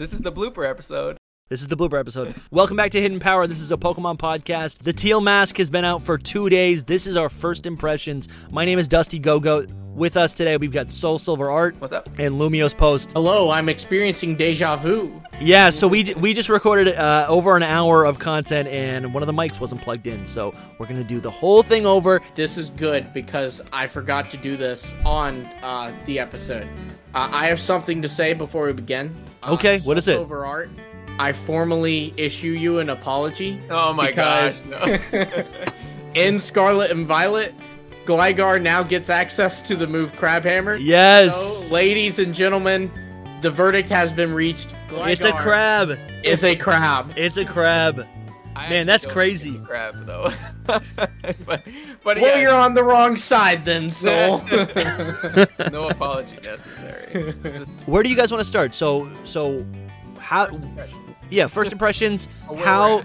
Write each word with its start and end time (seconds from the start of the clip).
This 0.00 0.14
is 0.14 0.20
the 0.20 0.32
blooper 0.32 0.66
episode. 0.66 1.18
This 1.50 1.60
is 1.60 1.68
the 1.68 1.76
blooper 1.76 2.00
episode. 2.00 2.34
Welcome 2.50 2.74
back 2.74 2.90
to 2.92 3.00
Hidden 3.02 3.20
Power. 3.20 3.46
This 3.46 3.60
is 3.60 3.70
a 3.70 3.76
Pokemon 3.76 4.16
podcast. 4.16 4.78
The 4.78 4.94
Teal 4.94 5.20
Mask 5.20 5.58
has 5.58 5.68
been 5.68 5.84
out 5.84 6.00
for 6.00 6.16
two 6.16 6.48
days. 6.48 6.84
This 6.84 7.06
is 7.06 7.16
our 7.16 7.28
first 7.28 7.66
impressions. 7.66 8.26
My 8.50 8.64
name 8.64 8.78
is 8.78 8.88
Dusty 8.88 9.20
Gogoat. 9.20 9.70
With 9.94 10.16
us 10.16 10.32
today, 10.32 10.56
we've 10.56 10.72
got 10.72 10.90
Soul 10.90 11.18
Silver 11.18 11.50
Art 11.50 11.74
What's 11.80 11.92
up? 11.92 12.08
and 12.18 12.36
Lumiose 12.36 12.74
Post. 12.74 13.12
Hello, 13.12 13.50
I'm 13.50 13.68
experiencing 13.68 14.36
deja 14.36 14.76
vu. 14.76 15.20
Yeah, 15.38 15.68
so 15.68 15.86
we 15.86 16.14
we 16.16 16.32
just 16.32 16.48
recorded 16.48 16.96
uh, 16.96 17.26
over 17.28 17.54
an 17.54 17.62
hour 17.62 18.06
of 18.06 18.18
content, 18.18 18.68
and 18.68 19.12
one 19.12 19.22
of 19.22 19.26
the 19.26 19.34
mics 19.34 19.60
wasn't 19.60 19.82
plugged 19.82 20.06
in. 20.06 20.24
So 20.24 20.54
we're 20.78 20.86
gonna 20.86 21.04
do 21.04 21.20
the 21.20 21.30
whole 21.30 21.62
thing 21.62 21.84
over. 21.84 22.22
This 22.34 22.56
is 22.56 22.70
good 22.70 23.12
because 23.12 23.60
I 23.70 23.86
forgot 23.86 24.30
to 24.30 24.38
do 24.38 24.56
this 24.56 24.94
on 25.04 25.44
uh, 25.60 25.92
the 26.06 26.18
episode. 26.18 26.66
Uh, 27.14 27.28
I 27.30 27.48
have 27.48 27.60
something 27.60 28.00
to 28.00 28.08
say 28.08 28.32
before 28.32 28.64
we 28.64 28.72
begin. 28.72 29.14
Uh, 29.42 29.52
Okay, 29.52 29.80
what 29.80 29.98
is 29.98 30.08
it? 30.08 30.18
Over 30.18 30.44
art. 30.44 30.70
I 31.18 31.32
formally 31.32 32.14
issue 32.16 32.52
you 32.52 32.78
an 32.78 32.90
apology. 32.90 33.60
Oh 33.68 33.92
my 33.92 34.08
because 34.08 34.60
gosh. 34.60 35.00
No. 35.12 35.44
in 36.14 36.38
Scarlet 36.38 36.90
and 36.90 37.06
Violet, 37.06 37.54
Gligar 38.06 38.60
now 38.60 38.82
gets 38.82 39.10
access 39.10 39.60
to 39.62 39.76
the 39.76 39.86
move 39.86 40.12
Crabhammer. 40.12 40.78
Yes, 40.80 41.66
So, 41.68 41.74
ladies 41.74 42.18
and 42.18 42.34
gentlemen, 42.34 42.90
the 43.42 43.50
verdict 43.50 43.88
has 43.90 44.12
been 44.12 44.32
reached. 44.32 44.74
Gligar 44.88 45.10
it's 45.10 45.24
a 45.24 45.32
crab. 45.32 45.98
It's 46.24 46.42
a 46.42 46.56
crab. 46.56 47.12
It's 47.16 47.36
a 47.36 47.44
crab. 47.44 48.06
I 48.56 48.68
Man, 48.68 48.86
that's 48.86 49.06
crazy. 49.06 49.52
think 49.52 49.62
it's 49.62 49.64
a 49.64 49.68
Crab 49.68 50.06
though. 50.06 50.32
but 50.64 50.82
but 51.46 51.62
Well, 52.04 52.18
yeah, 52.18 52.36
you're 52.38 52.54
on 52.54 52.74
the 52.74 52.82
wrong 52.84 53.16
side 53.16 53.64
then, 53.64 53.90
Soul. 53.92 54.42
no 55.72 55.88
apology 55.90 56.36
necessary. 56.42 57.32
Just- 57.42 57.70
Where 57.86 58.02
do 58.02 58.08
you 58.10 58.16
guys 58.16 58.30
want 58.32 58.40
to 58.40 58.44
start? 58.48 58.74
So 58.74 59.08
so 59.24 59.64
how? 60.18 60.48
Yeah, 61.30 61.46
first 61.46 61.72
impressions. 61.72 62.28
Oh, 62.48 62.56
how? 62.56 63.02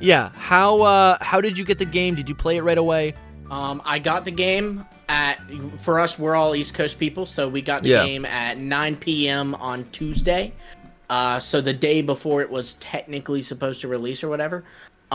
Yeah, 0.00 0.30
how? 0.34 0.82
uh 0.82 1.18
How 1.20 1.40
did 1.40 1.58
you 1.58 1.64
get 1.64 1.78
the 1.78 1.84
game? 1.84 2.14
Did 2.14 2.28
you 2.28 2.34
play 2.34 2.56
it 2.56 2.62
right 2.62 2.78
away? 2.78 3.14
Um, 3.50 3.82
I 3.84 3.98
got 3.98 4.24
the 4.24 4.30
game 4.30 4.86
at 5.08 5.38
for 5.78 5.98
us. 6.00 6.18
We're 6.18 6.34
all 6.34 6.54
East 6.54 6.72
Coast 6.74 6.98
people, 6.98 7.26
so 7.26 7.48
we 7.48 7.62
got 7.62 7.82
the 7.82 7.90
Yeah. 7.90 8.04
game 8.06 8.24
at 8.24 8.58
9 8.58 8.96
p.m. 8.96 9.54
on 9.56 9.84
Tuesday. 9.90 10.52
Uh, 11.10 11.38
so 11.38 11.60
the 11.60 11.72
day 11.74 12.00
before 12.00 12.40
it 12.40 12.50
was 12.50 12.74
technically 12.74 13.42
supposed 13.42 13.80
to 13.82 13.88
release 13.88 14.24
or 14.24 14.28
whatever. 14.28 14.64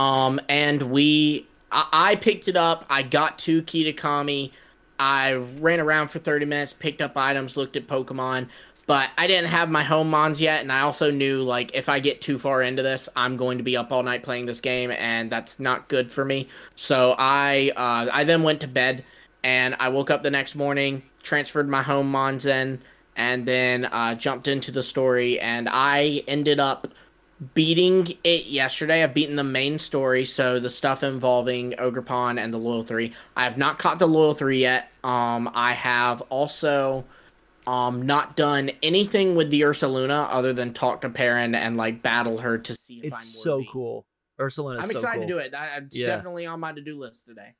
Um, 0.00 0.40
and 0.48 0.80
we, 0.84 1.46
I, 1.70 1.86
I 1.92 2.16
picked 2.16 2.48
it 2.48 2.56
up. 2.56 2.86
I 2.88 3.02
got 3.02 3.38
to 3.40 3.62
Kitakami. 3.62 4.50
I 4.98 5.34
ran 5.34 5.78
around 5.78 6.08
for 6.08 6.18
30 6.20 6.46
minutes, 6.46 6.72
picked 6.72 7.02
up 7.02 7.18
items, 7.18 7.54
looked 7.58 7.76
at 7.76 7.86
Pokemon, 7.86 8.48
but 8.86 9.10
I 9.18 9.26
didn't 9.26 9.50
have 9.50 9.70
my 9.70 9.82
home 9.82 10.08
mons 10.08 10.40
yet, 10.40 10.62
and 10.62 10.72
I 10.72 10.80
also 10.80 11.10
knew 11.10 11.42
like 11.42 11.72
if 11.74 11.90
I 11.90 12.00
get 12.00 12.22
too 12.22 12.38
far 12.38 12.62
into 12.62 12.82
this, 12.82 13.10
I'm 13.14 13.36
going 13.36 13.58
to 13.58 13.64
be 13.64 13.76
up 13.76 13.92
all 13.92 14.02
night 14.02 14.22
playing 14.22 14.46
this 14.46 14.60
game, 14.60 14.90
and 14.90 15.30
that's 15.30 15.60
not 15.60 15.88
good 15.88 16.10
for 16.10 16.24
me. 16.24 16.48
So 16.76 17.14
I 17.18 17.70
uh, 17.76 18.10
I 18.10 18.24
then 18.24 18.42
went 18.42 18.60
to 18.60 18.68
bed, 18.68 19.04
and 19.44 19.74
I 19.78 19.90
woke 19.90 20.10
up 20.10 20.22
the 20.22 20.30
next 20.30 20.54
morning, 20.54 21.02
transferred 21.22 21.68
my 21.68 21.82
home 21.82 22.10
mons 22.10 22.46
in, 22.46 22.80
and 23.16 23.46
then 23.46 23.84
uh, 23.84 24.14
jumped 24.14 24.48
into 24.48 24.72
the 24.72 24.82
story, 24.82 25.38
and 25.40 25.68
I 25.70 26.24
ended 26.26 26.58
up 26.58 26.88
beating 27.54 28.16
it 28.24 28.46
yesterday. 28.46 29.02
I've 29.02 29.14
beaten 29.14 29.36
the 29.36 29.44
main 29.44 29.78
story, 29.78 30.24
so 30.24 30.58
the 30.60 30.70
stuff 30.70 31.02
involving 31.02 31.72
Ogerpon 31.72 32.38
and 32.38 32.52
the 32.52 32.58
Loyal 32.58 32.82
Three. 32.82 33.12
I 33.36 33.44
have 33.44 33.56
not 33.56 33.78
caught 33.78 33.98
the 33.98 34.06
Loyal 34.06 34.34
Three 34.34 34.60
yet. 34.60 34.90
Um, 35.04 35.50
I 35.54 35.72
have 35.72 36.20
also 36.22 37.04
um 37.66 38.02
not 38.02 38.36
done 38.36 38.70
anything 38.82 39.36
with 39.36 39.50
the 39.50 39.60
Ursaluna 39.60 40.26
other 40.30 40.52
than 40.52 40.72
talk 40.72 41.02
to 41.02 41.10
Perrin 41.10 41.54
and 41.54 41.76
like 41.76 42.02
battle 42.02 42.38
her 42.38 42.56
to 42.58 42.74
see 42.74 42.98
if 43.00 43.04
It's 43.12 43.20
I'm 43.20 43.26
so 43.42 43.56
worthy. 43.56 43.68
cool. 43.70 44.06
Ursula 44.40 44.78
is 44.78 44.84
I'm 44.86 44.90
so 44.92 44.98
excited 44.98 45.18
cool. 45.20 45.28
to 45.28 45.32
do 45.34 45.38
it. 45.38 45.54
I, 45.54 45.76
it's 45.76 45.96
Yeah. 45.96 46.06
definitely 46.06 46.46
on 46.46 46.58
my 46.60 46.72
to-do 46.72 46.98
list 46.98 47.26
today. 47.26 47.54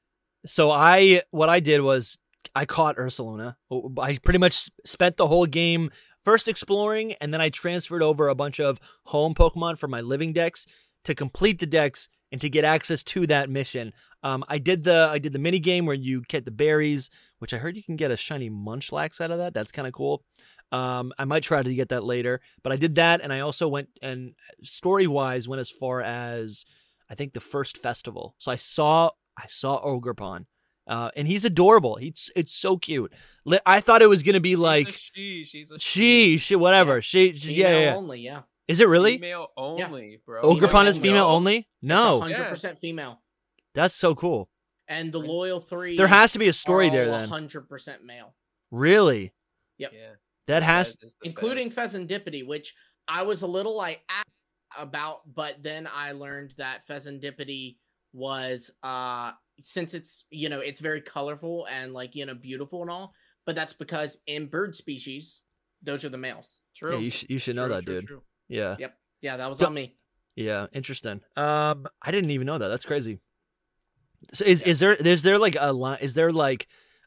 So 0.47 0.71
I 0.71 1.23
what 1.31 1.51
I 1.51 1.61
did 1.61 1.83
was 1.83 2.17
I 2.55 2.65
caught 2.65 2.97
Ursaluna. 2.97 3.57
I 4.01 4.17
pretty 4.25 4.39
much 4.39 4.71
spent 4.85 5.19
the 5.19 5.27
whole 5.27 5.45
game 5.45 5.91
first 6.25 6.49
exploring 6.49 7.15
and 7.15 7.33
then 7.33 7.41
I 7.41 7.49
transferred 7.49 8.03
over 8.03 8.29
a 8.29 8.35
bunch 8.35 8.61
of 8.61 8.79
home 9.07 9.35
Pokemon 9.35 9.79
from 9.79 9.91
my 9.91 10.01
living 10.01 10.33
decks 10.33 10.67
to 11.05 11.15
complete 11.15 11.59
the 11.59 11.67
decks 11.67 12.09
and 12.33 12.41
to 12.41 12.49
get 12.49 12.65
access 12.65 13.03
to 13.03 13.27
that 13.27 13.51
mission. 13.51 13.93
Um, 14.23 14.45
I 14.49 14.59
did 14.59 14.85
the 14.85 15.09
I 15.11 15.19
did 15.19 15.33
the 15.33 15.39
mini 15.39 15.59
game 15.59 15.87
where 15.87 15.97
you 15.97 16.23
get 16.29 16.45
the 16.45 16.51
berries, 16.51 17.11
which 17.39 17.53
I 17.53 17.59
heard 17.59 17.77
you 17.77 17.83
can 17.83 17.97
get 17.97 18.11
a 18.11 18.17
shiny 18.17 18.51
Munchlax 18.51 19.21
out 19.21 19.31
of 19.31 19.39
that. 19.39 19.55
That's 19.55 19.73
kind 19.73 19.89
of 19.89 19.95
cool. 19.95 20.23
Um, 20.73 21.13
I 21.19 21.25
might 21.25 21.43
try 21.43 21.63
to 21.63 21.75
get 21.75 21.89
that 21.89 22.05
later, 22.05 22.41
but 22.63 22.73
I 22.73 22.77
did 22.77 22.95
that, 22.95 23.21
and 23.21 23.33
I 23.33 23.41
also 23.41 23.67
went 23.67 23.89
and 24.01 24.35
story 24.63 25.07
wise 25.07 25.49
went 25.49 25.61
as 25.61 25.71
far 25.71 26.01
as 26.03 26.65
I 27.11 27.15
think 27.15 27.33
the 27.33 27.41
first 27.41 27.77
festival. 27.77 28.35
So 28.39 28.53
I 28.53 28.57
saw 28.57 29.11
I 29.37 29.47
saw 29.49 29.83
Ogerpon. 29.85 30.47
Uh, 30.87 31.11
and 31.15 31.29
he's 31.29 31.45
adorable. 31.45 31.97
He's 31.97 32.31
it's 32.35 32.53
so 32.53 32.77
cute. 32.77 33.13
Li- 33.45 33.61
I 33.65 33.81
thought 33.81 34.03
it 34.03 34.09
was 34.09 34.23
gonna 34.23 34.41
be 34.41 34.51
She's 34.51 34.59
a 34.59 34.63
like 34.63 34.89
she, 34.91 35.45
she's 35.45 35.71
a 35.71 35.79
she, 35.79 36.39
she, 36.39 36.57
whatever. 36.57 37.01
She, 37.03 37.37
she 37.37 37.55
yeah, 37.55 37.67
Female 37.67 37.81
yeah. 37.83 37.95
only, 37.95 38.21
yeah. 38.21 38.41
Is 38.67 38.81
it 38.81 38.89
really? 38.89 39.13
Female 39.15 39.49
only, 39.57 40.21
bro. 40.25 40.43
Ogerpon 40.43 40.87
is 40.87 40.97
female 40.99 41.27
know. 41.27 41.35
only? 41.35 41.69
No, 41.83 42.21
hundred 42.21 42.39
Yeah. 42.39 42.49
percent 42.49 42.79
female. 42.79 43.21
that's 43.75 43.95
so 43.95 44.15
cool. 44.15 44.49
And 44.89 45.13
the 45.13 45.19
Loyal 45.19 45.61
Three. 45.61 45.97
There 45.97 46.09
has 46.09 46.33
to 46.33 46.39
be 46.39 46.47
a 46.47 46.51
are 46.51 46.53
story 46.53 46.91
there 46.91 47.07
then. 47.07 47.29
Hundred 47.29 47.69
percent 47.69 48.05
male. 48.05 48.35
Really? 48.71 49.33
Yep. 49.79 49.93
Yeah. 49.95 50.11
That 50.47 50.63
has. 50.63 50.97
That 50.97 51.07
is 51.07 51.17
the 51.23 51.29
including 51.29 51.71
Fezandipiti, 51.71 52.47
which 52.47 52.75
I 53.07 53.23
was 53.23 53.43
a 53.43 53.47
little 53.47 53.77
like 53.77 54.01
about, 54.77 55.21
but 55.33 55.63
then 55.63 55.89
I 55.93 56.13
learned 56.13 56.55
that 56.59 56.87
Fezandipiti 56.89 57.77
was 58.13 58.71
uh 58.83 59.33
since 59.61 59.95
it's 59.95 60.25
you 60.31 60.49
know 60.49 60.61
it's 60.61 60.81
very 60.81 61.01
colorful 61.01 61.67
and 61.71 61.93
like 61.93 62.15
you 62.15 62.27
know 62.27 62.35
beautiful 62.35 62.83
and 62.83 62.91
all, 62.91 63.13
but 63.47 63.55
that's 63.55 63.73
because 63.73 64.17
in 64.27 64.47
bird 64.47 64.75
species 64.75 65.41
those 65.83 66.05
are 66.05 66.09
the 66.11 66.19
males. 66.19 66.59
True. 66.77 66.93
Yeah, 66.95 66.99
you, 66.99 67.11
sh- 67.11 67.27
you 67.29 67.39
should 67.39 67.57
know 67.57 67.67
True, 67.67 67.75
that, 67.77 67.85
true, 67.85 67.95
dude. 68.01 68.07
true. 68.09 68.23
Yeah. 68.49 68.77
Yep. 68.79 68.95
Yeah, 69.23 69.37
that 69.39 69.49
was 69.51 69.59
Don't- 69.59 69.69
on 69.69 69.75
me. 69.75 69.97
Yeah. 70.37 70.67
Interesting. 70.73 71.21
Um, 71.37 71.87
I 72.03 72.11
didn't 72.11 72.31
even 72.31 72.47
know 72.47 72.59
that. 72.59 72.69
That's 72.69 72.85
crazy. 72.85 73.19
So 74.33 74.45
is 74.45 74.63
is 74.63 74.79
there 74.79 74.95
is 74.95 75.23
there 75.23 75.39
like 75.39 75.57
a 75.59 75.73
line? 75.73 75.99
Is 76.01 76.15
there 76.15 76.31
like 76.31 76.67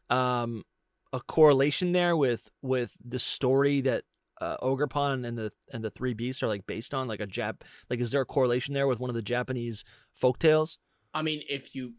um 0.09 0.63
a 1.11 1.19
correlation 1.19 1.91
there 1.91 2.17
with 2.17 2.49
with 2.61 2.97
the 3.03 3.19
story 3.19 3.81
that 3.81 4.03
uh, 4.41 4.57
Ogerpon 4.57 5.25
and 5.25 5.37
the 5.37 5.51
and 5.71 5.83
the 5.83 5.91
three 5.91 6.13
beasts 6.13 6.41
are 6.43 6.47
like 6.47 6.65
based 6.65 6.93
on? 6.93 7.07
Like 7.07 7.21
a 7.21 7.27
Jap? 7.27 7.61
Like 7.89 7.99
is 7.99 8.11
there 8.11 8.21
a 8.21 8.25
correlation 8.25 8.73
there 8.73 8.87
with 8.87 8.99
one 8.99 9.09
of 9.09 9.15
the 9.15 9.21
Japanese 9.21 9.83
folktales? 10.19 10.77
I 11.13 11.21
mean, 11.21 11.43
if 11.49 11.75
you 11.75 11.93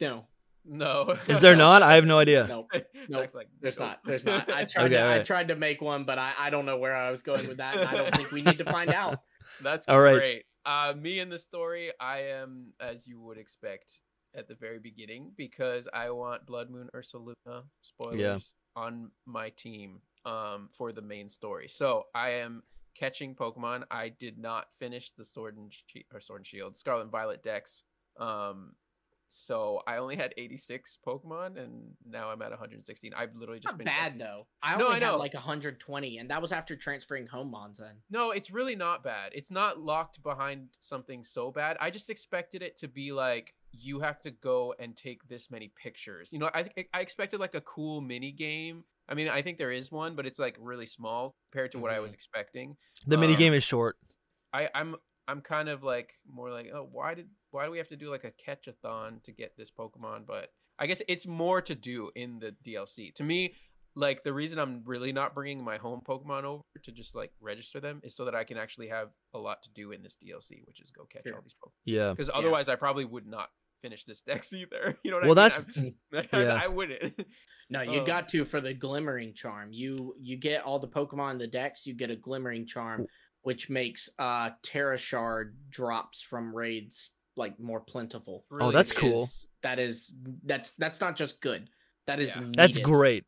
no, 0.00 0.24
No. 0.64 1.16
Is 1.28 1.40
there 1.40 1.56
not? 1.66 1.82
I 1.82 1.94
have 1.94 2.04
no 2.04 2.18
idea. 2.18 2.46
no, 2.46 2.66
no. 3.08 3.20
Nope. 3.20 3.30
there's 3.60 3.78
not. 3.78 3.98
There's 4.04 4.24
not. 4.24 4.50
I 4.52 4.64
tried 4.72 4.86
Okay, 4.92 4.94
to 4.96 5.12
I 5.12 5.18
tried 5.22 5.48
to 5.48 5.56
make 5.56 5.80
one, 5.80 6.04
but 6.04 6.18
I 6.18 6.32
I 6.38 6.50
don't 6.50 6.66
know 6.66 6.78
where 6.78 6.94
I 6.96 7.10
was 7.10 7.22
going 7.22 7.46
with 7.48 7.58
that, 7.58 7.76
and 7.76 7.88
I 7.88 7.94
don't 7.94 8.14
think 8.14 8.30
we 8.32 8.42
need 8.42 8.58
to 8.58 8.64
find 8.64 8.92
out. 8.92 9.20
That's 9.62 9.86
All 9.88 10.00
right. 10.00 10.14
great. 10.16 10.44
Uh, 10.64 10.94
me 10.96 11.20
in 11.20 11.30
the 11.30 11.38
story, 11.38 11.90
I 11.98 12.18
am 12.40 12.72
as 12.80 13.06
you 13.06 13.20
would 13.20 13.38
expect 13.38 13.98
at 14.34 14.46
the 14.46 14.54
very 14.54 14.78
beginning 14.78 15.32
because 15.36 15.88
I 15.92 16.10
want 16.10 16.46
Blood 16.46 16.70
Moon 16.70 16.88
Ursaluna 16.94 17.62
spoilers 17.82 18.52
on 18.76 19.10
my 19.26 19.48
team 19.50 20.00
um, 20.24 20.68
for 20.76 20.92
the 20.92 21.02
main 21.02 21.28
story. 21.28 21.68
So 21.68 22.04
I 22.14 22.30
am 22.30 22.62
catching 22.94 23.34
Pokemon. 23.34 23.84
I 23.90 24.08
did 24.10 24.38
not 24.38 24.66
finish 24.78 25.12
the 25.16 25.24
Sword 25.24 25.56
and 25.56 25.72
Shi 25.86 26.04
or 26.12 26.20
Sword 26.20 26.40
and 26.40 26.46
Shield, 26.46 26.76
Scarlet 26.76 27.02
and 27.02 27.10
Violet 27.10 27.42
decks. 27.42 27.84
Um, 28.18 28.72
so 29.32 29.80
I 29.86 29.98
only 29.98 30.16
had 30.16 30.34
86 30.36 30.98
Pokemon, 31.06 31.56
and 31.56 31.92
now 32.04 32.30
I'm 32.30 32.42
at 32.42 32.50
116. 32.50 33.12
I've 33.14 33.32
literally 33.36 33.60
just 33.60 33.72
Not 33.72 33.78
been 33.78 33.84
bad 33.84 33.98
catching- 34.02 34.18
though. 34.18 34.46
I 34.60 34.76
No, 34.76 34.86
only 34.86 34.96
I 34.96 34.98
know. 34.98 35.12
had 35.12 35.18
like 35.20 35.34
120, 35.34 36.18
and 36.18 36.28
that 36.30 36.42
was 36.42 36.50
after 36.50 36.74
transferring 36.74 37.28
home 37.28 37.48
mons 37.50 37.78
in. 37.78 37.92
No, 38.10 38.32
it's 38.32 38.50
really 38.50 38.74
not 38.74 39.04
bad. 39.04 39.30
It's 39.32 39.52
not 39.52 39.78
locked 39.78 40.20
behind 40.24 40.70
something 40.80 41.22
so 41.22 41.52
bad. 41.52 41.76
I 41.80 41.90
just 41.90 42.10
expected 42.10 42.60
it 42.62 42.76
to 42.78 42.88
be 42.88 43.12
like 43.12 43.54
you 43.72 44.00
have 44.00 44.20
to 44.22 44.32
go 44.32 44.74
and 44.80 44.96
take 44.96 45.22
this 45.28 45.48
many 45.48 45.68
pictures. 45.80 46.28
You 46.32 46.40
know, 46.40 46.50
I 46.52 46.68
I 46.92 46.98
expected 47.00 47.38
like 47.38 47.54
a 47.54 47.60
cool 47.60 48.00
mini 48.00 48.32
game. 48.32 48.82
I 49.10 49.14
mean, 49.14 49.28
I 49.28 49.42
think 49.42 49.58
there 49.58 49.72
is 49.72 49.90
one, 49.90 50.14
but 50.14 50.24
it's 50.26 50.38
like 50.38 50.56
really 50.60 50.86
small 50.86 51.34
compared 51.50 51.72
to 51.72 51.78
what 51.78 51.90
I 51.90 51.98
was 52.00 52.14
expecting. 52.14 52.76
The 53.06 53.16
mini 53.18 53.32
Um, 53.34 53.38
game 53.38 53.54
is 53.54 53.64
short. 53.64 53.96
I 54.52 54.68
I'm 54.74 54.96
I'm 55.28 55.40
kind 55.42 55.68
of 55.68 55.82
like 55.82 56.10
more 56.26 56.50
like, 56.50 56.70
oh, 56.72 56.88
why 56.90 57.14
did 57.14 57.28
why 57.50 57.64
do 57.64 57.70
we 57.70 57.78
have 57.78 57.88
to 57.88 57.96
do 57.96 58.10
like 58.10 58.24
a 58.24 58.30
catch-a-thon 58.44 59.20
to 59.24 59.32
get 59.32 59.56
this 59.56 59.70
Pokemon? 59.70 60.26
But 60.26 60.50
I 60.78 60.86
guess 60.86 61.02
it's 61.08 61.26
more 61.26 61.60
to 61.62 61.74
do 61.74 62.10
in 62.14 62.38
the 62.38 62.54
DLC. 62.66 63.12
To 63.16 63.24
me, 63.24 63.54
like 63.96 64.22
the 64.22 64.32
reason 64.32 64.58
I'm 64.58 64.82
really 64.84 65.12
not 65.12 65.34
bringing 65.34 65.62
my 65.64 65.76
home 65.76 66.00
Pokemon 66.08 66.44
over 66.44 66.62
to 66.84 66.92
just 66.92 67.14
like 67.14 67.32
register 67.40 67.80
them 67.80 68.00
is 68.04 68.14
so 68.16 68.24
that 68.24 68.34
I 68.36 68.44
can 68.44 68.56
actually 68.56 68.88
have 68.88 69.08
a 69.34 69.38
lot 69.38 69.62
to 69.64 69.70
do 69.74 69.90
in 69.92 70.02
this 70.02 70.16
DLC, 70.16 70.64
which 70.66 70.80
is 70.80 70.90
go 70.96 71.04
catch 71.12 71.24
Sure. 71.24 71.34
all 71.34 71.42
these 71.42 71.54
Pokemon. 71.62 71.72
Yeah. 71.84 72.10
Because 72.10 72.30
otherwise, 72.32 72.68
I 72.68 72.76
probably 72.76 73.04
would 73.04 73.26
not 73.26 73.48
finish 73.82 74.04
this 74.04 74.20
dex 74.26 74.52
either. 74.52 74.96
You 75.04 75.10
know 75.10 75.18
what 75.18 75.26
Well, 75.28 75.38
I 75.38 75.48
mean? 75.48 75.94
Well, 76.12 76.22
that's- 76.22 76.22
I'm 76.22 76.22
just- 76.22 76.32
yeah. 76.32 76.60
I 76.62 76.66
wouldn't. 76.68 77.20
No, 77.70 77.82
you 77.82 78.00
Oh. 78.00 78.04
got 78.04 78.28
to 78.30 78.44
for 78.44 78.60
the 78.60 78.74
glimmering 78.74 79.32
charm. 79.34 79.72
You 79.72 80.14
you 80.20 80.36
get 80.36 80.62
all 80.64 80.78
the 80.80 80.88
Pokemon 80.88 81.32
in 81.32 81.38
the 81.38 81.46
decks, 81.46 81.86
you 81.86 81.94
get 81.94 82.10
a 82.10 82.16
glimmering 82.16 82.66
charm, 82.66 83.06
which 83.42 83.70
makes 83.70 84.08
uh 84.18 84.50
Tera 84.62 84.98
Shard 84.98 85.56
drops 85.70 86.20
from 86.22 86.54
raids 86.54 87.10
like 87.36 87.60
more 87.60 87.80
plentiful. 87.80 88.44
Really 88.50 88.72
that's 88.72 88.90
good. 88.92 89.00
cool. 89.00 89.22
Is- 89.24 89.46
that 89.62 89.78
is 89.78 90.14
that's 90.44 90.72
that's 90.72 91.00
not 91.00 91.14
just 91.16 91.40
good. 91.40 91.68
That 92.08 92.18
is 92.18 92.34
Yeah. 92.36 92.48
That's 92.56 92.78
great. 92.78 93.24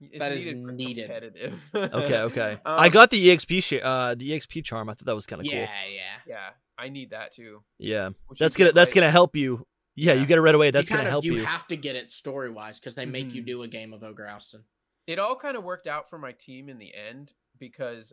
It's 0.00 0.18
that 0.18 0.32
is 0.32 0.46
needed 0.46 0.64
for 0.66 0.72
needed. 0.72 1.06
competitive. 1.06 1.60
Okay, 1.74 2.18
okay. 2.22 2.58
I 2.64 2.86
Um, 2.86 2.92
got 2.92 3.10
the 3.10 3.28
exp 3.28 3.62
sh- 3.62 3.80
uh 3.82 4.14
the 4.14 4.30
exp 4.30 4.64
charm. 4.64 4.88
I 4.88 4.94
thought 4.94 5.04
that 5.04 5.14
was 5.14 5.26
kind 5.26 5.40
of 5.40 5.46
Yeah, 5.46 5.52
cool. 5.52 5.60
yeah. 5.60 5.90
Yeah, 5.94 6.16
yeah. 6.26 6.50
I 6.78 6.88
need 6.88 7.10
that 7.10 7.32
too. 7.34 7.62
Yeah, 7.78 8.08
Which 8.26 8.38
that's 8.38 8.56
gonna 8.56 8.68
get, 8.70 8.74
that's 8.74 8.90
like- 8.90 8.94
gonna 9.02 9.10
help 9.10 9.36
you. 9.36 9.66
Yeah, 9.94 10.14
you 10.14 10.24
get 10.26 10.38
it 10.38 10.40
right 10.42 10.54
away. 10.54 10.70
That's 10.70 10.88
gonna 10.88 11.08
help 11.10 11.24
you. 11.24 11.34
you. 11.36 11.44
have 11.44 11.66
to 11.68 11.76
get 11.76 11.96
it 11.96 12.10
story 12.10 12.50
wise 12.50 12.80
because 12.80 12.94
they 12.94 13.04
make 13.06 13.32
you 13.34 13.42
Mhm. 13.42 13.46
do 13.46 13.62
a 13.62 13.68
game 13.68 13.92
of 13.92 14.02
Ogre 14.02 14.24
Oustin. 14.26 14.64
It 15.06 15.18
all 15.18 15.36
kind 15.36 15.56
of 15.56 15.64
worked 15.64 15.86
out 15.86 16.08
for 16.08 16.18
my 16.18 16.32
team 16.32 16.68
in 16.68 16.78
the 16.78 16.94
end 16.94 17.32
because, 17.58 18.12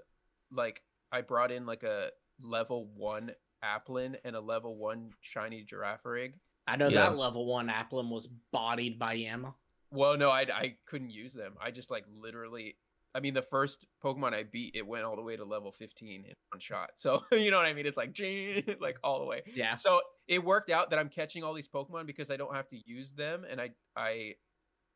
like, 0.52 0.84
I 1.12 1.22
brought 1.22 1.52
in 1.52 1.66
like 1.66 1.84
a 1.84 2.12
level 2.42 2.86
one 2.88 3.34
Applin 3.64 4.18
and 4.24 4.36
a 4.36 4.42
level 4.42 4.78
one 4.78 5.12
shiny 5.22 5.64
Girafarig. 5.66 6.34
I 6.68 6.76
know 6.76 6.88
Yeah. 6.88 7.10
that 7.10 7.18
level 7.18 7.46
one 7.46 7.68
Applin 7.68 8.10
was 8.10 8.28
bodied 8.28 8.98
by 9.00 9.14
Yama. 9.14 9.56
Well, 9.92 10.18
no, 10.18 10.30
I 10.30 10.42
I 10.42 10.78
couldn't 10.86 11.10
use 11.12 11.34
them. 11.34 11.56
I 11.60 11.72
just 11.72 11.90
like 11.92 12.06
literally. 12.08 12.78
I 13.16 13.20
mean, 13.20 13.34
the 13.34 13.42
first 13.42 13.88
Pokemon 14.04 14.34
I 14.34 14.44
beat, 14.44 14.76
it 14.76 14.86
went 14.86 15.04
all 15.04 15.16
the 15.16 15.22
way 15.24 15.36
to 15.36 15.44
level 15.44 15.72
15 15.72 16.26
in 16.26 16.34
one 16.52 16.60
shot. 16.60 16.92
So 16.98 17.22
you 17.32 17.50
know 17.52 17.58
what 17.58 17.66
I 17.66 17.74
mean? 17.74 17.86
It's 17.88 17.98
like, 17.98 18.18
like 18.80 18.98
all 19.04 19.20
the 19.20 19.26
way. 19.26 19.42
Yeah. 19.54 19.76
So 19.76 20.02
it 20.28 20.44
worked 20.44 20.70
out 20.70 20.92
that 20.92 21.00
I'm 21.00 21.10
catching 21.10 21.44
all 21.44 21.54
these 21.54 21.68
Pokemon 21.68 22.06
because 22.06 22.30
I 22.30 22.38
don't 22.38 22.54
have 22.54 22.70
to 22.70 22.78
use 22.86 23.12
them, 23.14 23.46
and 23.50 23.60
I 23.60 23.72
I 23.96 24.36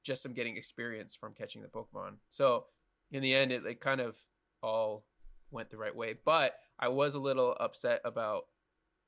just 0.03 0.25
am 0.25 0.33
getting 0.33 0.57
experience 0.57 1.15
from 1.15 1.33
catching 1.33 1.61
the 1.61 1.67
Pokemon. 1.69 2.17
So 2.29 2.65
in 3.11 3.21
the 3.21 3.33
end, 3.33 3.51
it, 3.51 3.65
it 3.65 3.79
kind 3.81 4.01
of 4.01 4.15
all 4.61 5.05
went 5.51 5.69
the 5.71 5.77
right 5.77 5.95
way. 5.95 6.15
But 6.25 6.55
I 6.79 6.89
was 6.89 7.15
a 7.15 7.19
little 7.19 7.55
upset 7.59 8.01
about 8.05 8.43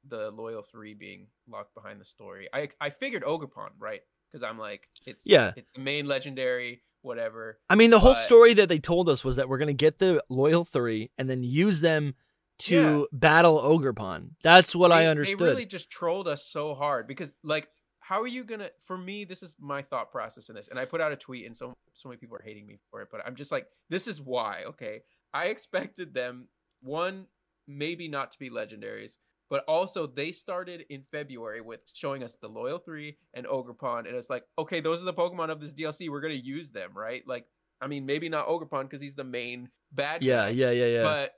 the 0.07 0.29
loyal 0.31 0.61
three 0.63 0.93
being 0.93 1.27
locked 1.49 1.73
behind 1.75 1.99
the 1.99 2.05
story. 2.05 2.47
I 2.53 2.69
I 2.79 2.89
figured 2.89 3.23
Ogerpon, 3.23 3.69
right? 3.79 4.01
Because 4.31 4.43
I'm 4.43 4.57
like, 4.59 4.87
it's 5.05 5.23
Yeah. 5.25 5.53
it's 5.55 5.71
the 5.75 5.81
main 5.81 6.05
legendary, 6.07 6.81
whatever. 7.05 7.59
I 7.69 7.75
mean, 7.75 7.91
the 7.91 7.99
whole 7.99 8.13
but- 8.13 8.23
story 8.23 8.53
that 8.55 8.67
they 8.67 8.79
told 8.79 9.07
us 9.07 9.23
was 9.23 9.35
that 9.37 9.47
we're 9.47 9.57
gonna 9.59 9.73
get 9.73 9.99
the 9.99 10.23
loyal 10.29 10.65
three 10.65 11.11
and 11.17 11.29
then 11.29 11.43
use 11.43 11.79
them 11.81 12.15
to 12.57 12.75
Yeah. 13.11 13.17
battle 13.17 13.59
Ogerpon. 13.61 14.31
That's 14.41 14.75
what 14.75 14.91
I 14.91 15.03
They- 15.03 15.07
understood. 15.09 15.39
They 15.39 15.45
really 15.45 15.65
just 15.65 15.89
trolled 15.89 16.27
us 16.27 16.45
so 16.45 16.73
hard 16.73 17.07
because, 17.07 17.31
like, 17.43 17.69
how 17.99 18.21
are 18.21 18.27
you 18.27 18.43
gonna? 18.43 18.69
For 18.85 18.97
me, 18.97 19.25
this 19.25 19.41
is 19.43 19.55
my 19.59 19.81
thought 19.81 20.11
process 20.11 20.49
in 20.49 20.55
this, 20.55 20.67
and 20.67 20.79
I 20.79 20.85
put 20.85 21.01
out 21.01 21.11
a 21.11 21.15
tweet, 21.15 21.45
and 21.45 21.55
so 21.55 21.73
so 21.93 22.09
many 22.09 22.17
people 22.19 22.35
are 22.37 22.41
hating 22.43 22.65
me 22.67 22.77
for 22.91 23.01
it, 23.01 23.07
but 23.11 23.25
I'm 23.25 23.35
just 23.35 23.51
like, 23.51 23.67
this 23.89 24.07
is 24.07 24.19
why. 24.21 24.63
Okay, 24.65 25.01
I 25.33 25.45
expected 25.47 26.13
them 26.13 26.47
one 26.81 27.27
maybe 27.67 28.07
not 28.07 28.31
to 28.31 28.37
be 28.39 28.49
legendaries, 28.49 29.17
but 29.49 29.63
also 29.67 30.07
they 30.07 30.31
started 30.31 30.85
in 30.89 31.01
February 31.03 31.61
with 31.61 31.81
showing 31.93 32.23
us 32.23 32.35
the 32.41 32.47
loyal 32.47 32.79
three 32.79 33.17
and 33.33 33.45
Ogerpon, 33.45 34.07
and 34.07 34.15
it's 34.15 34.29
like, 34.29 34.43
okay, 34.57 34.79
those 34.79 35.01
are 35.01 35.05
the 35.05 35.13
Pokemon 35.13 35.49
of 35.49 35.59
this 35.59 35.73
DLC. 35.73 36.09
We're 36.09 36.21
gonna 36.21 36.33
use 36.33 36.71
them, 36.71 36.91
right? 36.95 37.23
Like, 37.27 37.45
I 37.81 37.87
mean, 37.87 38.05
maybe 38.05 38.29
not 38.29 38.47
Ogerpon 38.47 38.83
because 38.83 39.01
he's 39.01 39.15
the 39.15 39.23
main 39.23 39.69
bad 39.91 40.23
yeah, 40.23 40.45
guy, 40.45 40.49
yeah, 40.49 40.71
yeah, 40.71 40.85
yeah. 40.85 41.03
but 41.03 41.33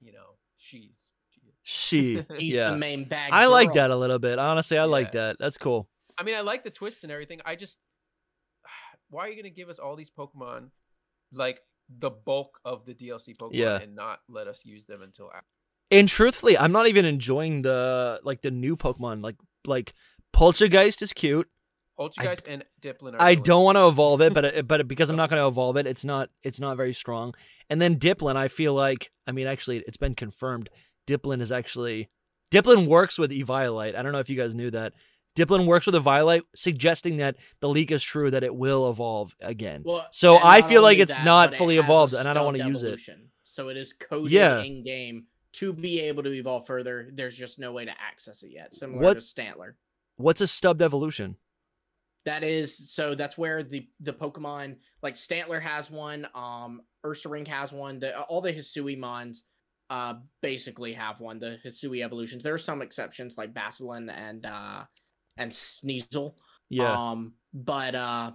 you 0.00 0.12
know, 0.12 0.36
she's. 0.56 0.90
she, 1.62 2.22
He's 2.36 2.54
yeah. 2.54 2.72
the 2.72 2.76
main 2.78 3.04
bad. 3.04 3.30
I 3.32 3.46
like 3.46 3.72
that 3.74 3.90
a 3.90 3.96
little 3.96 4.18
bit. 4.18 4.38
Honestly, 4.38 4.76
I 4.76 4.84
like 4.84 5.12
that. 5.12 5.36
That's 5.38 5.56
cool. 5.56 5.88
I 6.18 6.22
mean, 6.22 6.34
I 6.34 6.42
like 6.42 6.62
the 6.62 6.70
twist 6.70 7.04
and 7.04 7.12
everything. 7.12 7.40
I 7.44 7.56
just, 7.56 7.78
why 9.08 9.26
are 9.26 9.28
you 9.30 9.36
gonna 9.36 9.48
give 9.50 9.70
us 9.70 9.78
all 9.78 9.96
these 9.96 10.10
Pokemon, 10.10 10.68
like 11.32 11.60
the 11.98 12.10
bulk 12.10 12.60
of 12.64 12.84
the 12.84 12.92
DLC 12.94 13.34
Pokemon, 13.36 13.50
Yeah. 13.54 13.78
and 13.78 13.94
not 13.94 14.20
let 14.28 14.46
us 14.46 14.60
use 14.64 14.84
them 14.84 15.00
until 15.02 15.30
after? 15.32 15.46
And 15.90 16.08
truthfully, 16.08 16.56
I'm 16.58 16.72
not 16.72 16.88
even 16.88 17.04
enjoying 17.04 17.62
the 17.62 18.20
like 18.24 18.42
the 18.42 18.50
new 18.50 18.76
Pokemon. 18.76 19.22
Like 19.22 19.36
like 19.66 19.94
Poltchageist 20.34 21.02
is 21.02 21.12
cute. 21.12 21.48
Poltchageist 21.98 22.48
and 22.48 22.64
Dipplin 22.82 23.14
are. 23.14 23.22
I 23.22 23.30
really- 23.30 23.42
don't 23.42 23.64
want 23.64 23.76
to 23.76 23.86
evolve 23.86 24.20
it, 24.20 24.34
but 24.34 24.44
it- 24.44 24.66
but 24.68 24.88
because 24.88 25.10
I'm 25.10 25.16
not 25.16 25.30
going 25.30 25.40
to 25.40 25.46
evolve 25.46 25.76
it, 25.76 25.86
it's 25.86 26.04
not 26.04 26.30
it's 26.42 26.58
not 26.58 26.76
very 26.76 26.92
strong. 26.92 27.34
And 27.70 27.80
then 27.80 27.96
Dipplin, 27.96 28.36
I 28.36 28.48
feel 28.48 28.74
like 28.74 29.10
I 29.26 29.32
mean 29.32 29.46
actually 29.46 29.78
it's 29.86 29.96
been 29.96 30.14
confirmed. 30.14 30.68
Dipplin 31.06 31.40
is 31.40 31.52
actually 31.52 32.08
Dipplin 32.52 32.86
works 32.86 33.18
with 33.18 33.30
Eviolite. 33.30 33.94
I 33.96 34.02
don't 34.02 34.12
know 34.12 34.18
if 34.18 34.28
you 34.30 34.36
guys 34.36 34.54
knew 34.54 34.70
that. 34.70 34.92
Dipplin 35.36 35.66
works 35.66 35.84
with 35.86 35.96
a 35.96 36.00
Eviolite, 36.00 36.42
suggesting 36.54 37.16
that 37.16 37.36
the 37.60 37.68
leak 37.68 37.90
is 37.90 38.02
true 38.04 38.30
that 38.30 38.44
it 38.44 38.54
will 38.54 38.88
evolve 38.88 39.34
again. 39.40 39.82
Well, 39.84 40.06
So 40.12 40.38
I 40.42 40.62
feel 40.62 40.80
like 40.82 40.98
it's 40.98 41.16
that, 41.16 41.24
not 41.24 41.52
it 41.52 41.56
fully 41.56 41.78
evolved, 41.78 42.14
and 42.14 42.28
I 42.28 42.32
don't 42.34 42.44
wanna 42.44 42.66
use 42.66 42.82
it. 42.84 43.00
So 43.42 43.68
it 43.68 43.76
is 43.76 43.92
coded 43.92 44.30
Yeah. 44.32 44.62
in 44.62 44.84
game 44.84 45.26
to 45.54 45.72
be 45.72 46.00
able 46.00 46.22
to 46.22 46.32
evolve 46.32 46.66
further. 46.66 47.10
There's 47.12 47.36
just 47.36 47.58
no 47.58 47.72
way 47.72 47.84
to 47.84 47.92
access 47.92 48.42
it 48.42 48.50
yet. 48.50 48.74
Similar 48.74 49.02
What- 49.02 49.14
to 49.14 49.20
Stantler. 49.20 49.74
What's 50.16 50.40
a 50.40 50.46
stubbed 50.46 50.80
evolution? 50.80 51.36
That 52.24 52.42
is 52.42 52.90
so. 52.92 53.14
That's 53.14 53.36
where 53.36 53.62
the 53.62 53.86
the 54.00 54.12
Pokemon 54.12 54.76
like 55.02 55.16
Stantler 55.16 55.60
has 55.60 55.90
one. 55.90 56.26
Um, 56.34 56.80
Ursaring 57.04 57.46
has 57.48 57.72
one. 57.72 57.98
The 57.98 58.18
all 58.18 58.40
the 58.40 58.52
Hisui 58.52 58.96
mons, 58.98 59.42
uh, 59.90 60.14
basically 60.40 60.94
have 60.94 61.20
one. 61.20 61.38
The 61.38 61.58
Hisui 61.64 62.02
evolutions. 62.02 62.42
There 62.42 62.54
are 62.54 62.58
some 62.58 62.80
exceptions 62.80 63.36
like 63.36 63.52
Basculin 63.52 64.10
and 64.10 64.46
uh 64.46 64.84
and 65.36 65.50
Sneasel. 65.52 66.34
Yeah. 66.70 66.92
Um, 67.10 67.34
but 67.52 67.94
uh, 67.94 68.32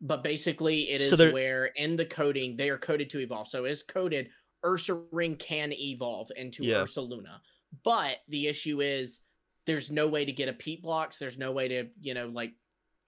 but 0.00 0.22
basically, 0.24 0.90
it 0.90 1.02
is 1.02 1.10
So 1.10 1.30
where 1.30 1.66
in 1.66 1.96
the 1.96 2.06
coding 2.06 2.56
they 2.56 2.70
are 2.70 2.78
coded 2.78 3.10
to 3.10 3.18
evolve. 3.18 3.48
So 3.48 3.64
it's 3.66 3.82
coded. 3.82 4.30
Ursa 4.64 4.94
Ring 5.12 5.36
can 5.36 5.72
evolve 5.72 6.30
into 6.36 6.64
Yeah. 6.64 6.82
Ursaluna, 6.82 7.40
but 7.84 8.18
the 8.28 8.46
issue 8.46 8.80
is 8.80 9.20
there's 9.66 9.90
no 9.90 10.08
way 10.08 10.24
to 10.24 10.32
get 10.32 10.48
a 10.48 10.52
peat 10.52 10.82
blocks. 10.82 11.18
There's 11.18 11.38
no 11.38 11.52
way 11.52 11.68
to 11.68 11.88
you 12.00 12.14
know 12.14 12.26
like 12.28 12.52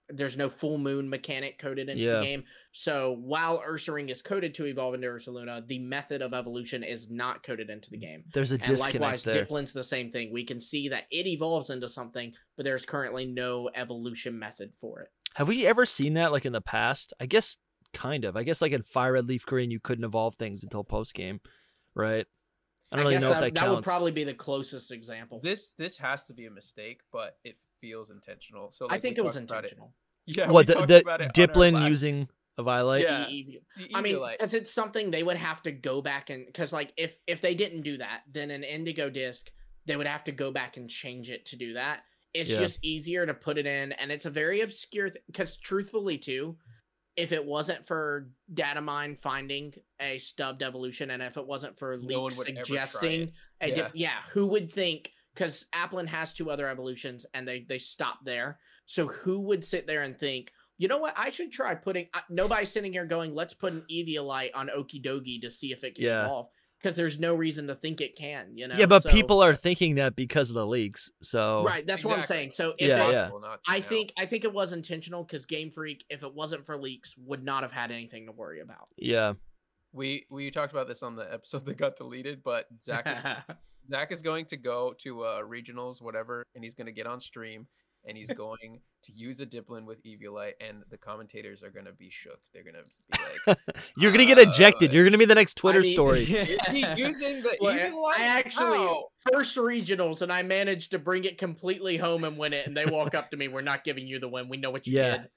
there's 0.09 0.35
no 0.35 0.49
full 0.49 0.77
moon 0.77 1.09
mechanic 1.09 1.57
coded 1.57 1.87
into 1.89 2.03
Yeah. 2.03 2.19
the 2.19 2.25
game. 2.25 2.43
So 2.73 3.13
while 3.21 3.61
Ursaring 3.61 4.09
is 4.11 4.21
coded 4.21 4.53
to 4.55 4.65
evolve 4.65 4.93
into 4.95 5.07
Ursaluna, 5.07 5.65
the 5.65 5.79
method 5.79 6.21
of 6.21 6.33
evolution 6.33 6.83
is 6.83 7.09
not 7.09 7.41
coded 7.41 7.69
into 7.69 7.89
the 7.89 7.97
game. 7.97 8.25
There's 8.33 8.51
a 8.51 8.55
And 8.55 8.63
disconnect 8.63 8.99
likewise, 8.99 9.23
there. 9.23 9.45
Dipplin's 9.45 9.71
the 9.71 9.83
same 9.83 10.11
thing. 10.11 10.31
We 10.33 10.43
can 10.43 10.59
see 10.59 10.89
that 10.89 11.05
it 11.09 11.25
evolves 11.25 11.69
into 11.69 11.87
something, 11.87 12.33
but 12.57 12.63
there's 12.65 12.85
currently 12.85 13.25
no 13.25 13.69
evolution 13.75 14.37
method 14.37 14.73
for 14.75 14.99
it. 15.01 15.07
Have 15.35 15.47
we 15.47 15.65
ever 15.65 15.85
seen 15.85 16.15
that 16.15 16.33
like 16.33 16.45
in 16.45 16.53
the 16.53 16.61
past? 16.61 17.13
I 17.19 17.25
guess 17.25 17.55
kind 17.93 18.25
of. 18.25 18.35
I 18.35 18.43
guess 18.43 18.61
like 18.61 18.71
in 18.71 18.83
Fire 18.83 19.13
Red 19.13 19.27
Leaf 19.27 19.45
Green, 19.45 19.71
you 19.71 19.79
couldn't 19.79 20.03
evolve 20.05 20.35
things 20.35 20.63
until 20.63 20.83
post 20.83 21.13
game, 21.13 21.39
right? 21.95 22.25
I 22.91 22.95
don't 22.95 23.05
really 23.05 23.15
guess 23.15 23.21
know 23.21 23.29
that, 23.29 23.43
if 23.43 23.53
that, 23.53 23.59
counts. 23.59 23.69
That 23.69 23.75
would 23.75 23.83
probably 23.83 24.11
be 24.11 24.23
the 24.23 24.33
closest 24.33 24.91
example. 24.91 25.39
This 25.41 25.71
this 25.77 25.97
has 25.97 26.25
to 26.27 26.33
be 26.33 26.45
a 26.45 26.51
mistake, 26.51 27.01
but 27.11 27.37
it 27.43 27.57
feels 27.81 28.11
intentional. 28.11 28.71
So 28.71 28.85
I 28.85 28.93
like, 28.93 28.97
we 28.97 29.01
think 29.01 29.17
it 29.17 29.25
was 29.25 29.35
talked 29.35 29.49
about 29.49 29.63
intentional. 29.63 29.93
Yeah, 30.25 30.49
what 30.49 30.67
the, 30.67 30.73
talked 30.75 30.87
the 30.87 31.01
about 31.01 31.21
it 31.21 31.23
on 31.23 31.27
our 31.27 31.47
Dipplin 31.47 31.89
using 31.89 32.29
Eviolite? 32.59 33.03
Yeah. 33.03 33.25
The 33.25 33.39
EV 33.39 33.89
the 33.89 33.95
I 33.95 34.01
mean, 34.01 34.19
because 34.31 34.53
it's 34.53 34.71
something 34.71 35.11
they 35.11 35.23
would 35.23 35.37
have 35.37 35.63
to 35.63 35.71
go 35.71 36.01
back 36.01 36.29
and 36.29 36.45
because 36.45 36.71
like 36.71 36.93
if 36.97 37.17
if 37.27 37.41
they 37.41 37.55
didn't 37.55 37.81
do 37.81 37.97
that, 37.97 38.21
then 38.31 38.51
an 38.51 38.63
Indigo 38.63 39.09
disc 39.09 39.49
they 39.85 39.95
would 39.95 40.07
have 40.07 40.23
to 40.25 40.31
go 40.31 40.51
back 40.51 40.77
and 40.77 40.89
change 40.89 41.29
it 41.29 41.45
to 41.45 41.55
do 41.55 41.73
that. 41.73 42.03
It's 42.33 42.49
Yeah. 42.49 42.59
just 42.59 42.83
easier 42.83 43.25
to 43.25 43.33
put 43.33 43.57
it 43.57 43.65
in, 43.65 43.91
and 43.93 44.11
it's 44.11 44.25
a 44.25 44.29
very 44.29 44.61
obscure. 44.61 45.11
Because 45.27 45.57
truthfully, 45.57 46.17
too, 46.17 46.57
if 47.15 47.31
it 47.31 47.43
wasn't 47.45 47.85
for 47.85 48.29
data 48.53 48.81
mine 48.81 49.15
finding 49.15 49.73
a 49.99 50.17
stubbed 50.17 50.63
evolution, 50.63 51.11
and 51.11 51.21
if 51.21 51.37
it 51.37 51.45
wasn't 51.45 51.77
for 51.77 51.97
No 51.97 52.21
one 52.21 52.23
leaks 52.31 52.37
would 52.37 52.47
suggesting 52.47 53.33
a 53.61 53.69
Yeah. 53.69 53.75
dip, 53.75 53.91
yeah, 53.93 54.21
who 54.31 54.47
would 54.47 54.71
think? 54.71 55.11
Because 55.33 55.65
Applin 55.73 56.07
has 56.07 56.33
two 56.33 56.49
other 56.51 56.67
evolutions, 56.67 57.25
and 57.33 57.47
they 57.47 57.65
they 57.67 57.79
stop 57.79 58.19
there. 58.25 58.59
So 58.85 59.07
who 59.07 59.39
would 59.41 59.63
sit 59.63 59.87
there 59.87 60.03
and 60.03 60.17
think? 60.19 60.51
You 60.77 60.87
know 60.87 60.97
what? 60.97 61.13
I 61.17 61.29
should 61.29 61.51
try 61.51 61.73
putting. 61.75 62.07
Uh, 62.13 62.21
nobody's 62.29 62.69
sitting 62.69 62.91
here 62.91 63.05
going, 63.05 63.33
"Let's 63.33 63.53
put 63.53 63.73
an 63.73 63.83
Eviolite 63.91 64.51
on 64.55 64.69
Okidogi 64.69 65.41
to 65.41 65.49
see 65.51 65.71
if 65.71 65.83
it 65.83 65.95
can 65.95 66.03
Yeah. 66.05 66.25
evolve." 66.25 66.49
Because 66.83 66.97
there's 66.97 67.17
no 67.17 67.33
reason 67.33 67.67
to 67.67 67.75
think 67.75 68.01
it 68.01 68.17
can. 68.17 68.57
You 68.57 68.67
know. 68.67 68.75
yeah, 68.77 68.87
but 68.87 69.03
So- 69.03 69.09
people 69.11 69.41
are 69.41 69.55
thinking 69.55 69.95
that 69.95 70.15
because 70.17 70.49
of 70.49 70.55
the 70.55 70.67
leaks. 70.67 71.09
So 71.21 71.63
right. 71.63 71.87
That's 71.87 72.03
what 72.03 72.17
I'm 72.17 72.23
saying. 72.25 72.51
So 72.51 72.73
if 72.77 72.89
Yeah, 72.89 73.07
it- 73.07 73.11
yeah. 73.13 73.21
possible 73.21 73.39
not 73.39 73.63
to 73.63 73.71
I 73.71 73.79
think 73.81 74.11
I 74.17 74.25
think 74.25 74.43
it 74.43 74.51
was 74.53 74.73
intentional 74.73 75.23
because 75.23 75.45
Game 75.45 75.71
Freak, 75.71 76.03
if 76.09 76.23
it 76.23 76.33
wasn't 76.33 76.65
for 76.65 76.75
leaks, 76.77 77.15
would 77.17 77.43
not 77.43 77.63
have 77.63 77.71
had 77.71 77.89
anything 77.91 78.25
to 78.25 78.33
worry 78.33 78.59
about. 78.59 78.89
yeah, 78.97 79.33
we 79.93 80.25
we 80.29 80.51
talked 80.51 80.73
about 80.73 80.87
this 80.89 81.01
on 81.03 81.15
the 81.15 81.31
episode 81.33 81.63
that 81.67 81.77
got 81.77 81.95
deleted, 81.95 82.43
but 82.43 82.67
Zach 82.83 83.05
Zach 83.89 84.11
is 84.11 84.21
going 84.21 84.45
to 84.47 84.57
go 84.57 84.93
to 84.99 85.21
uh 85.23 85.41
regionals, 85.41 86.01
whatever, 86.01 86.43
and 86.55 86.63
he's 86.63 86.75
going 86.75 86.87
to 86.87 86.91
get 86.93 87.07
on 87.07 87.19
stream 87.19 87.67
and 88.05 88.17
he's 88.17 88.29
going 88.31 88.81
to 89.03 89.11
use 89.13 89.39
a 89.41 89.45
Dipplin 89.45 89.85
with 89.85 90.03
Eviolite, 90.03 90.53
and 90.61 90.83
the 90.89 90.97
commentators 90.97 91.63
are 91.63 91.69
gonna 91.69 91.91
be 91.93 92.09
shook. 92.09 92.39
They're 92.53 92.63
gonna 92.63 92.83
be 92.83 93.19
like, 93.47 93.57
You're 93.97 94.11
gonna 94.11 94.25
get 94.25 94.37
Uh, 94.37 94.49
ejected. 94.49 94.93
You're 94.93 95.03
gonna 95.05 95.17
be 95.17 95.25
the 95.25 95.35
next 95.35 95.55
Twitter 95.55 95.79
I 95.79 95.83
mean- 95.83 95.93
story. 95.93 96.23
"Is 96.23 96.61
he 96.71 96.85
using 96.95 97.41
the 97.43 97.57
Look, 97.61 97.75
Eviolite? 97.77 98.19
I 98.19 98.23
actually 98.25 98.77
How?" 98.77 99.07
first 99.31 99.55
regionals 99.55 100.21
and 100.21 100.31
I 100.31 100.41
managed 100.43 100.91
to 100.91 100.99
bring 100.99 101.23
it 101.23 101.37
completely 101.37 101.95
home 101.97 102.23
and 102.25 102.37
win 102.37 102.51
it. 102.53 102.67
And 102.67 102.75
they 102.75 102.85
walk 102.85 103.13
up 103.15 103.31
to 103.31 103.37
me, 103.37 103.47
"We're 103.47 103.61
not 103.61 103.83
giving 103.83 104.07
you 104.07 104.19
the 104.19 104.27
win. 104.27 104.49
We 104.49 104.57
know 104.57 104.71
what 104.71 104.85
you 104.87 104.97
Yeah. 104.97 105.17
did." 105.17 105.29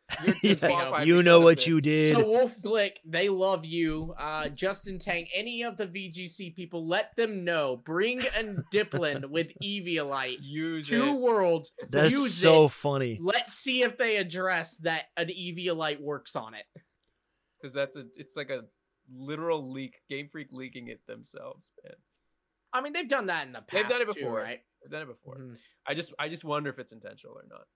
You're 0.43 0.55
Yeah, 0.71 1.03
you 1.03 1.23
know 1.25 1.41
what 1.41 1.57
this. 1.59 1.67
you 1.67 1.81
did. 1.81 2.15
So 2.17 2.25
Wolfe 2.25 2.61
Glick, 2.61 2.93
they 3.05 3.29
love 3.29 3.65
you. 3.65 4.15
Uh, 4.19 4.49
Justin 4.51 5.01
Tang, 5.01 5.27
any 5.35 5.63
of 5.65 5.77
the 5.77 5.87
VGC 5.87 6.55
people, 6.55 6.87
let 6.87 7.15
them 7.17 7.43
know. 7.45 7.83
Bring 7.85 8.21
a 8.21 8.63
Dipplin 8.73 9.29
with 9.31 9.49
Eviolite. 9.63 10.37
Use 10.41 10.87
Two 10.89 11.07
it. 11.09 11.13
worlds. 11.15 11.73
That's 11.91 12.13
use 12.13 12.35
so 12.35 12.67
it. 12.67 12.73
funny. 12.73 13.19
Let's 13.21 13.56
see 13.57 13.83
if 13.83 13.97
they 13.99 14.17
address 14.17 14.77
that 14.79 15.05
an 15.17 15.29
Eviolite 15.29 16.01
works 16.01 16.37
on 16.37 16.55
it. 16.55 16.65
because 17.61 17.73
that's 17.75 17.97
a 17.97 18.05
it's 18.17 18.37
like 18.37 18.51
a 18.51 18.63
literal 19.15 19.71
leak 19.73 19.95
game 20.11 20.29
freak 20.31 20.49
leaking 20.53 20.89
it 20.89 21.01
themselves 21.07 21.73
man 21.85 21.95
I 22.73 22.83
mean, 22.83 22.93
they've 22.93 23.09
done 23.09 23.27
that 23.27 23.47
in 23.47 23.53
the 23.55 23.61
past. 23.63 23.73
They've 23.73 23.89
done 23.89 24.03
it 24.03 24.07
too, 24.09 24.15
before. 24.15 24.35
right? 24.41 24.61
i've 24.85 24.91
done 24.91 25.03
it 25.03 25.09
before 25.09 25.37
Mhm. 25.39 25.57
i 25.87 25.95
just 25.95 26.13
i 26.19 26.29
just 26.29 26.45
wonder 26.45 26.71
if 26.71 26.79
it's 26.79 26.93
intentional 26.93 27.37
or 27.37 27.45
not 27.49 27.67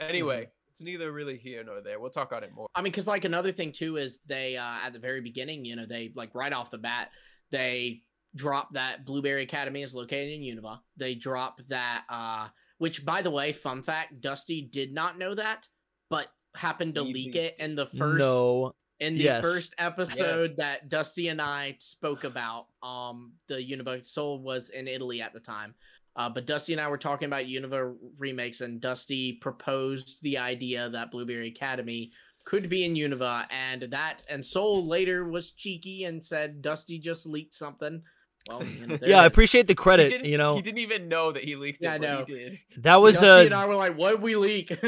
anyway 0.00 0.48
it's 0.70 0.80
neither 0.80 1.12
really 1.12 1.36
here 1.36 1.62
nor 1.64 1.80
there 1.80 1.98
we'll 2.00 2.10
talk 2.10 2.32
on 2.32 2.42
it 2.44 2.52
more 2.54 2.68
I 2.74 2.80
mean, 2.80 2.92
because 2.92 3.06
like 3.06 3.24
another 3.24 3.52
thing 3.52 3.72
too 3.72 3.96
is 3.96 4.20
they 4.26 4.56
uh, 4.56 4.78
at 4.84 4.92
the 4.92 4.98
very 5.00 5.20
beginning, 5.20 5.64
you 5.64 5.74
know, 5.76 5.86
they 5.86 6.12
like 6.14 6.34
right 6.34 6.52
off 6.52 6.70
the 6.70 6.78
bat, 6.78 7.10
they 7.50 8.02
drop 8.36 8.72
that 8.74 9.04
Blueberry 9.04 9.42
Academy 9.42 9.82
is 9.82 9.92
located 9.94 10.40
in 10.40 10.42
Unova. 10.56 10.78
They 10.96 11.14
drop 11.16 11.60
that, 11.68 12.04
uh, 12.08 12.48
which 12.78 13.04
by 13.04 13.22
the 13.22 13.30
way, 13.30 13.52
fun 13.52 13.82
fact, 13.82 14.20
Dusty 14.20 14.62
did 14.62 14.92
not 14.92 15.18
know 15.18 15.34
that, 15.34 15.66
but 16.10 16.28
happened 16.54 16.94
to 16.96 17.02
leak 17.02 17.34
it 17.36 17.56
in 17.58 17.74
the 17.74 17.86
first 17.86 18.18
No. 18.18 18.72
in 19.00 19.14
the 19.14 19.20
Yes. 19.24 19.44
first 19.44 19.74
episode 19.78 20.50
Yes. 20.50 20.56
that 20.56 20.88
Dusty 20.88 21.28
and 21.28 21.40
I 21.40 21.76
spoke 21.78 22.24
about. 22.24 22.66
Um, 22.82 23.34
the 23.46 23.56
Unova 23.56 24.04
Soul 24.06 24.40
was 24.42 24.70
in 24.70 24.88
Italy 24.88 25.20
at 25.22 25.32
the 25.32 25.40
time. 25.40 25.74
Uh, 26.16 26.28
but 26.28 26.46
Dusty 26.46 26.72
and 26.72 26.80
I 26.80 26.88
were 26.88 26.98
talking 26.98 27.26
about 27.26 27.44
Unova 27.46 27.96
remakes, 28.16 28.60
and 28.60 28.80
Dusty 28.80 29.34
proposed 29.34 30.20
the 30.22 30.38
idea 30.38 30.88
that 30.90 31.12
Blueberry 31.12 31.48
Academy 31.48 32.10
could 32.44 32.68
be 32.68 32.84
in 32.84 32.94
Unova, 32.94 33.46
and 33.50 33.82
that 33.82 34.22
and 34.28 34.44
Soul 34.44 34.86
later 34.88 35.28
was 35.28 35.52
cheeky 35.52 36.04
and 36.04 36.24
said 36.24 36.60
Dusty 36.62 36.98
just 36.98 37.24
leaked 37.26 37.54
something. 37.54 38.02
Well, 38.48 38.64
you 38.64 38.86
know, 38.86 38.96
there 39.00 39.08
Yeah, 39.10 39.20
I 39.20 39.26
appreciate 39.26 39.66
the 39.66 39.74
credit. 39.74 40.24
You 40.24 40.38
know, 40.38 40.56
he 40.56 40.62
didn't 40.62 40.78
even 40.78 41.08
know 41.08 41.32
that 41.32 41.44
he 41.44 41.54
leaked 41.56 41.78
Yeah, 41.82 41.92
I 41.92 41.96
it 41.96 42.00
but 42.00 42.08
know. 42.08 42.24
he 42.26 42.34
did 42.34 42.58
that 42.78 42.96
was 42.96 43.14
Dusty 43.20 43.26
uh 43.28 43.44
and 43.46 43.54
I 43.54 43.66
were 43.66 43.74
like, 43.76 43.96
"What 43.96 44.12
did 44.12 44.22
we 44.22 44.36
leak?" 44.36 44.72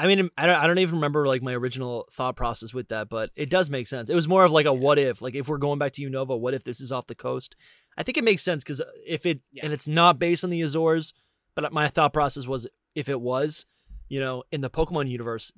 I 0.00 0.06
mean, 0.06 0.30
I 0.38 0.46
don't, 0.46 0.54
I 0.60 0.68
don't 0.68 0.78
even 0.78 0.94
remember 0.94 1.26
like 1.26 1.42
my 1.42 1.54
original 1.54 2.06
thought 2.12 2.36
process 2.36 2.72
with 2.72 2.86
that, 2.90 3.08
but 3.08 3.30
it 3.34 3.50
does 3.50 3.68
make 3.68 3.88
sense. 3.88 4.08
It 4.08 4.14
was 4.14 4.28
more 4.28 4.44
of 4.44 4.52
like 4.52 4.66
a 4.66 4.72
what 4.72 4.96
if, 4.96 5.20
like 5.20 5.34
if 5.34 5.48
we're 5.48 5.58
going 5.58 5.80
back 5.80 5.92
to 5.94 6.08
Unova, 6.08 6.38
what 6.38 6.54
if 6.54 6.62
this 6.62 6.80
is 6.80 6.92
off 6.92 7.08
the 7.08 7.16
coast? 7.16 7.56
I 7.96 8.04
think 8.04 8.16
it 8.16 8.22
makes 8.22 8.44
sense 8.44 8.62
because 8.62 8.80
if 9.04 9.26
it 9.26 9.40
Yeah. 9.50 9.64
and 9.64 9.72
it's 9.72 9.88
not 9.88 10.20
based 10.20 10.44
on 10.44 10.50
the 10.50 10.62
Azores, 10.62 11.14
but 11.56 11.72
my 11.72 11.88
thought 11.88 12.12
process 12.12 12.46
was 12.46 12.68
if 12.94 13.08
it 13.08 13.20
was, 13.20 13.66
you 14.08 14.20
know, 14.20 14.44
in 14.52 14.60
the 14.60 14.70
Pokemon 14.70 15.08
universe, 15.10 15.50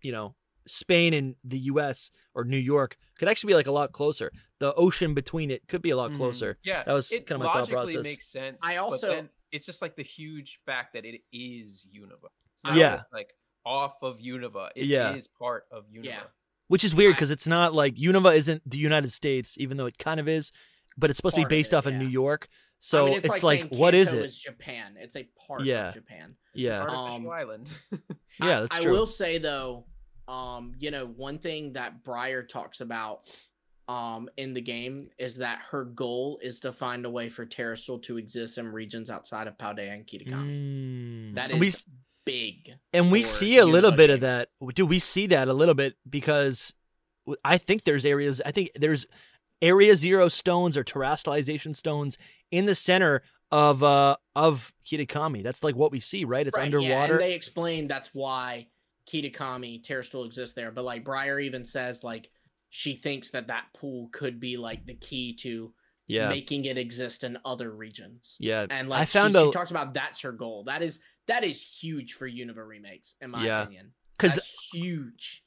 you 0.00 0.12
know, 0.12 0.36
Spain 0.66 1.12
and 1.14 1.36
the 1.44 1.58
U.S. 1.58 2.10
or 2.34 2.44
New 2.44 2.56
York 2.58 2.96
could 3.18 3.28
actually 3.28 3.48
be 3.48 3.54
like 3.54 3.66
a 3.66 3.72
lot 3.72 3.92
closer. 3.92 4.30
The 4.60 4.72
ocean 4.74 5.14
between 5.14 5.50
it 5.50 5.66
could 5.68 5.82
be 5.82 5.90
a 5.90 5.96
lot 5.96 6.12
Mhm. 6.12 6.16
closer. 6.16 6.58
yeah 6.62 6.84
That 6.84 6.92
was 6.92 7.10
it 7.12 7.26
kind 7.26 7.40
of 7.42 7.46
my 7.46 7.52
thought 7.52 7.70
logically 7.70 7.94
process. 7.94 8.04
makes 8.04 8.26
sense 8.28 8.60
I 8.62 8.76
but 8.76 8.82
also- 8.82 9.08
then 9.08 9.28
it's 9.50 9.66
just 9.66 9.82
like 9.82 9.96
the 9.96 10.02
huge 10.04 10.60
fact 10.64 10.94
that 10.94 11.04
it 11.04 11.20
is 11.32 11.86
unova 11.94 12.28
it's 12.54 12.64
not 12.64 12.74
Yeah. 12.76 12.92
just 12.92 13.06
like 13.12 13.34
off 13.66 14.02
of 14.02 14.18
unova 14.18 14.70
It 14.76 14.82
is 14.84 14.88
Yeah. 14.88 15.18
part 15.38 15.66
of 15.70 15.84
unova 15.90 16.04
Yeah. 16.04 16.22
Which 16.68 16.84
is 16.84 16.94
weird 16.94 17.14
because 17.16 17.30
it's 17.30 17.46
not 17.46 17.74
like 17.74 17.96
Unova 17.96 18.34
isn't 18.34 18.62
the 18.68 18.78
United 18.78 19.12
States, 19.12 19.58
even 19.58 19.76
though 19.76 19.84
it 19.84 19.98
kind 19.98 20.18
of 20.18 20.26
is, 20.26 20.52
but 20.96 21.10
it's 21.10 21.18
supposed 21.18 21.34
to 21.34 21.42
Part 21.42 21.50
be 21.50 21.54
of 21.56 21.58
based 21.58 21.72
it, 21.74 21.76
off 21.76 21.84
of. 21.86 21.92
New 21.94 22.06
York. 22.06 22.48
So 22.78 23.06
I 23.06 23.10
mean, 23.10 23.18
it's, 23.18 23.28
like, 23.28 23.42
like, 23.42 23.68
what 23.78 23.94
is 23.94 24.08
Kanto 24.08 24.22
it? 24.22 24.26
Is 24.26 24.38
Japan? 24.38 24.96
It's 24.98 25.14
a 25.14 25.24
part 25.46 25.64
Yeah. 25.64 25.88
of 25.88 25.94
Japan. 25.94 26.34
yeah, 26.54 26.80
artificial 26.80 27.06
Um, 27.06 27.28
island 27.30 27.68
yeah, 28.40 28.58
I- 28.58 28.60
that's 28.62 28.76
I 28.78 28.82
true. 28.84 28.92
will 28.92 29.06
say 29.06 29.36
though, 29.38 29.84
um, 30.32 30.72
you 30.78 30.90
know, 30.90 31.06
one 31.06 31.38
thing 31.38 31.72
that 31.74 32.02
Briar 32.02 32.42
talks 32.42 32.80
about 32.80 33.20
um 33.88 34.28
in 34.36 34.54
the 34.54 34.60
game 34.60 35.10
is 35.18 35.36
that 35.38 35.58
her 35.70 35.84
goal 35.84 36.38
is 36.40 36.60
to 36.60 36.70
find 36.70 37.04
a 37.04 37.10
way 37.10 37.28
for 37.28 37.44
Terastal 37.44 38.00
to 38.04 38.16
exist 38.16 38.56
in 38.56 38.68
regions 38.68 39.10
outside 39.10 39.48
of 39.48 39.58
Paldea 39.58 39.92
and 39.92 40.06
Kitakami. 40.06 41.32
Mm. 41.32 41.34
That 41.34 41.50
And 41.50 41.58
we 41.60 41.72
big. 42.24 42.74
and 42.92 43.10
we 43.10 43.24
see 43.24 43.58
a 43.58 43.66
little 43.66 43.90
Unova 43.90 43.96
bit 43.96 44.10
of 44.10 44.20
that. 44.20 44.48
Do 44.74 44.86
we 44.86 45.00
see 45.00 45.26
that 45.26 45.48
a 45.48 45.52
little 45.52 45.74
bit 45.74 45.96
because 46.08 46.72
I 47.44 47.58
think 47.58 47.82
there's 47.82 48.04
areas. 48.06 48.40
I 48.46 48.52
think 48.52 48.70
there's 48.76 49.04
area 49.60 49.96
zero 49.96 50.28
stones 50.28 50.76
or 50.76 50.84
terrestrialization 50.84 51.74
stones 51.74 52.18
in 52.52 52.66
the 52.66 52.76
center 52.76 53.22
of 53.50 53.82
uh 53.82 54.16
of 54.36 54.72
Kitakami. 54.86 55.42
That's 55.42 55.64
like 55.64 55.74
what 55.74 55.90
we 55.90 55.98
see, 56.00 56.24
right? 56.24 56.46
It's 56.46 56.56
Right, 56.56 56.70
Yeah, 56.70 56.78
underwater. 56.78 57.14
and 57.14 57.20
they 57.22 57.34
explain 57.34 57.88
that's 57.88 58.10
why 58.14 58.68
Kitakami 59.10 59.84
Terastal 59.84 60.26
exists 60.26 60.54
there. 60.54 60.70
But 60.70 60.84
like 60.84 61.04
Briar 61.04 61.40
even 61.40 61.64
says 61.64 62.04
like 62.04 62.30
she 62.70 62.94
thinks 62.94 63.30
that 63.30 63.48
that 63.48 63.66
pool 63.76 64.08
could 64.12 64.40
be 64.40 64.56
like 64.56 64.86
the 64.86 64.94
key 64.94 65.34
to 65.36 65.72
yeah, 66.06 66.28
making 66.28 66.64
it 66.64 66.76
exist 66.78 67.22
in 67.24 67.38
other 67.44 67.70
regions. 67.70 68.36
yeah. 68.40 68.66
And 68.68 68.88
like 68.88 69.00
I 69.00 69.04
found 69.04 69.34
she, 69.34 69.40
a 69.40 69.44
she 69.46 69.52
talks 69.52 69.70
about 69.70 69.94
that's 69.94 70.20
her 70.22 70.32
goal. 70.32 70.64
That 70.64 70.82
is 70.82 70.98
that 71.28 71.44
is 71.44 71.62
huge 71.62 72.14
for 72.14 72.28
Unova 72.28 72.66
remakes, 72.66 73.14
in 73.20 73.30
my 73.30 73.44
Yeah. 73.44 73.62
opinion. 73.62 73.92
because 74.16 74.40
huge. 74.72 75.42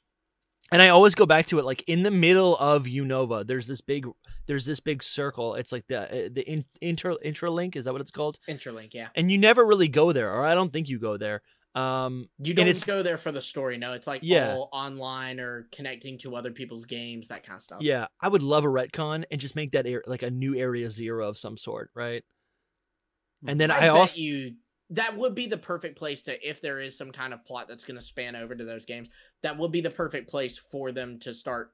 and 0.72 0.80
I 0.82 0.88
always 0.88 1.14
go 1.14 1.26
back 1.26 1.46
to 1.46 1.58
it 1.58 1.64
like 1.64 1.84
in 1.86 2.02
the 2.02 2.10
middle 2.10 2.56
of 2.56 2.84
Unova, 2.84 3.46
there's 3.46 3.66
this 3.66 3.80
big 3.80 4.06
there's 4.46 4.64
this 4.66 4.80
big 4.80 5.02
circle. 5.02 5.54
It's 5.54 5.72
like 5.72 5.86
the 5.88 6.02
uh, 6.02 6.28
the 6.32 6.42
in, 6.48 6.64
inter 6.80 7.16
Entralink 7.24 7.76
is 7.76 7.84
that 7.84 7.92
what 7.92 8.00
it's 8.00 8.10
called? 8.10 8.38
Interlink, 8.48 8.94
yeah. 8.94 9.08
And 9.14 9.30
you 9.30 9.38
never 9.38 9.64
really 9.66 9.88
go 9.88 10.12
there, 10.12 10.32
or 10.32 10.44
I 10.46 10.54
don't 10.54 10.72
think 10.72 10.88
you 10.88 10.98
go 10.98 11.16
there. 11.16 11.42
Um, 11.76 12.30
You 12.38 12.54
don't 12.54 12.86
go 12.86 13.02
there 13.02 13.18
for 13.18 13.30
the 13.32 13.42
story. 13.42 13.76
No, 13.76 13.92
it's 13.92 14.06
like 14.06 14.20
Yeah. 14.22 14.52
all 14.54 14.70
online 14.72 15.38
or 15.38 15.68
connecting 15.72 16.16
to 16.18 16.34
other 16.34 16.50
people's 16.50 16.86
games, 16.86 17.28
that 17.28 17.44
kind 17.44 17.56
of 17.56 17.62
stuff. 17.62 17.82
yeah, 17.82 18.06
I 18.20 18.28
would 18.28 18.42
love 18.42 18.64
a 18.64 18.68
retcon 18.68 19.24
and 19.30 19.40
just 19.40 19.54
make 19.54 19.72
that 19.72 19.86
air, 19.86 20.02
like 20.06 20.22
a 20.22 20.30
new 20.30 20.56
area 20.56 20.90
zero 20.90 21.28
of 21.28 21.36
some 21.36 21.58
sort, 21.58 21.90
right? 21.94 22.24
And 23.46 23.60
then 23.60 23.70
I, 23.70 23.80
bet 23.80 23.90
also 23.90 24.20
you 24.20 24.54
that 24.90 25.16
would 25.16 25.34
be 25.34 25.46
the 25.46 25.58
perfect 25.58 25.98
place 25.98 26.22
to 26.24 26.48
if 26.48 26.60
there 26.60 26.80
is 26.80 26.96
some 26.96 27.12
kind 27.12 27.34
of 27.34 27.44
plot 27.44 27.66
that's 27.68 27.84
going 27.84 27.96
to 27.98 28.02
span 28.02 28.36
over 28.36 28.54
to 28.54 28.64
those 28.64 28.86
games. 28.86 29.08
That 29.42 29.58
would 29.58 29.72
be 29.72 29.80
the 29.80 29.90
perfect 29.90 30.30
place 30.30 30.56
for 30.58 30.92
them 30.92 31.18
to 31.20 31.34
start 31.34 31.72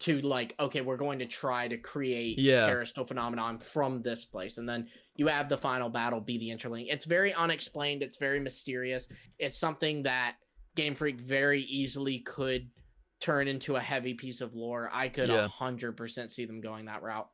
to 0.00 0.20
like. 0.20 0.54
Okay, 0.60 0.80
we're 0.80 0.96
going 0.96 1.18
to 1.20 1.26
try 1.26 1.66
to 1.68 1.76
create 1.78 2.38
Yeah. 2.38 2.66
terrestrial 2.66 3.06
phenomenon 3.06 3.58
from 3.58 4.02
this 4.02 4.24
place, 4.24 4.58
and 4.58 4.68
then 4.68 4.88
you 5.16 5.26
have 5.28 5.48
the 5.48 5.58
final 5.58 5.88
battle 5.88 6.20
be 6.20 6.38
the 6.38 6.48
interlink. 6.50 6.86
It's 6.90 7.04
very 7.04 7.32
unexplained. 7.34 8.02
It's 8.02 8.16
very 8.16 8.40
mysterious. 8.40 9.08
It's 9.38 9.58
something 9.58 10.02
that 10.04 10.36
Game 10.76 10.94
Freak 10.94 11.18
very 11.20 11.62
easily 11.62 12.20
could 12.20 12.70
turn 13.20 13.48
into 13.48 13.74
a 13.76 13.80
heavy 13.80 14.14
piece 14.14 14.40
of 14.40 14.54
lore. 14.54 14.90
I 14.92 15.08
could 15.08 15.28
a 15.30 15.32
Yeah. 15.32 15.48
hundred 15.48 15.96
percent 15.96 16.30
see 16.30 16.44
them 16.44 16.60
going 16.60 16.84
that 16.84 17.02
route. 17.02 17.28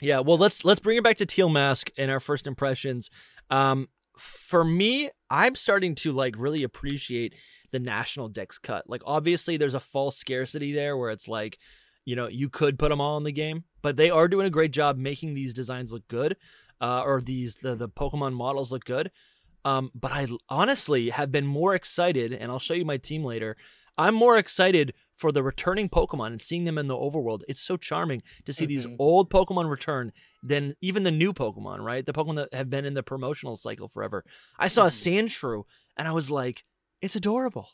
Yeah, 0.00 0.20
well, 0.20 0.38
let's 0.38 0.64
let's 0.64 0.80
bring 0.80 0.96
it 0.96 1.04
back 1.04 1.16
to 1.18 1.26
Teal 1.26 1.48
Mask 1.48 1.90
and 1.98 2.10
our 2.10 2.20
first 2.20 2.46
impressions. 2.46 3.10
Um, 3.50 3.88
for 4.18 4.64
me, 4.64 5.10
I'm 5.30 5.54
starting 5.54 5.94
to 5.96 6.12
like 6.12 6.34
really 6.36 6.62
appreciate 6.62 7.34
the 7.70 7.78
national 7.78 8.28
dex 8.28 8.58
cut. 8.58 8.88
Like, 8.88 9.02
obviously, 9.04 9.56
there's 9.56 9.74
a 9.74 9.80
false 9.80 10.16
scarcity 10.16 10.72
there 10.72 10.96
where 10.96 11.10
it's 11.10 11.28
like, 11.28 11.58
you 12.04 12.16
know, 12.16 12.26
you 12.26 12.48
could 12.48 12.78
put 12.78 12.88
them 12.88 13.00
all 13.00 13.16
in 13.18 13.24
the 13.24 13.32
game, 13.32 13.64
but 13.82 13.96
they 13.96 14.10
are 14.10 14.28
doing 14.28 14.46
a 14.46 14.50
great 14.50 14.70
job 14.70 14.96
making 14.96 15.34
these 15.34 15.52
designs 15.52 15.92
look 15.92 16.08
good, 16.08 16.36
uh, 16.80 17.02
or 17.04 17.20
these 17.20 17.56
the 17.56 17.74
the 17.74 17.88
Pokemon 17.88 18.32
models 18.32 18.72
look 18.72 18.84
good. 18.84 19.10
Um, 19.64 19.90
but 19.94 20.12
I 20.12 20.28
honestly 20.48 21.10
have 21.10 21.30
been 21.30 21.46
more 21.46 21.74
excited, 21.74 22.32
and 22.32 22.50
I'll 22.50 22.58
show 22.58 22.74
you 22.74 22.84
my 22.84 22.96
team 22.96 23.24
later. 23.24 23.56
I'm 23.98 24.14
more 24.14 24.38
excited 24.38 24.94
for 25.16 25.32
the 25.32 25.42
returning 25.42 25.88
Pokemon 25.88 26.28
and 26.28 26.40
seeing 26.40 26.62
them 26.64 26.78
in 26.78 26.86
the 26.86 26.94
overworld. 26.94 27.42
It's 27.48 27.60
so 27.60 27.76
charming 27.76 28.22
to 28.46 28.52
see 28.52 28.64
these 28.66 28.86
Mhm. 28.86 28.96
old 29.00 29.28
Pokemon 29.30 29.68
return 29.68 30.12
than 30.42 30.76
even 30.80 31.02
the 31.02 31.10
new 31.10 31.32
Pokemon, 31.32 31.80
right? 31.80 32.06
The 32.06 32.12
Pokemon 32.12 32.36
that 32.36 32.54
have 32.54 32.70
been 32.70 32.84
in 32.84 32.94
the 32.94 33.02
promotional 33.02 33.56
cycle 33.56 33.88
forever. 33.88 34.24
I 34.58 34.68
saw 34.68 34.84
a 34.84 34.90
Mhm. 34.90 35.26
Sandshrew 35.26 35.64
and 35.96 36.06
I 36.06 36.12
was 36.12 36.30
like, 36.30 36.64
it's 37.02 37.16
adorable. 37.16 37.70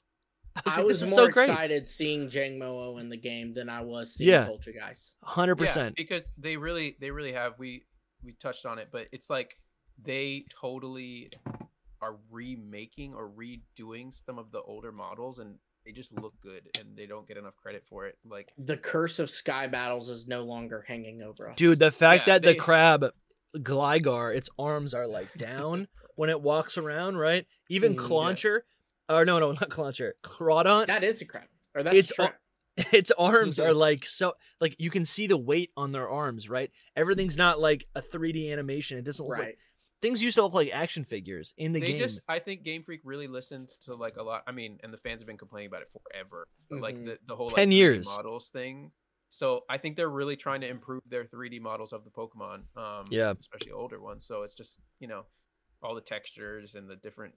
I 0.56 0.62
was, 0.64 0.74
I 0.74 0.76
like, 0.78 0.86
was 0.86 1.02
is 1.02 1.10
more 1.10 1.18
so 1.18 1.24
excited 1.26 1.86
seeing 1.86 2.28
Jangmo-o 2.30 2.96
in 2.98 3.10
the 3.10 3.16
game 3.18 3.52
than 3.52 3.68
I 3.68 3.82
was 3.82 4.14
seeing 4.14 4.30
Yeah. 4.30 4.46
Poltchageist. 4.46 5.16
100%. 5.22 5.96
Because 5.96 6.32
they 6.38 6.56
really 6.56 6.96
they 7.00 7.10
really 7.10 7.32
have 7.32 7.58
we 7.58 7.84
we 8.22 8.32
touched 8.32 8.64
on 8.64 8.78
it, 8.78 8.88
but 8.90 9.08
it's 9.12 9.28
like 9.28 9.58
they 10.02 10.46
totally 10.58 11.30
are 12.00 12.16
remaking 12.30 13.14
or 13.14 13.28
redoing 13.28 14.12
some 14.24 14.38
of 14.38 14.50
the 14.50 14.62
older 14.62 14.92
models 14.92 15.38
and 15.38 15.58
they 15.84 15.92
just 15.92 16.12
look 16.18 16.34
good 16.42 16.62
and 16.78 16.96
they 16.96 17.06
don't 17.06 17.26
get 17.28 17.36
enough 17.36 17.56
credit 17.56 17.84
for 17.88 18.06
it. 18.06 18.16
Like 18.28 18.52
The 18.58 18.76
curse 18.76 19.18
of 19.18 19.28
Sky 19.30 19.66
Battles 19.66 20.08
is 20.08 20.26
no 20.26 20.42
longer 20.44 20.84
hanging 20.86 21.22
over 21.22 21.48
us. 21.50 21.56
Dude, 21.56 21.78
the 21.78 21.90
fact 21.90 22.26
Yeah, 22.26 22.34
that 22.34 22.42
they- 22.42 22.52
the 22.52 22.58
crab 22.58 23.06
Gligar, 23.56 24.34
its 24.34 24.48
arms 24.58 24.94
are 24.94 25.06
like 25.06 25.32
down 25.34 25.88
when 26.16 26.30
it 26.30 26.40
walks 26.40 26.76
around, 26.78 27.18
right? 27.18 27.46
Even 27.68 27.92
Mm, 27.94 28.00
yeah. 28.00 28.08
Clauncher, 28.08 28.60
or 29.08 29.24
no, 29.24 29.38
no, 29.38 29.52
not 29.52 29.68
Clauncher. 29.68 30.12
Crawdaunt. 30.22 30.86
That 30.86 31.04
is 31.04 31.20
a 31.22 31.24
crab. 31.24 31.44
Or 31.74 31.82
that's 31.82 31.96
It's 31.96 32.12
tra- 32.12 32.34
its 32.92 33.10
arms 33.12 33.58
are 33.58 33.72
like 33.86 34.04
so 34.06 34.34
like 34.60 34.74
you 34.78 34.90
can 34.90 35.04
see 35.06 35.26
the 35.26 35.36
weight 35.36 35.70
on 35.76 35.92
their 35.92 36.08
arms, 36.08 36.48
right? 36.48 36.70
Everything's 36.96 37.36
not 37.36 37.60
like 37.60 37.86
a 37.94 38.00
3D 38.00 38.50
animation. 38.52 38.98
It 38.98 39.04
doesn't 39.04 39.24
look 39.24 39.36
right. 39.38 39.44
like 39.46 39.58
things 40.04 40.22
used 40.22 40.36
to 40.36 40.42
look 40.42 40.52
like 40.52 40.68
action 40.70 41.02
figures 41.02 41.54
in 41.56 41.72
the 41.72 41.80
game. 41.80 41.86
they 41.92 41.92
game. 41.98 42.06
just 42.06 42.20
I 42.28 42.38
think 42.38 42.62
Game 42.62 42.82
Freak 42.82 43.00
really 43.04 43.26
listened 43.26 43.70
to 43.86 43.94
like 43.94 44.16
a 44.18 44.22
lot 44.22 44.42
I 44.46 44.52
mean 44.52 44.78
and 44.82 44.92
the 44.92 44.98
fans 44.98 45.22
have 45.22 45.26
been 45.26 45.38
complaining 45.38 45.68
about 45.68 45.80
it 45.82 45.88
forever. 45.90 46.46
but, 46.68 46.80
Like 46.80 47.02
the, 47.04 47.18
the 47.26 47.34
whole 47.34 47.48
10 47.48 47.56
like, 47.56 47.68
3D 47.68 47.72
years. 47.72 48.06
models 48.06 48.50
thing. 48.50 48.90
So 49.30 49.62
I 49.70 49.78
think 49.78 49.96
they're 49.96 50.10
really 50.10 50.36
trying 50.36 50.60
to 50.60 50.68
improve 50.68 51.02
their 51.08 51.24
3D 51.24 51.60
models 51.60 51.92
of 51.94 52.04
the 52.04 52.10
Pokemon. 52.10 52.64
Um 52.76 53.04
Yeah. 53.10 53.32
especially 53.40 53.72
older 53.72 53.98
ones. 54.00 54.26
So 54.26 54.42
it's 54.42 54.54
just, 54.54 54.78
you 55.00 55.08
know, 55.08 55.22
all 55.82 55.94
the 55.94 56.00
textures 56.02 56.74
and 56.74 56.88
the 56.88 56.96
different 56.96 57.34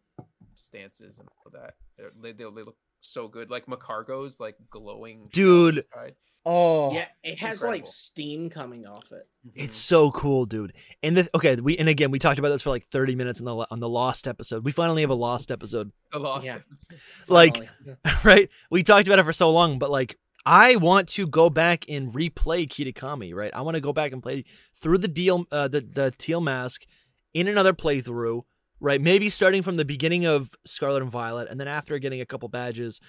stances 0.55 1.19
and 1.19 1.27
all 1.45 1.51
that. 1.53 1.75
They're, 1.97 2.11
they 2.21 2.33
they 2.33 2.43
they 2.43 2.63
look 2.63 2.75
so 3.01 3.27
good. 3.27 3.49
Like 3.49 3.65
Magcargo's 3.67 4.39
like 4.39 4.55
glowing 4.69 5.29
Dude. 5.31 5.77
inside. 5.77 6.15
oh, 6.45 6.93
Yeah, 6.93 7.05
it 7.23 7.39
has 7.39 7.57
incredible. 7.61 7.85
like 7.85 7.87
steam 7.87 8.49
coming 8.49 8.85
off 8.85 9.11
it. 9.11 9.27
It's 9.55 9.75
so 9.75 10.11
cool, 10.11 10.45
dude. 10.45 10.73
And 11.03 11.17
the 11.17 11.29
okay, 11.35 11.55
we 11.55 11.77
and 11.77 11.87
again 11.89 12.11
we 12.11 12.19
talked 12.19 12.39
about 12.39 12.49
this 12.49 12.61
for 12.61 12.69
like 12.69 12.85
30 12.87 13.15
minutes 13.15 13.39
on 13.41 13.45
the 13.45 13.67
on 13.71 13.79
the 13.79 13.89
Lost 13.89 14.27
episode. 14.27 14.63
We 14.65 14.71
finally 14.71 15.01
have 15.01 15.09
a 15.11 15.15
Lost 15.15 15.51
episode, 15.51 15.91
the 16.11 16.19
lost 16.19 16.45
Yeah. 16.45 16.55
episode. 16.55 16.99
Like- 17.27 17.55
Finally. 17.57 17.97
right? 18.23 18.49
We 18.71 18.83
talked 18.83 19.07
about 19.07 19.19
it 19.19 19.25
for 19.25 19.33
so 19.33 19.49
long, 19.51 19.79
but 19.79 19.89
like 19.91 20.17
I 20.45 20.77
want 20.77 21.09
to 21.09 21.27
go 21.27 21.49
back 21.49 21.83
and 21.89 22.13
replay 22.13 22.67
Kitakami, 22.69 23.33
right? 23.33 23.53
I 23.53 23.61
want 23.61 23.75
to 23.75 23.81
go 23.81 23.91
back 23.91 24.13
and 24.13 24.23
play 24.23 24.45
through 24.75 24.99
the 24.99 25.07
deal 25.09 25.45
uh, 25.51 25.67
the 25.67 25.81
the 25.81 26.11
teal 26.17 26.39
mask 26.41 26.85
in 27.33 27.47
another 27.49 27.73
playthrough, 27.73 28.43
right? 28.79 29.01
Maybe 29.01 29.29
starting 29.29 29.63
from 29.63 29.77
the 29.77 29.85
beginning 29.85 30.25
of 30.25 30.55
Scarlet 30.65 31.01
and 31.01 31.11
Violet 31.11 31.47
and 31.49 31.59
then 31.59 31.67
after 31.67 31.97
getting 31.99 32.21
a 32.21 32.25
couple 32.25 32.49
badges, 32.49 32.99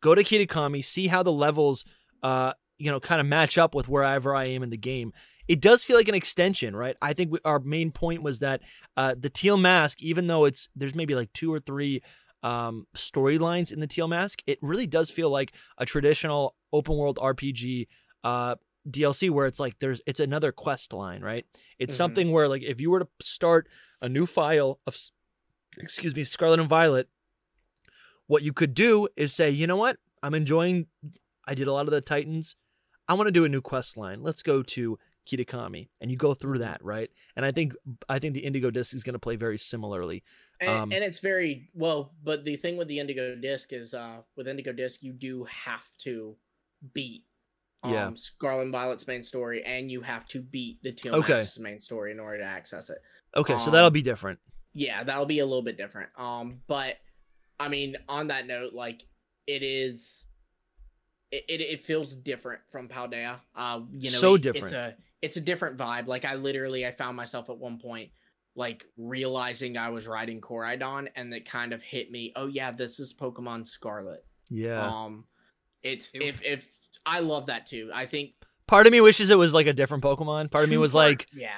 go 0.00 0.14
to 0.14 0.22
Kitakami, 0.22 0.84
see 0.84 1.08
how 1.08 1.22
the 1.22 1.32
levels 1.32 1.84
uh 2.22 2.52
you 2.78 2.90
know 2.90 2.98
kind 2.98 3.20
of 3.20 3.26
match 3.26 3.58
up 3.58 3.74
with 3.74 3.88
wherever 3.88 4.34
I 4.34 4.46
am 4.46 4.62
in 4.62 4.70
the 4.70 4.76
game. 4.76 5.12
It 5.48 5.60
does 5.60 5.84
feel 5.84 5.96
like 5.96 6.08
an 6.08 6.14
extension, 6.14 6.74
right? 6.74 6.96
I 7.02 7.12
think 7.12 7.32
we, 7.32 7.38
our 7.44 7.60
main 7.60 7.90
point 7.90 8.22
was 8.22 8.40
that 8.40 8.62
uh, 8.96 9.14
the 9.18 9.30
teal 9.30 9.56
mask, 9.56 10.02
even 10.02 10.26
though 10.26 10.44
it's 10.44 10.68
there's 10.74 10.94
maybe 10.94 11.14
like 11.14 11.32
two 11.32 11.52
or 11.52 11.60
three 11.60 12.02
um, 12.42 12.86
storylines 12.96 13.72
in 13.72 13.80
the 13.80 13.86
teal 13.86 14.08
mask, 14.08 14.42
it 14.46 14.58
really 14.62 14.86
does 14.86 15.10
feel 15.10 15.30
like 15.30 15.52
a 15.78 15.86
traditional 15.86 16.56
open 16.72 16.96
world 16.96 17.18
RPG 17.22 17.86
uh, 18.24 18.56
DLC 18.90 19.30
where 19.30 19.46
it's 19.46 19.60
like 19.60 19.78
there's 19.78 20.00
it's 20.06 20.20
another 20.20 20.52
quest 20.52 20.92
line, 20.92 21.22
right? 21.22 21.46
It's 21.78 21.94
Mhm. 21.94 21.98
something 21.98 22.32
where 22.32 22.48
like 22.48 22.62
if 22.62 22.80
you 22.80 22.90
were 22.90 23.00
to 23.00 23.08
start 23.20 23.68
a 24.00 24.08
new 24.08 24.26
file 24.26 24.80
of 24.86 24.96
excuse 25.78 26.14
me, 26.14 26.24
Scarlet 26.24 26.60
and 26.60 26.68
Violet, 26.68 27.08
what 28.26 28.42
you 28.42 28.52
could 28.52 28.74
do 28.74 29.08
is 29.16 29.32
say, 29.34 29.50
you 29.50 29.66
know 29.66 29.76
what? 29.76 29.98
I'm 30.22 30.34
enjoying 30.34 30.86
I 31.46 31.54
did 31.54 31.66
a 31.66 31.72
lot 31.72 31.86
of 31.86 31.90
the 31.92 32.00
Titans. 32.00 32.56
I 33.08 33.14
want 33.14 33.26
to 33.26 33.32
do 33.32 33.44
a 33.44 33.48
new 33.48 33.60
quest 33.60 33.96
line. 33.96 34.22
Let's 34.22 34.42
go 34.42 34.62
to 34.62 34.98
Kitakami. 35.26 35.88
And 36.00 36.10
you 36.10 36.16
go 36.16 36.34
through 36.34 36.58
that, 36.58 36.82
right? 36.84 37.10
And 37.36 37.44
I 37.44 37.52
think 37.52 37.74
I 38.08 38.18
think 38.18 38.34
the 38.34 38.40
Indigo 38.44 38.70
Disc 38.70 38.94
is 38.94 39.02
going 39.02 39.14
to 39.14 39.18
play 39.18 39.36
very 39.36 39.58
similarly. 39.58 40.22
And, 40.60 40.70
Um, 40.70 40.92
and 40.92 41.02
it's 41.04 41.18
very 41.18 41.70
well, 41.74 42.14
but 42.22 42.44
the 42.44 42.56
thing 42.56 42.76
with 42.76 42.86
the 42.88 42.98
Indigo 43.00 43.34
Disc 43.34 43.72
is, 43.72 43.94
uh, 43.94 44.22
with 44.36 44.46
Indigo 44.46 44.72
Disc, 44.72 45.02
you 45.02 45.12
do 45.12 45.44
have 45.44 45.84
to 45.98 46.36
beat, 46.94 47.24
um, 47.82 47.92
Yeah. 47.92 48.10
Scarlet 48.14 48.62
and 48.62 48.72
Violet's 48.72 49.06
main 49.06 49.22
story, 49.22 49.64
and 49.64 49.90
you 49.90 50.00
have 50.02 50.26
to 50.28 50.40
beat 50.40 50.82
the 50.82 50.92
Teal 50.92 51.16
Okay. 51.16 51.34
Max's 51.34 51.58
main 51.58 51.80
story 51.80 52.12
in 52.12 52.20
order 52.20 52.38
to 52.38 52.44
access 52.44 52.90
it. 52.90 52.98
Okay, 53.34 53.58
so 53.58 53.66
Um, 53.66 53.72
that'll 53.72 53.90
be 53.90 54.02
different. 54.02 54.38
Yeah, 54.74 55.02
that'll 55.04 55.26
be 55.26 55.40
a 55.40 55.46
little 55.46 55.62
bit 55.62 55.76
different. 55.76 56.10
Um, 56.18 56.62
but 56.66 56.96
I 57.60 57.68
mean, 57.68 57.96
on 58.08 58.28
that 58.28 58.46
note, 58.46 58.72
like 58.72 59.02
it 59.46 59.62
is, 59.62 60.24
it 61.30 61.44
it, 61.48 61.60
it 61.60 61.80
feels 61.80 62.14
different 62.14 62.60
from 62.70 62.88
Paldea. 62.88 63.40
Uh, 63.54 63.80
you 63.92 64.10
know, 64.10 64.18
So 64.18 64.34
it- 64.34 64.42
different. 64.42 64.64
It's 64.64 64.72
a 64.72 64.96
it's 65.22 65.36
a 65.36 65.40
different 65.40 65.76
vibe. 65.76 66.06
Like 66.06 66.24
I 66.24 66.34
literally, 66.34 66.86
I 66.86 66.90
found 66.92 67.16
myself 67.16 67.48
at 67.50 67.56
one 67.58 67.78
point 67.78 68.10
like 68.54 68.84
realizing 68.98 69.78
I 69.78 69.88
was 69.88 70.06
riding 70.06 70.40
Koraidon, 70.40 71.08
and 71.16 71.32
it 71.34 71.48
kind 71.48 71.72
of 71.72 71.82
hit 71.82 72.10
me. 72.10 72.32
Oh 72.36 72.46
yeah, 72.48 72.70
this 72.70 73.00
is 73.00 73.12
Pokemon 73.14 73.66
Scarlet. 73.66 74.24
Yeah. 74.50 74.86
Um, 74.86 75.24
it's 75.82 76.14
It- 76.14 76.22
if 76.22 76.42
if 76.44 76.68
I 77.06 77.20
love 77.20 77.46
that 77.46 77.66
too. 77.66 77.90
I 77.94 78.06
think 78.06 78.32
Part 78.66 78.86
of 78.86 78.92
me 78.92 79.00
wishes 79.00 79.28
it 79.30 79.36
was 79.36 79.52
like 79.52 79.66
a 79.66 79.72
different 79.72 80.02
Pokemon. 80.04 80.50
Part 80.50 80.64
of 80.64 80.70
me 80.70 80.78
was 80.78 80.94
like 80.94 81.26
yeah, 81.34 81.50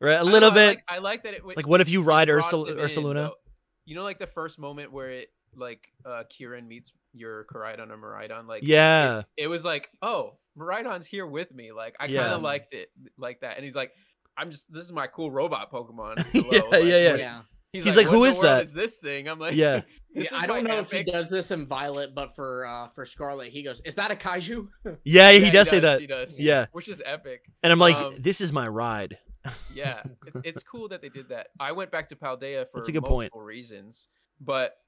right, 0.00 0.12
a 0.12 0.14
I 0.14 0.22
don't 0.22 0.32
little 0.32 0.50
know, 0.50 0.52
I 0.52 0.58
bit 0.58 0.68
like, 0.68 0.84
I 0.88 0.98
like 0.98 1.22
that 1.24 1.34
it 1.34 1.44
went- 1.44 1.56
like 1.56 1.66
what 1.66 1.80
if 1.80 1.88
you 1.88 2.02
ride 2.02 2.28
brought 2.28 2.38
Ursula 2.44 2.66
them 2.66 2.78
in, 2.78 2.84
Ursaluna? 2.84 3.30
You 3.86 3.94
know, 3.96 4.02
like 4.02 4.18
the 4.18 4.26
first 4.26 4.58
moment 4.58 4.92
where 4.92 5.10
it 5.10 5.28
like 5.56 5.86
uh 6.06 6.22
Kieran 6.30 6.66
meets 6.66 6.92
your 7.12 7.44
Koraidon 7.44 7.90
or 7.90 7.98
Miraidon, 7.98 8.46
like 8.48 8.62
Yeah. 8.64 9.22
it 9.36 9.46
was 9.46 9.62
like, 9.64 9.88
oh, 10.02 10.38
Miraidon's 10.58 11.06
here 11.06 11.26
with 11.26 11.52
me. 11.52 11.70
Like 11.72 11.94
I 12.00 12.04
kind 12.06 12.12
Yeah. 12.14 12.34
of 12.34 12.42
liked 12.42 12.72
it 12.72 12.90
like 13.18 13.40
that, 13.40 13.56
and 13.56 13.64
he's 13.64 13.74
like, 13.74 13.92
I'm 14.36 14.50
just 14.50 14.72
this 14.72 14.84
is 14.84 14.92
my 14.92 15.06
cool 15.06 15.30
robot 15.30 15.70
Pokemon. 15.70 16.24
Yeah, 16.34 16.60
Like, 16.62 16.84
yeah, 16.84 16.96
yeah. 16.96 17.14
yeah. 17.16 17.40
He's, 17.82 17.96
like, 17.96 18.06
what 18.06 18.14
"Who 18.14 18.24
in 18.24 18.30
is 18.30 18.38
the 18.38 18.46
world 18.46 18.58
that?" 18.60 18.64
Is 18.64 18.72
this 18.72 18.96
thing? 18.98 19.28
I'm 19.28 19.38
like, 19.38 19.54
Yeah. 19.54 19.82
Yeah, 20.16 20.28
I 20.32 20.46
don't 20.46 20.62
my 20.62 20.70
know 20.70 20.78
if 20.78 20.92
he 20.92 21.02
does 21.02 21.28
this 21.28 21.50
in 21.50 21.66
Violet, 21.66 22.14
but 22.14 22.36
for 22.36 22.64
uh 22.64 22.86
for 22.86 23.04
Scarlet, 23.04 23.50
he 23.50 23.64
goes, 23.64 23.80
"Is 23.84 23.96
that 23.96 24.12
a 24.12 24.14
kaiju?" 24.14 24.68
Yeah, 25.04 25.32
he 25.32 25.46
Yeah, 25.46 25.50
does 25.50 25.68
say 25.68 25.80
that. 25.80 26.00
He 26.00 26.06
does. 26.06 26.38
Yeah. 26.38 26.66
which 26.70 26.88
is 26.88 27.02
epic. 27.04 27.50
And 27.64 27.72
I'm 27.72 27.80
like, 27.80 27.96
Um, 27.96 28.14
this 28.20 28.40
is 28.40 28.52
my 28.52 28.68
ride. 28.68 29.18
yeah 29.74 30.02
it's, 30.26 30.36
it's 30.44 30.62
cool 30.62 30.88
that 30.88 31.02
they 31.02 31.10
did 31.10 31.28
that 31.28 31.48
i 31.60 31.70
went 31.70 31.90
back 31.90 32.08
to 32.08 32.16
paldea 32.16 32.64
for 32.70 32.78
That's 32.78 32.88
a 32.88 32.92
good 32.92 33.02
multiple 33.02 33.40
point. 33.40 33.46
reasons 33.46 34.08
but 34.40 34.78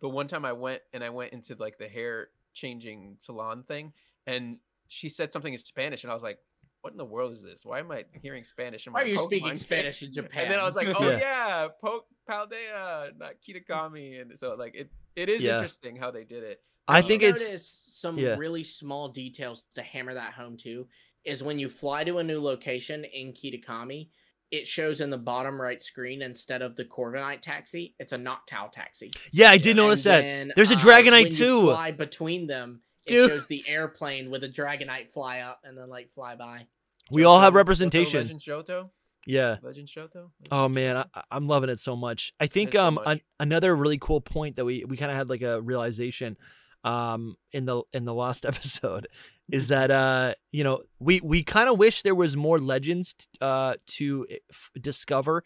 the 0.00 0.08
one 0.08 0.26
time 0.26 0.44
i 0.44 0.52
went 0.52 0.82
and 0.92 1.04
i 1.04 1.10
went 1.10 1.32
into 1.32 1.54
like 1.54 1.78
the 1.78 1.86
hair 1.86 2.30
changing 2.54 3.14
salon 3.20 3.62
thing 3.62 3.92
and 4.26 4.58
she 4.88 5.08
said 5.08 5.32
something 5.32 5.52
in 5.52 5.60
spanish 5.60 6.02
and 6.02 6.10
i 6.10 6.14
was 6.14 6.24
like 6.24 6.40
what 6.84 6.92
in 6.92 6.98
the 6.98 7.04
world 7.04 7.32
is 7.32 7.42
this 7.42 7.64
why 7.64 7.78
am 7.78 7.90
i 7.90 8.04
hearing 8.22 8.44
spanish 8.44 8.86
in 8.86 8.92
Why 8.92 9.02
are 9.02 9.06
you 9.06 9.16
Pokemon 9.18 9.26
speaking 9.26 9.48
game?" 9.48 9.56
Spanish 9.56 10.02
in 10.02 10.12
Japan? 10.12 10.42
and 10.44 10.52
then 10.52 10.60
i 10.60 10.64
was 10.64 10.74
like 10.74 10.88
oh 10.94 11.08
Yeah. 11.10 11.18
yeah, 11.18 11.68
Poke 11.82 12.06
paldea 12.28 13.10
not 13.18 13.34
kitakami 13.46 14.20
and 14.20 14.38
so 14.38 14.54
like 14.58 14.74
it 14.74 14.90
it 15.16 15.28
is 15.28 15.42
Yeah. 15.42 15.54
interesting 15.56 15.96
how 15.96 16.10
they 16.10 16.24
did 16.24 16.42
it 16.44 16.60
I 16.86 16.98
You 16.98 17.08
think 17.08 17.22
it's 17.22 17.64
some 17.98 18.18
yeah. 18.18 18.36
really 18.36 18.62
small 18.62 19.08
details 19.08 19.64
to 19.74 19.80
hammer 19.82 20.12
that 20.12 20.34
home 20.34 20.58
too. 20.58 20.86
Is 21.24 21.42
when 21.42 21.58
you 21.58 21.70
fly 21.70 22.04
to 22.04 22.18
a 22.18 22.22
new 22.22 22.38
location 22.42 23.04
in 23.04 23.32
Kitakami, 23.32 24.10
it 24.50 24.66
shows 24.68 25.00
in 25.00 25.08
the 25.08 25.16
bottom 25.16 25.58
right 25.58 25.80
screen 25.80 26.20
instead 26.20 26.60
of 26.60 26.76
the 26.76 26.84
Corviknight 26.84 27.40
taxi, 27.40 27.94
it's 27.98 28.12
a 28.12 28.18
Noctowl 28.18 28.70
taxi. 28.70 29.10
yeah, 29.32 29.48
I 29.48 29.56
did 29.56 29.76
notice 29.76 30.04
that. 30.04 30.22
And 30.24 30.50
then, 30.50 30.52
There's 30.56 30.72
a 30.72 30.74
uh, 30.74 30.78
Dragonite 30.80 31.22
when 31.22 31.30
too. 31.30 31.62
Fly 31.62 31.90
between 31.92 32.46
them, 32.46 32.82
it 33.06 33.08
Dude. 33.08 33.30
shows 33.30 33.46
the 33.46 33.64
airplane 33.66 34.30
with 34.30 34.44
a 34.44 34.48
Dragonite 34.50 35.08
fly 35.08 35.38
up 35.40 35.60
and 35.64 35.78
then 35.78 35.88
like 35.88 36.10
fly 36.14 36.36
by. 36.36 36.66
We 37.10 37.24
all 37.24 37.40
have 37.40 37.52
Johto- 37.52 37.54
Johto 37.54 37.56
representation. 37.56 38.20
legend 38.22 38.40
shoto 38.40 38.90
Yeah. 39.26 39.56
legend 39.62 39.88
shoto 39.88 40.30
Oh 40.50 40.68
man, 40.68 40.96
I, 40.98 41.22
I'm 41.30 41.46
loving 41.48 41.70
it 41.70 41.80
so 41.80 41.96
much. 41.96 42.32
I 42.40 42.46
think 42.46 42.72
so 42.74 42.84
um 42.86 42.98
an, 43.06 43.20
another 43.40 43.74
really 43.74 43.98
cool 43.98 44.20
point 44.20 44.56
that 44.56 44.64
we 44.64 44.84
we 44.84 44.96
kind 44.96 45.10
of 45.10 45.16
had 45.16 45.28
like 45.28 45.42
a 45.42 45.60
realization 45.60 46.36
um 46.84 47.36
in 47.52 47.64
the 47.64 47.82
in 47.92 48.04
the 48.04 48.14
last 48.14 48.44
episode 48.50 49.08
is 49.50 49.68
that 49.68 49.90
uh 49.90 50.34
you 50.52 50.64
know 50.64 50.82
we 50.98 51.20
we 51.22 51.42
kind 51.42 51.68
of 51.68 51.78
wish 51.78 52.02
there 52.02 52.14
was 52.14 52.36
more 52.36 52.58
legends 52.58 53.14
t- 53.14 53.26
uh 53.40 53.74
to 53.86 54.26
f- 54.50 54.70
discover 54.80 55.42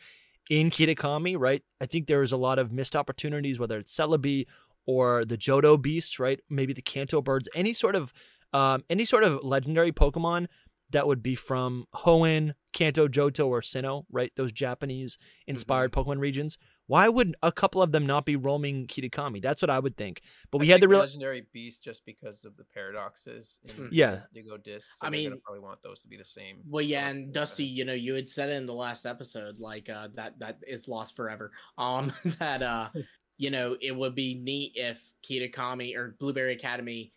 in 0.51 0.71
Kitakami, 0.71 1.37
right? 1.39 1.63
I 1.79 1.85
think 1.87 2.07
there 2.07 2.21
was 2.21 2.33
a 2.33 2.37
lot 2.39 2.59
of 2.59 2.73
missed 2.73 2.97
opportunities 2.97 3.59
whether 3.61 3.79
it's 3.79 3.95
Celebi 3.95 4.47
or 4.87 5.23
the 5.25 5.37
Johto 5.37 5.81
beasts, 5.81 6.19
right? 6.19 6.41
Maybe 6.49 6.73
the 6.73 6.81
Kanto 6.81 7.21
birds, 7.21 7.49
any 7.55 7.75
sort 7.75 7.95
of 7.95 8.13
um 8.53 8.83
any 8.89 9.05
sort 9.05 9.25
of 9.25 9.45
legendary 9.45 9.93
Pokemon 9.93 10.47
that 10.91 11.07
would 11.07 11.23
be 11.23 11.35
from 11.35 11.87
Hoenn, 11.95 12.55
Kanto, 12.73 13.09
Johto, 13.09 13.47
or 13.49 13.61
Sinnoh, 13.61 14.05
right? 14.11 14.33
Those 14.37 14.53
Japanese 14.53 15.19
inspired 15.47 15.93
Pokemon 15.93 16.19
regions. 16.19 16.57
Why 16.87 17.11
would 17.11 17.37
a 17.43 17.53
couple 17.53 17.83
of 17.83 17.93
them 17.93 18.07
not 18.07 18.25
be 18.25 18.35
roaming 18.37 18.87
Kitakami? 18.87 19.43
That's 19.43 19.61
what 19.61 19.69
I 19.69 19.79
would 19.79 19.99
think. 19.99 20.23
But 20.51 20.59
we 20.63 20.69
I 20.69 20.73
had 20.73 20.81
the 20.81 20.89
real. 20.89 21.01
legendary 21.01 21.47
beast 21.53 21.83
just 21.85 22.07
because 22.07 22.47
of 22.47 22.57
the 22.57 22.65
paradoxes 22.65 23.59
in 23.69 23.75
Hmm. 23.75 23.87
Yeah. 23.93 24.21
Indigo 24.35 24.57
discs. 24.57 24.97
I 25.03 25.09
I 25.09 25.11
mean, 25.11 25.31
mean- 25.31 25.41
probably 25.45 25.61
want 25.61 25.83
those 25.83 26.01
to 26.01 26.09
be 26.09 26.17
the 26.17 26.25
same. 26.25 26.61
Well, 26.67 26.83
yeah, 26.83 27.09
and 27.09 27.33
Dusty, 27.35 27.65
you 27.65 27.85
know, 27.85 27.93
you 27.93 28.15
had 28.15 28.27
said 28.29 28.49
it 28.49 28.55
in 28.55 28.65
the 28.65 28.73
last 28.75 29.05
episode, 29.05 29.59
like 29.61 29.91
uh, 29.91 30.09
that 30.15 30.39
that 30.39 30.61
is 30.67 30.89
lost 30.89 31.15
forever. 31.15 31.53
Um, 31.77 32.13
that 32.39 32.63
uh, 32.63 32.89
you 33.37 33.51
know, 33.51 33.77
it 33.81 33.93
would 33.93 34.15
be 34.15 34.35
neat 34.35 34.73
if 34.75 34.99
Kitakami 35.29 35.95
or 35.95 36.17
Blueberry 36.19 36.55
Academy 36.55 37.13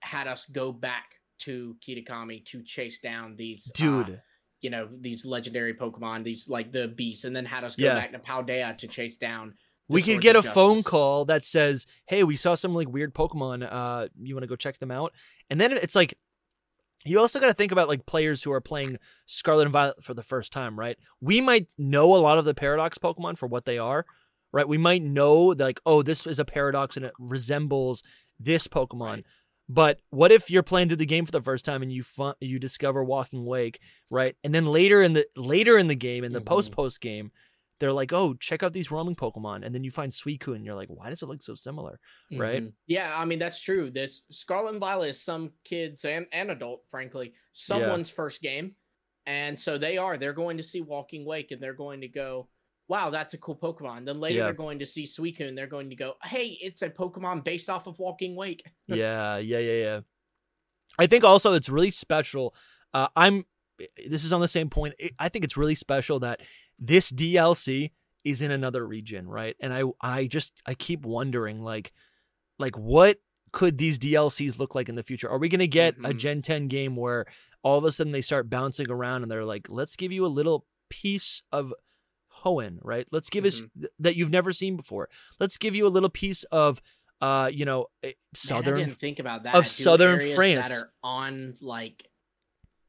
had 0.00 0.26
us 0.28 0.44
go 0.52 0.72
back 0.72 1.15
to 1.40 1.76
Kitakami 1.86 2.44
to 2.46 2.62
chase 2.62 3.00
down 3.00 3.36
these 3.36 3.68
uh, 3.68 3.72
Dude, 3.74 4.20
you 4.60 4.70
know, 4.70 4.88
these 5.00 5.24
legendary 5.26 5.74
Pokemon, 5.74 6.24
these 6.24 6.48
like 6.48 6.72
the 6.72 6.88
beasts, 6.88 7.24
and 7.24 7.34
then 7.36 7.44
had 7.44 7.64
us 7.64 7.76
go 7.76 7.84
Yeah. 7.84 7.94
back 7.94 8.12
to 8.12 8.18
Paldea 8.18 8.76
to 8.78 8.86
chase 8.88 9.16
down. 9.16 9.54
the 9.88 9.94
we 9.94 10.02
could 10.02 10.20
get 10.20 10.34
a 10.34 10.40
of 10.40 10.46
phone 10.46 10.82
call 10.82 11.24
that 11.26 11.44
says, 11.44 11.86
"Hey, 12.06 12.24
we 12.24 12.34
saw 12.36 12.54
some 12.54 12.74
like 12.74 12.88
weird 12.88 13.14
Pokemon. 13.14 13.68
Uh, 13.70 14.08
you 14.20 14.34
want 14.34 14.42
to 14.42 14.48
go 14.48 14.56
check 14.56 14.78
them 14.78 14.90
out?" 14.90 15.12
And 15.48 15.60
then 15.60 15.72
it's 15.72 15.94
like, 15.94 16.18
you 17.04 17.20
also 17.20 17.38
got 17.38 17.46
to 17.46 17.54
think 17.54 17.70
about 17.70 17.86
like 17.86 18.04
players 18.06 18.42
who 18.42 18.50
are 18.50 18.60
playing 18.60 18.98
Scarlet 19.26 19.62
and 19.62 19.72
Violet 19.72 20.02
for 20.02 20.12
the 20.14 20.24
first 20.24 20.52
time, 20.52 20.76
right? 20.78 20.96
We 21.20 21.40
might 21.40 21.68
know 21.78 22.16
a 22.16 22.18
lot 22.18 22.38
of 22.38 22.44
the 22.44 22.54
Paradox 22.54 22.98
Pokemon 22.98 23.38
for 23.38 23.46
what 23.46 23.64
they 23.64 23.78
are, 23.78 24.06
right? 24.52 24.66
We 24.66 24.76
might 24.78 25.02
know 25.02 25.54
that 25.54 25.62
like, 25.64 25.80
oh, 25.86 26.02
this 26.02 26.26
is 26.26 26.40
a 26.40 26.44
paradox 26.44 26.96
and 26.96 27.06
it 27.06 27.12
resembles 27.20 28.02
this 28.40 28.66
Pokemon. 28.66 29.00
Right. 29.00 29.24
But 29.68 30.00
what 30.10 30.30
if 30.30 30.50
you're 30.50 30.62
playing 30.62 30.88
through 30.88 30.98
the 30.98 31.06
game 31.06 31.26
for 31.26 31.32
the 31.32 31.42
first 31.42 31.64
time 31.64 31.82
and 31.82 31.92
you 31.92 32.04
you 32.40 32.58
discover 32.58 33.02
Walking 33.02 33.46
Wake, 33.46 33.80
right? 34.10 34.36
And 34.44 34.54
then 34.54 34.66
later 34.66 35.02
in 35.02 35.12
the 35.14 35.26
later 35.36 35.76
in 35.76 35.88
the 35.88 35.96
game, 35.96 36.22
in 36.24 36.32
the 36.32 36.40
Mhm. 36.40 36.46
post 36.46 36.72
post 36.72 37.00
game, 37.00 37.32
they're 37.80 37.92
like, 37.92 38.12
"Oh, 38.12 38.34
check 38.34 38.62
out 38.62 38.72
these 38.72 38.90
roaming 38.92 39.16
Pokemon," 39.16 39.64
and 39.64 39.74
then 39.74 39.82
you 39.84 39.90
find 39.90 40.12
Suicune, 40.12 40.56
and 40.56 40.64
you're 40.64 40.74
like, 40.76 40.88
"Why 40.88 41.10
does 41.10 41.22
it 41.22 41.26
look 41.26 41.42
so 41.42 41.54
similar?" 41.56 41.98
Right? 42.30 42.62
Mhm. 42.62 42.72
Yeah, 42.86 43.18
I 43.18 43.24
mean 43.24 43.38
that's 43.40 43.60
true. 43.60 43.90
This 43.90 44.22
Scarlet 44.30 44.70
and 44.70 44.80
Violet 44.80 45.08
is 45.10 45.20
some 45.22 45.52
kids 45.64 46.04
and, 46.04 46.26
an 46.32 46.50
adult, 46.50 46.84
frankly, 46.88 47.34
someone's 47.52 48.08
first 48.08 48.40
game. 48.42 48.76
And 49.26 49.58
so 49.58 49.76
they 49.76 49.98
are. 49.98 50.16
They're 50.16 50.32
going 50.32 50.56
to 50.58 50.62
see 50.62 50.80
Walking 50.80 51.24
Wake 51.24 51.50
and 51.50 51.60
they're 51.60 51.74
going 51.74 52.00
to 52.02 52.08
go, 52.08 52.48
Wow, 52.88 53.10
that's 53.10 53.34
a 53.34 53.38
cool 53.38 53.56
Pokemon. 53.56 54.04
Then 54.06 54.20
later 54.20 54.36
Yeah. 54.38 54.44
they're 54.44 54.52
going 54.52 54.78
to 54.78 54.86
see 54.86 55.04
Suicune. 55.04 55.56
They're 55.56 55.66
going 55.66 55.90
to 55.90 55.96
go, 55.96 56.14
Hey, 56.22 56.56
it's 56.62 56.82
a 56.82 56.88
Pokemon 56.90 57.42
based 57.44 57.68
off 57.68 57.86
of 57.86 57.98
Walking 57.98 58.36
Wake. 58.36 58.62
yeah, 58.86 59.38
yeah, 59.38 59.58
yeah, 59.58 59.72
yeah. 59.72 60.00
I 60.98 61.06
think 61.06 61.24
also 61.24 61.52
it's 61.52 61.68
really 61.68 61.90
special. 61.90 62.54
Uh, 62.94 63.08
I'm. 63.16 63.44
This 64.08 64.24
is 64.24 64.32
on 64.32 64.40
the 64.40 64.48
same 64.48 64.70
point. 64.70 64.94
I- 65.02 65.10
I 65.18 65.28
think 65.28 65.44
it's 65.44 65.56
really 65.56 65.74
special 65.74 66.20
that 66.20 66.40
this 66.78 67.10
DLC 67.12 67.90
is 68.24 68.40
in 68.40 68.50
another 68.50 68.86
region, 68.86 69.28
right? 69.28 69.54
And 69.60 69.72
I, 69.72 69.82
I 70.00 70.26
just, 70.26 70.52
I 70.64 70.74
keep 70.74 71.04
wondering, 71.04 71.62
like, 71.62 71.92
like 72.58 72.76
what 72.78 73.18
could 73.52 73.78
these 73.78 73.98
DLCs 73.98 74.58
look 74.58 74.74
like 74.74 74.88
in 74.88 74.94
the 74.94 75.02
future? 75.02 75.28
Are 75.28 75.38
we 75.38 75.48
gonna 75.48 75.66
get 75.66 75.96
a 75.98 76.08
Mhm. 76.14 76.16
Gen 76.18 76.42
10 76.42 76.68
game 76.68 76.96
where 76.96 77.26
all 77.62 77.76
of 77.78 77.84
a 77.84 77.92
sudden 77.92 78.12
they 78.12 78.22
start 78.22 78.48
bouncing 78.50 78.90
around 78.90 79.22
and 79.22 79.30
they're 79.30 79.44
like, 79.44 79.68
let's 79.68 79.94
give 79.96 80.10
you 80.12 80.24
a 80.24 80.28
little 80.28 80.66
piece 80.88 81.42
of 81.52 81.72
Hoenn, 82.46 82.78
right? 82.82 83.06
Let's 83.10 83.28
give 83.28 83.44
us 83.44 83.60
th- 83.60 83.92
that 83.98 84.16
you've 84.16 84.30
never 84.30 84.52
seen 84.52 84.76
before. 84.76 85.08
Let's 85.40 85.58
give 85.58 85.74
you 85.74 85.86
a 85.86 85.90
little 85.90 86.08
piece 86.08 86.44
of, 86.44 86.80
uh, 87.20 87.50
you 87.52 87.64
know, 87.64 87.86
eh, 88.02 88.06
Man, 88.08 88.14
southern 88.34 88.74
I 88.80 88.84
didn't 88.84 88.98
think 89.00 89.18
about 89.18 89.42
that. 89.42 89.54
of 89.56 89.64
dude. 89.64 89.70
southern 89.72 90.34
France. 90.34 90.68
that 90.68 90.78
are 90.78 90.92
on 91.02 91.56
like 91.60 92.08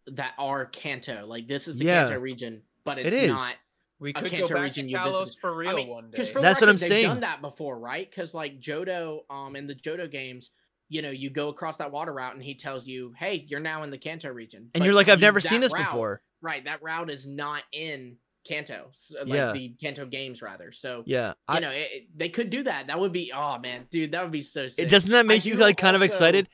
that 0.07 0.33
are 0.37 0.65
Kanto. 0.65 1.25
Like 1.25 1.47
this 1.47 1.67
is 1.67 1.77
the 1.77 1.85
Yeah. 1.85 2.05
Kanto 2.05 2.19
region, 2.19 2.61
but 2.85 2.97
It 2.99 3.07
it's 3.07 3.15
is. 3.15 3.27
not. 3.29 3.55
We 3.99 4.11
A 4.11 4.21
could 4.21 4.31
go 4.31 4.47
back 4.47 4.61
region 4.63 4.85
to 4.85 4.91
you 4.91 4.97
Kalos 4.97 5.19
visited. 5.21 5.39
for 5.41 5.55
real 5.57 5.69
I 5.71 5.73
mean, 5.73 5.87
one 5.87 6.03
day. 6.05 6.09
because 6.11 6.29
for 6.29 6.39
That's 6.39 6.59
the 6.59 6.65
what 6.67 6.69
I'm 6.69 6.75
they've 6.77 6.87
saying. 6.87 7.07
done 7.07 7.19
that 7.21 7.41
before, 7.41 7.79
right? 7.79 8.07
Because 8.09 8.31
like 8.33 8.59
Johto, 8.59 9.21
um, 9.29 9.55
in 9.55 9.65
the 9.65 9.73
Johto 9.73 10.09
games, 10.09 10.51
you 10.87 11.01
know, 11.01 11.09
you 11.09 11.29
go 11.31 11.49
across 11.49 11.77
that 11.77 11.91
water 11.91 12.13
route 12.13 12.35
and 12.35 12.43
he 12.43 12.53
tells 12.53 12.85
you, 12.87 13.13
"Hey, 13.17 13.43
you're 13.49 13.59
now 13.59 13.81
in 13.83 13.89
the 13.89 13.97
Kanto 13.97 14.29
region," 14.29 14.69
and 14.73 14.81
But 14.81 14.85
you're 14.85 14.93
like, 14.93 15.07
I've 15.09 15.19
you- 15.19 15.25
never 15.25 15.39
seen 15.41 15.61
this 15.61 15.73
route- 15.73 15.85
before. 15.85 16.21
Right, 16.41 16.63
that 16.65 16.83
route 16.83 17.09
is 17.09 17.25
not 17.25 17.63
in 17.71 18.17
Kanto, 18.47 18.91
like 19.19 19.27
Yeah. 19.27 19.51
the 19.51 19.69
Kanto 19.81 20.05
games 20.05 20.41
rather. 20.41 20.71
So 20.71 21.03
Yeah, 21.05 21.29
you 21.29 21.33
I, 21.47 21.59
know, 21.59 21.71
it, 21.71 21.87
it- 21.91 22.07
they 22.17 22.29
could 22.29 22.49
do 22.49 22.63
that. 22.63 22.87
That 22.87 22.99
would 22.99 23.11
be, 23.11 23.31
oh 23.35 23.57
man, 23.59 23.87
dude, 23.91 24.11
that 24.13 24.23
would 24.23 24.31
be 24.31 24.41
so 24.41 24.67
sick. 24.67 24.85
it 24.85 24.89
doesn't 24.89 25.11
that 25.11 25.25
make 25.25 25.45
I 25.45 25.49
you 25.49 25.55
like 25.55 25.77
kind 25.77 25.95
of 25.95 26.01
excited? 26.01 26.47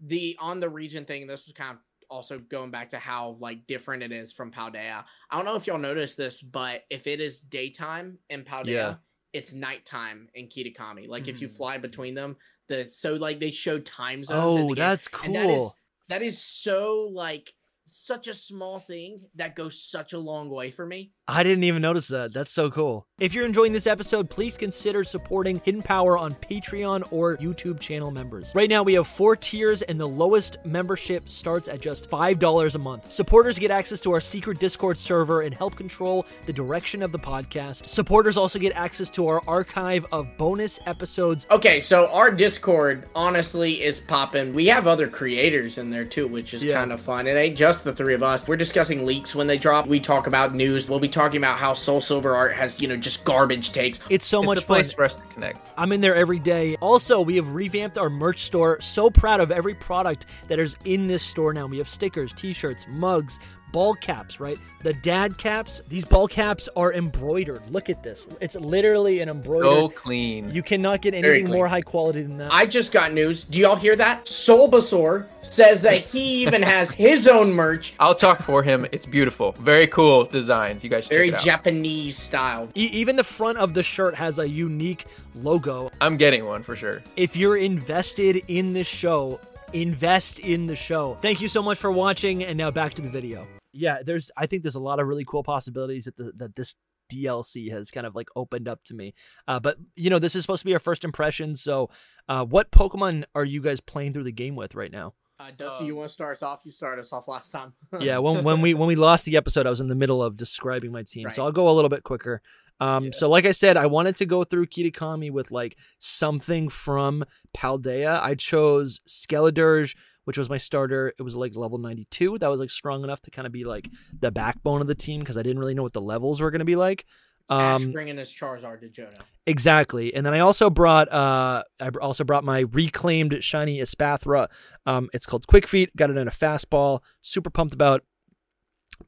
the 0.00 0.36
on 0.40 0.60
the 0.60 0.68
region 0.68 1.06
thing 1.06 1.26
this 1.26 1.46
was 1.46 1.54
kind 1.54 1.70
of 1.72 1.78
also 2.10 2.38
going 2.38 2.70
back 2.70 2.90
to 2.90 2.98
how 2.98 3.36
like 3.40 3.66
different 3.66 4.02
it 4.02 4.12
is 4.12 4.32
from 4.32 4.52
Paldea. 4.52 5.04
I 5.30 5.36
don't 5.36 5.44
know 5.46 5.56
if 5.56 5.66
y'all 5.66 5.78
noticed 5.78 6.16
this, 6.16 6.40
but 6.42 6.82
if 6.90 7.06
it 7.06 7.20
is 7.20 7.40
daytime 7.40 8.18
in 8.28 8.44
Paldea, 8.44 8.66
Yeah. 8.66 8.94
it's 9.32 9.52
nighttime 9.54 10.28
in 10.34 10.48
Kitakami. 10.48 11.08
Like 11.08 11.28
if 11.28 11.40
you 11.40 11.48
Mm. 11.48 11.56
fly 11.56 11.78
between 11.78 12.14
them, 12.14 12.36
the 12.68 12.90
so 12.90 13.14
like 13.14 13.40
they 13.40 13.50
show 13.50 13.78
time 13.80 14.22
zones. 14.22 14.70
Oh, 14.70 14.74
that's 14.74 15.08
and 15.24 15.34
that 15.34 15.48
is 15.48 15.56
cool. 15.58 15.76
that 16.08 16.22
is 16.22 16.42
so 16.42 17.08
like 17.12 17.52
such 17.86 18.28
a 18.28 18.34
small 18.34 18.78
thing 18.80 19.22
that 19.36 19.56
goes 19.56 19.80
such 19.82 20.12
a 20.12 20.18
long 20.18 20.50
way 20.50 20.70
for 20.70 20.84
me. 20.84 21.12
I 21.28 21.42
didn't 21.42 21.64
even 21.64 21.82
notice 21.82 22.06
that. 22.08 22.32
That's 22.32 22.52
so 22.52 22.70
cool. 22.70 23.04
If 23.18 23.34
you're 23.34 23.46
enjoying 23.46 23.72
this 23.72 23.88
episode, 23.88 24.30
please 24.30 24.56
consider 24.56 25.02
supporting 25.02 25.60
Hidden 25.64 25.82
Power 25.82 26.16
on 26.16 26.34
Patreon 26.34 27.08
or 27.10 27.36
YouTube 27.38 27.80
channel 27.80 28.12
members. 28.12 28.52
Right 28.54 28.70
now, 28.70 28.84
we 28.84 28.94
have 28.94 29.08
four 29.08 29.34
tiers, 29.34 29.82
and 29.82 29.98
the 29.98 30.06
lowest 30.06 30.58
membership 30.64 31.28
starts 31.28 31.66
at 31.66 31.80
just 31.80 32.08
$5 32.08 32.74
a 32.74 32.78
month. 32.78 33.10
Supporters 33.10 33.58
get 33.58 33.72
access 33.72 34.00
to 34.02 34.12
our 34.12 34.20
secret 34.20 34.60
Discord 34.60 34.98
server 34.98 35.40
and 35.40 35.52
help 35.52 35.74
control 35.74 36.24
the 36.44 36.52
direction 36.52 37.02
of 37.02 37.10
the 37.10 37.18
podcast. 37.18 37.88
Supporters 37.88 38.36
also 38.36 38.60
get 38.60 38.72
access 38.76 39.10
to 39.12 39.26
our 39.26 39.42
archive 39.48 40.06
of 40.12 40.28
bonus 40.36 40.78
episodes. 40.86 41.44
Okay, 41.50 41.80
so 41.80 42.06
our 42.12 42.30
Discord 42.30 43.08
honestly 43.16 43.82
is 43.82 43.98
popping. 43.98 44.54
We 44.54 44.66
have 44.66 44.86
other 44.86 45.08
creators 45.08 45.76
in 45.78 45.90
there 45.90 46.04
too, 46.04 46.28
which 46.28 46.54
is 46.54 46.62
Yeah. 46.62 46.74
kind 46.74 46.92
of 46.92 47.00
fun. 47.00 47.26
It 47.26 47.34
ain't 47.34 47.56
just 47.58 47.82
the 47.82 47.92
three 47.94 48.14
of 48.14 48.22
us. 48.22 48.46
We're 48.46 48.54
discussing 48.56 49.04
leaks 49.04 49.34
when 49.34 49.48
they 49.48 49.58
drop. 49.58 49.88
We 49.88 49.98
talk 49.98 50.28
about 50.28 50.54
news. 50.54 50.88
We'll 50.88 51.00
be 51.00 51.08
talking 51.16 51.38
about 51.38 51.58
how 51.58 51.74
Soul 51.74 52.00
Silver 52.00 52.36
Art 52.36 52.54
has, 52.54 52.78
you 52.78 52.86
know, 52.86 52.96
just 52.96 53.24
garbage 53.24 53.72
takes. 53.72 54.00
It's 54.10 54.26
so 54.26 54.40
it's 54.40 54.46
much 54.46 54.58
a 54.58 54.62
place 54.62 54.90
fun. 54.90 54.96
for 54.96 55.04
us 55.04 55.16
to 55.16 55.22
connect. 55.34 55.72
I'm 55.76 55.90
in 55.90 56.00
there 56.00 56.14
every 56.14 56.38
day. 56.38 56.76
Also, 56.76 57.20
we 57.20 57.36
have 57.36 57.48
revamped 57.50 57.96
our 57.96 58.10
merch 58.10 58.42
store. 58.42 58.80
So 58.80 59.08
proud 59.10 59.40
of 59.40 59.50
every 59.50 59.74
product 59.74 60.26
that 60.48 60.58
is 60.58 60.76
in 60.84 61.08
this 61.08 61.24
store 61.24 61.52
now. 61.54 61.66
We 61.66 61.78
have 61.78 61.88
stickers, 61.88 62.32
t-shirts, 62.34 62.86
mugs, 62.88 63.38
ball 63.72 63.94
caps, 63.94 64.40
right? 64.40 64.58
The 64.82 64.92
dad 64.92 65.38
caps. 65.38 65.80
These 65.88 66.04
ball 66.04 66.28
caps 66.28 66.68
are 66.76 66.92
embroidered. 66.92 67.62
Look 67.70 67.90
at 67.90 68.02
this. 68.02 68.26
It's 68.40 68.54
literally 68.56 69.20
an 69.20 69.28
embroidered. 69.28 69.64
So 69.64 69.88
clean. 69.88 70.50
you 70.50 70.62
cannot 70.62 71.02
get 71.02 71.14
anything 71.14 71.50
more 71.50 71.68
high 71.68 71.82
quality 71.82 72.22
than 72.22 72.38
that. 72.38 72.52
I 72.52 72.66
just 72.66 72.92
got 72.92 73.12
news. 73.12 73.44
Do 73.44 73.58
y'all 73.58 73.76
hear 73.76 73.96
that? 73.96 74.26
Soulbasaur 74.26 75.26
says 75.42 75.82
that 75.82 76.00
he 76.04 76.42
even 76.42 76.62
has 76.62 76.90
his 76.90 77.26
own 77.26 77.52
merch, 77.52 77.94
I'll 78.00 78.14
talk 78.14 78.42
for 78.42 78.62
him. 78.62 78.86
It's 78.92 79.06
beautiful. 79.06 79.52
Very 79.52 79.86
cool 79.86 80.24
designs. 80.24 80.82
You 80.82 80.90
guys 80.90 81.04
should 81.04 81.12
very 81.12 81.30
check 81.30 81.34
it 81.34 81.40
out. 81.40 81.44
Japanese 81.44 82.16
style. 82.18 82.68
E- 82.74 82.90
even 82.92 83.16
the 83.16 83.24
front 83.24 83.58
of 83.58 83.74
the 83.74 83.82
shirt 83.82 84.14
has 84.14 84.38
a 84.38 84.48
unique 84.48 85.06
logo. 85.34 85.90
I'm 86.00 86.16
getting 86.16 86.44
one 86.46 86.62
for 86.62 86.76
sure. 86.76 87.02
If 87.16 87.36
you're 87.36 87.56
invested 87.56 88.42
in 88.48 88.72
this 88.72 88.86
show, 88.86 89.40
invest 89.82 90.38
in 90.38 90.66
the 90.66 90.76
show. 90.76 91.16
Thank 91.20 91.40
you 91.40 91.48
so 91.48 91.62
much 91.62 91.78
for 91.78 91.90
watching 91.90 92.44
and 92.44 92.56
now 92.56 92.70
back 92.70 92.94
to 92.94 93.02
the 93.02 93.10
video. 93.10 93.46
Yeah, 93.72 94.02
there's 94.04 94.30
I 94.36 94.46
think 94.46 94.62
there's 94.62 94.74
a 94.74 94.80
lot 94.80 95.00
of 95.00 95.06
really 95.06 95.24
cool 95.24 95.42
possibilities 95.42 96.06
that 96.06 96.16
the, 96.16 96.32
that 96.36 96.56
this 96.56 96.74
DLC 97.12 97.70
has 97.70 97.90
kind 97.90 98.06
of 98.06 98.14
like 98.14 98.28
opened 98.34 98.68
up 98.68 98.82
to 98.84 98.94
me. 98.94 99.14
Uh, 99.46 99.60
but 99.60 99.76
you 99.94 100.10
know, 100.10 100.18
this 100.18 100.34
is 100.34 100.42
supposed 100.42 100.62
to 100.62 100.66
be 100.66 100.72
our 100.72 100.80
first 100.80 101.04
impression, 101.04 101.54
so 101.54 101.90
uh, 102.28 102.44
what 102.44 102.70
Pokemon 102.70 103.24
are 103.34 103.44
you 103.44 103.60
guys 103.60 103.80
playing 103.80 104.12
through 104.12 104.24
the 104.24 104.32
game 104.32 104.56
with 104.56 104.74
right 104.74 104.90
now? 104.90 105.14
Uh, 105.38 105.50
Dusty, 105.56 105.80
Um, 105.82 105.86
you 105.86 105.96
want 105.96 106.08
to 106.08 106.12
start 106.12 106.36
us 106.36 106.42
off? 106.42 106.60
You 106.64 106.72
started 106.72 107.02
us 107.02 107.12
off 107.12 107.28
last 107.28 107.50
time. 107.50 107.74
yeah, 108.00 108.18
when 108.18 108.42
when 108.42 108.60
we 108.62 108.74
when 108.74 108.88
we 108.88 108.96
lost 108.96 109.24
the 109.26 109.36
episode, 109.36 109.66
I 109.66 109.70
was 109.70 109.80
in 109.80 109.88
the 109.88 109.94
middle 109.94 110.22
of 110.22 110.36
describing 110.36 110.92
my 110.92 111.02
team, 111.02 111.30
so 111.30 111.42
I'll 111.42 111.52
go 111.52 111.68
a 111.68 111.72
little 111.72 111.90
bit 111.90 112.04
quicker. 112.04 112.40
Um, 112.80 113.04
Yeah. 113.04 113.10
so 113.12 113.28
like 113.28 113.44
I 113.46 113.52
said, 113.52 113.76
I 113.76 113.86
wanted 113.86 114.16
to 114.16 114.26
go 114.26 114.44
through 114.44 114.66
Kitakami 114.66 115.30
with 115.30 115.50
like 115.50 115.76
something 115.98 116.68
from 116.68 117.24
Paldea. 117.56 118.20
I 118.22 118.34
chose 118.34 119.00
Skeledirge, 119.06 119.94
which 120.24 120.36
was 120.38 120.48
my 120.50 120.58
starter. 120.58 121.12
It 121.18 121.22
was 121.22 121.36
like 121.36 121.54
level 121.56 121.78
92. 121.78 122.38
That 122.38 122.48
was 122.48 122.60
like 122.60 122.70
strong 122.70 123.02
enough 123.04 123.20
to 123.22 123.30
kind 123.30 123.46
of 123.46 123.52
be 123.52 123.64
like 123.64 123.90
the 124.18 124.30
backbone 124.30 124.80
of 124.80 124.86
the 124.88 124.94
team 124.94 125.20
because 125.20 125.36
I 125.38 125.42
didn't 125.42 125.58
really 125.58 125.74
know 125.74 125.82
what 125.82 125.92
the 125.94 126.02
levels 126.02 126.40
were 126.40 126.50
going 126.50 126.58
to 126.60 126.64
be 126.66 126.76
like. 126.76 127.04
Ash 127.50 127.80
Um, 127.82 127.92
bringing 127.92 128.16
his 128.16 128.28
Charizard 128.30 128.80
to 128.80 128.88
Johto. 128.88 129.20
Exactly. 129.46 130.12
And 130.14 130.26
then 130.26 130.34
I 130.34 130.40
also 130.40 130.68
brought 130.70 131.12
uh 131.12 131.62
I 131.80 131.88
also 132.00 132.24
brought 132.24 132.44
my 132.44 132.60
reclaimed 132.72 133.42
shiny 133.44 133.78
Espathra. 133.78 134.48
Um 134.84 135.08
it's 135.12 135.26
called 135.26 135.46
Quick 135.46 135.66
Feet. 135.66 135.94
Got 135.96 136.10
it 136.10 136.16
in 136.16 136.26
a 136.26 136.32
fastball. 136.32 137.02
Super 137.22 137.50
pumped 137.50 137.74
about 137.74 138.02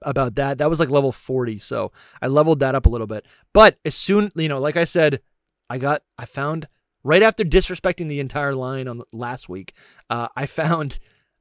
about 0.03 0.35
that. 0.37 0.59
That 0.59 0.69
was 0.69 0.81
like 0.81 0.91
level 0.91 1.13
40, 1.13 1.59
so 1.59 1.93
I 2.21 2.27
leveled 2.27 2.61
that 2.61 2.75
up 2.75 2.87
a 2.87 2.89
little 2.89 3.07
bit. 3.07 3.25
But 3.55 3.79
as 3.85 3.95
soon, 3.95 4.31
you 4.37 4.49
know, 4.49 4.61
like 4.61 4.77
I 4.77 4.85
said, 4.85 5.21
I 5.71 5.79
got 5.79 6.03
I 6.19 6.25
found 6.25 6.69
right 7.03 7.23
after 7.23 7.45
disrespecting 7.45 8.09
the 8.09 8.21
entire 8.21 8.55
line 8.55 8.87
on 8.87 9.03
last 9.13 9.49
week, 9.49 9.75
uh 10.11 10.29
I 10.37 10.47
found 10.47 10.99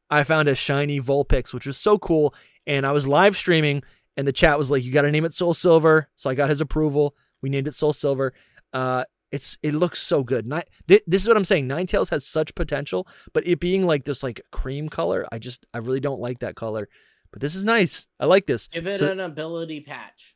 I 0.09 0.23
found 0.23 0.47
a 0.47 0.55
shiny 0.55 0.99
Vulpix, 1.01 1.53
which 1.53 1.67
was 1.67 1.77
so 1.77 1.97
cool, 1.99 2.33
and 2.65 2.85
I 2.85 2.91
was 2.93 3.05
live 3.07 3.35
streaming 3.35 3.83
and 4.17 4.27
the 4.27 4.33
chat 4.33 4.57
was 4.57 4.69
like, 4.71 4.83
"You 4.83 4.91
got 4.91 5.03
to 5.03 5.11
name 5.11 5.23
it 5.25 5.33
Soul 5.33 5.53
Silver." 5.53 6.09
So 6.15 6.29
I 6.29 6.35
got 6.35 6.49
his 6.49 6.59
approval. 6.61 7.15
We 7.41 7.49
named 7.49 7.67
it 7.67 7.73
Soul 7.75 7.93
Silver. 7.93 8.33
Uh, 8.73 9.05
it's 9.31 9.57
it 9.63 9.73
looks 9.73 10.01
so 10.01 10.23
good. 10.23 10.45
Ni- 10.47 10.61
thi- 10.87 11.01
this 11.07 11.21
is 11.21 11.27
what 11.27 11.37
I'm 11.37 11.45
saying. 11.45 11.67
Ninetales 11.67 12.09
has 12.09 12.25
such 12.25 12.55
potential, 12.55 13.07
but 13.33 13.45
it 13.47 13.59
being 13.59 13.85
like 13.85 14.03
this 14.05 14.23
like 14.23 14.41
cream 14.51 14.89
color, 14.89 15.25
I 15.31 15.37
just 15.39 15.65
I 15.73 15.77
really 15.79 15.99
don't 15.99 16.19
like 16.19 16.39
that 16.39 16.55
color. 16.55 16.87
But 17.31 17.41
this 17.41 17.55
is 17.55 17.65
nice. 17.65 18.07
I 18.19 18.25
like 18.25 18.45
this. 18.47 18.67
Give 18.67 18.87
it 18.87 18.99
So- 18.99 19.11
an 19.11 19.19
ability 19.19 19.81
patch. 19.81 20.35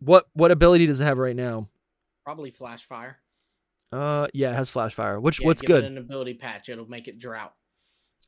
What 0.00 0.26
what 0.32 0.50
ability 0.50 0.86
does 0.86 1.00
it 1.00 1.04
have 1.04 1.18
right 1.18 1.36
now? 1.36 1.68
Probably 2.24 2.50
Flash 2.50 2.84
Fire. 2.86 3.18
Uh, 3.92 4.28
yeah, 4.34 4.52
it 4.52 4.56
has 4.56 4.68
Flash 4.70 4.94
Fire. 4.94 5.18
Which 5.20 5.40
Yeah, 5.40 5.46
what's 5.46 5.62
give 5.62 5.68
good? 5.68 5.84
It 5.84 5.88
an 5.92 5.98
ability 5.98 6.34
patch. 6.34 6.68
It'll 6.68 6.88
make 6.88 7.08
it 7.08 7.18
Drought. 7.18 7.52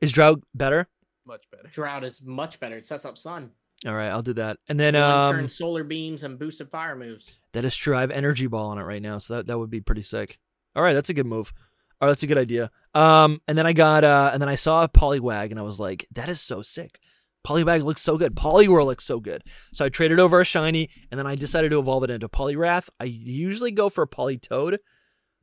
Is 0.01 0.13
Drought 0.13 0.43
better? 0.55 0.89
Much 1.27 1.45
better. 1.53 1.69
Drought 1.69 2.03
is 2.05 2.23
much 2.25 2.59
better. 2.61 2.77
It 2.77 2.87
sets 2.87 3.05
up 3.05 3.17
Sun. 3.17 3.51
All 3.87 3.95
right, 3.95 4.09
I'll 4.09 4.23
do 4.23 4.35
that. 4.35 4.59
And 4.69 4.79
then 4.79 4.95
um, 4.95 5.35
turn 5.35 5.49
solar 5.49 5.83
beams 5.83 6.23
and 6.23 6.39
boosted 6.39 6.71
fire 6.71 6.95
moves. 6.95 7.37
That 7.53 7.65
is 7.65 7.75
true. 7.75 7.97
I 7.97 8.01
have 8.01 8.11
energy 8.13 8.47
ball 8.47 8.69
on 8.69 8.79
it 8.79 8.83
right 8.83 9.03
now, 9.03 9.19
so 9.19 9.35
that, 9.35 9.47
that 9.49 9.59
would 9.59 9.71
be 9.71 9.81
pretty 9.81 10.03
sick. 10.03 10.39
All 10.77 10.83
right, 10.83 10.93
that's 10.93 11.11
a 11.11 11.15
good 11.15 11.27
move. 11.27 11.53
All 12.01 12.07
right, 12.07 12.13
that's 12.13 12.23
a 12.23 12.29
good 12.29 12.39
idea. 12.39 12.71
Um, 12.95 13.41
and 13.49 13.59
then 13.59 13.67
I 13.67 13.73
got 13.73 14.05
uh, 14.05 14.31
and 14.33 14.41
then 14.41 14.49
I 14.49 14.55
saw 14.55 14.85
a 14.85 14.89
Poliwag, 14.89 15.51
and 15.51 15.59
I 15.59 15.63
was 15.63 15.81
like, 15.81 16.07
that 16.13 16.29
is 16.29 16.41
so 16.41 16.63
sick. 16.63 17.01
Poliwag 17.45 17.83
looks 17.83 18.03
so 18.03 18.17
good. 18.17 18.37
Poliwhirl 18.37 18.87
looks 18.87 19.05
so 19.05 19.19
good. 19.19 19.43
So 19.73 19.85
I 19.85 19.89
traded 19.89 20.21
over 20.21 20.41
a 20.41 20.45
shiny, 20.45 20.89
and 21.11 21.19
then 21.19 21.27
I 21.27 21.35
decided 21.35 21.71
to 21.71 21.81
evolve 21.81 22.05
it 22.05 22.11
into 22.11 22.29
Poliwrath. 22.29 22.89
I 23.01 23.05
usually 23.05 23.73
go 23.73 23.89
for 23.89 24.03
a 24.03 24.09
Politoed, 24.09 24.79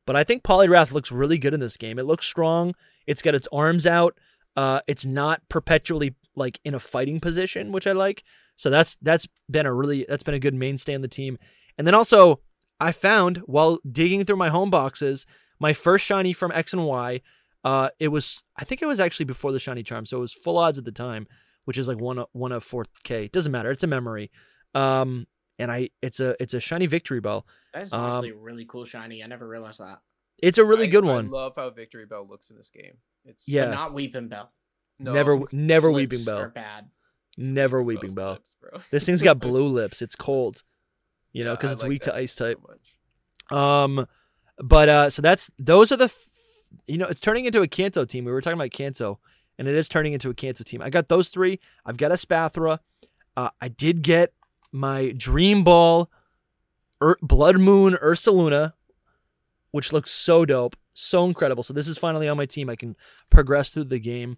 but 0.05 0.15
I 0.15 0.23
think 0.23 0.43
Poliwrath 0.43 0.93
looks 0.93 1.11
really 1.11 1.37
good 1.37 1.53
in 1.53 1.59
this 1.59 1.75
game. 1.75 1.99
It 1.99 2.05
looks 2.05 2.25
strong. 2.25 2.73
It's 3.05 3.21
got 3.21 3.35
its 3.35 3.49
arms 3.51 3.85
out. 3.85 4.17
Uh, 4.55 4.79
it's 4.87 5.05
not 5.05 5.41
perpetually 5.49 6.15
like 6.39 6.59
in 6.65 6.73
a 6.73 6.79
fighting 6.79 7.19
position, 7.19 7.71
which 7.71 7.85
I 7.85 7.91
like. 7.91 8.23
So 8.55 8.69
that's 8.71 8.97
that's 9.01 9.27
been 9.49 9.65
a 9.67 9.73
really 9.73 10.05
that's 10.09 10.23
been 10.23 10.33
a 10.33 10.39
good 10.39 10.55
mainstay 10.55 10.95
on 10.95 11.01
the 11.01 11.07
team. 11.07 11.37
And 11.77 11.85
then 11.85 11.93
also 11.93 12.41
I 12.79 12.91
found 12.91 13.37
while 13.45 13.79
digging 13.89 14.25
through 14.25 14.37
my 14.37 14.49
home 14.49 14.69
boxes, 14.71 15.25
my 15.59 15.73
first 15.73 16.05
shiny 16.05 16.33
from 16.33 16.51
X 16.53 16.73
and 16.73 16.85
Y. 16.85 17.21
Uh, 17.63 17.89
it 17.99 18.07
was 18.07 18.41
I 18.57 18.63
think 18.63 18.81
it 18.81 18.85
was 18.87 18.99
actually 18.99 19.25
before 19.25 19.51
the 19.51 19.59
shiny 19.59 19.83
charm, 19.83 20.05
so 20.05 20.17
it 20.17 20.21
was 20.21 20.33
full 20.33 20.57
odds 20.57 20.77
at 20.77 20.85
the 20.85 20.91
time, 20.93 21.27
which 21.65 21.77
is 21.77 21.87
like 21.87 21.99
one 21.99 22.23
one 22.31 22.51
of 22.53 22.63
fourth 22.63 22.89
K. 23.03 23.27
Doesn't 23.27 23.51
matter. 23.51 23.69
It's 23.69 23.83
a 23.83 23.87
memory. 23.87 24.31
Um, 24.73 25.27
and 25.57 25.69
I 25.71 25.89
it's 26.01 26.19
a 26.21 26.35
it's 26.41 26.53
a 26.53 26.59
shiny 26.61 26.87
Victreebel. 26.87 27.43
That's 27.73 27.91
Um, 27.91 28.01
honestly 28.01 28.31
really 28.31 28.65
cool 28.65 28.85
shiny. 28.85 29.23
I 29.23 29.27
never 29.27 29.47
realized 29.47 29.79
that. 29.79 29.99
It's 30.41 30.57
a 30.57 30.63
really 30.63 30.85
I- 30.85 30.87
good 30.87 31.03
I 31.03 31.07
one. 31.13 31.29
love 31.31 31.53
how 31.57 31.69
Victreebel 31.69 32.29
looks 32.29 32.49
in 32.49 32.55
this 32.55 32.69
game. 32.73 32.93
It's 33.25 33.45
Yeah. 33.47 33.71
Not 33.71 33.91
Weepinbell. 33.93 34.47
No, 34.99 35.13
never 35.13 35.41
never 35.51 35.89
Weepinbell. 35.89 36.53
Bad. 36.53 36.89
Never 37.37 37.83
Weepinbell. 37.83 38.31
lips. 38.33 38.55
This 38.91 39.05
thing's 39.05 39.21
got 39.23 39.39
blue 39.39 39.65
lips. 39.65 40.01
It's 40.01 40.15
cold. 40.15 40.61
You 41.31 41.43
know, 41.43 41.55
because 41.55 41.71
it's 41.71 41.81
like 41.81 41.89
weak 41.89 42.01
to 42.03 42.15
ice 42.15 42.35
type. 42.35 42.59
much. 42.67 43.57
Um, 43.57 44.05
but 44.57 44.89
uh, 44.89 45.09
so 45.09 45.21
that's 45.21 45.49
those 45.57 45.91
are 45.91 45.95
the, 45.97 46.05
f- 46.05 46.27
you 46.87 46.97
know, 46.97 47.07
it's 47.07 47.21
turning 47.21 47.45
into 47.45 47.61
a 47.61 47.67
Kanto 47.67 48.05
team. 48.05 48.25
We 48.25 48.31
were 48.31 48.41
talking 48.41 48.59
about 48.59 48.71
Kanto, 48.71 49.19
and 49.57 49.67
it 49.67 49.73
is 49.75 49.89
turning 49.89 50.13
into 50.13 50.29
a 50.29 50.33
Kanto 50.35 50.63
team. 50.63 50.81
I 50.81 50.89
got 50.89 51.07
those 51.07 51.29
three. 51.29 51.59
I've 51.85 51.97
got 51.97 52.11
Espathra. 52.11 52.79
Uh, 53.37 53.49
I 53.61 53.69
did 53.69 54.01
get 54.03 54.33
my 54.71 55.13
Dream 55.17 55.63
Ball, 55.63 56.09
Ur- 57.01 57.17
Blood 57.21 57.57
Moon 57.59 57.97
Ursaluna, 58.03 58.73
which 59.71 59.93
looks 59.93 60.11
so 60.11 60.45
dope, 60.45 60.75
so 60.93 61.25
incredible. 61.25 61.63
So 61.63 61.73
this 61.73 61.87
is 61.87 61.97
finally 61.97 62.27
on 62.27 62.37
my 62.37 62.45
team. 62.45 62.69
I 62.69 62.75
can 62.75 62.95
progress 63.29 63.71
through 63.71 63.85
the 63.85 63.99
game. 63.99 64.37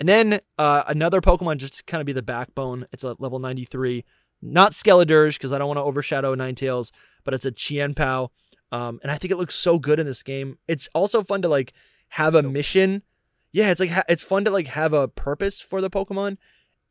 And 0.00 0.08
then 0.08 0.40
uh, 0.58 0.84
another 0.86 1.20
Pokemon 1.20 1.56
just 1.58 1.78
to 1.78 1.82
kind 1.84 2.00
of 2.00 2.06
be 2.06 2.12
the 2.12 2.22
backbone. 2.22 2.86
It's 2.92 3.02
a 3.04 3.16
level 3.18 3.38
93. 3.38 4.04
Not 4.40 4.70
Skeledirge 4.72 5.34
because 5.34 5.52
I 5.52 5.58
don't 5.58 5.66
want 5.66 5.78
to 5.78 5.82
overshadow 5.82 6.34
Ninetales, 6.36 6.92
but 7.24 7.34
it's 7.34 7.44
a 7.44 7.50
Chien-Pao. 7.50 8.30
Um, 8.70 9.00
and 9.02 9.10
I 9.10 9.16
think 9.18 9.32
it 9.32 9.36
looks 9.36 9.54
so 9.56 9.78
good 9.78 9.98
in 9.98 10.06
this 10.06 10.22
game. 10.22 10.58
It's 10.68 10.88
also 10.94 11.22
fun 11.22 11.42
to 11.42 11.48
like 11.48 11.72
have 12.10 12.34
a 12.34 12.42
So- 12.42 12.48
mission. 12.50 13.02
Yeah, 13.50 13.70
it's 13.70 13.80
like 13.80 13.90
ha- 13.90 14.04
it's 14.08 14.22
fun 14.22 14.44
to 14.44 14.50
like 14.50 14.68
have 14.68 14.92
a 14.92 15.08
purpose 15.08 15.60
for 15.60 15.80
the 15.80 15.88
Pokemon 15.90 16.36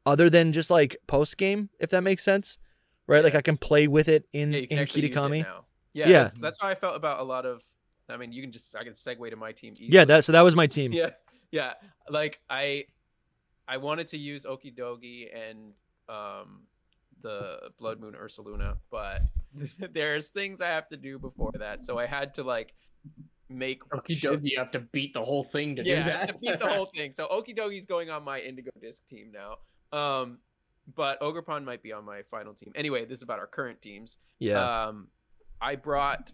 other 0.08 0.28
than 0.30 0.52
just 0.52 0.72
like 0.72 0.98
post 1.06 1.38
game, 1.38 1.70
if 1.80 1.92
that 1.92 2.02
makes 2.02 2.24
sense. 2.24 2.58
Right? 3.06 3.24
Like 3.24 3.36
I 3.36 3.42
can 3.42 3.58
play 3.58 3.88
with 3.88 4.10
it 4.10 4.26
in 4.34 4.52
Yeah, 4.52 4.60
in 4.62 4.80
Kitakami. 4.80 5.46
Yeah, 5.94 6.08
Yeah. 6.10 6.24
That's, 6.24 6.34
that's 6.34 6.58
how 6.60 6.68
I 6.68 6.76
felt 6.76 6.96
about 6.98 7.20
a 7.20 7.24
lot 7.24 7.46
of. 7.46 7.62
I 8.10 8.18
mean, 8.18 8.32
you 8.34 8.42
can 8.42 8.52
just 8.52 8.76
I 8.76 8.84
can 8.84 8.94
segue 8.94 9.30
to 9.30 9.36
my 9.38 9.52
team. 9.52 9.76
Yeah, 9.78 9.86
easily. 10.02 10.06
that 10.06 10.26
so 10.26 10.32
that 10.34 10.42
was 10.42 10.56
my 10.56 10.66
team. 10.68 10.92
yeah 10.92 11.12
yeah 11.52 11.74
like 12.10 12.42
i 12.50 12.84
i 13.68 13.78
wanted 13.78 14.08
to 14.08 14.18
use 14.18 14.44
okidogi 14.44 15.28
and 15.36 15.74
um 16.10 16.62
the 17.22 17.72
blood 17.80 18.00
moon 18.00 18.14
ursaluna 18.14 18.78
but 18.92 19.22
there's 19.92 20.30
things 20.30 20.62
i 20.62 20.68
have 20.68 20.88
to 20.88 20.98
do 20.98 21.18
before 21.18 21.52
that 21.58 21.84
so 21.84 21.98
i 21.98 22.06
had 22.06 22.34
to 22.34 22.44
like 22.44 22.74
make 23.50 23.82
shift- 24.10 24.24
Okidogi, 24.26 24.52
you 24.52 24.60
have 24.60 24.72
to 24.72 24.80
beat 24.80 25.14
the 25.14 25.24
whole 25.24 25.44
thing 25.44 25.76
to 25.78 25.84
yeah 25.86 26.04
do 26.04 26.10
I 26.10 26.14
have 26.14 26.28
that. 26.28 26.36
to 26.36 26.42
beat 26.42 26.60
the 26.60 26.68
whole 26.68 26.86
thing 26.96 27.14
so 27.14 27.28
okidogi's 27.28 27.86
going 27.86 28.10
on 28.10 28.24
my 28.24 28.40
indigo 28.40 28.72
disc 28.82 29.06
team 29.08 29.32
now 29.34 29.58
um 29.98 30.40
but 30.96 31.20
Ogerpon 31.20 31.66
might 31.66 31.84
be 31.84 31.92
on 31.92 32.06
my 32.06 32.22
final 32.24 32.54
team 32.54 32.72
anyway 32.76 33.04
this 33.06 33.18
is 33.20 33.24
about 33.24 33.40
our 33.40 33.48
current 33.48 33.82
teams 33.82 34.18
Yeah. 34.40 34.86
um, 34.88 35.08
I 35.60 35.76
brought 35.76 36.32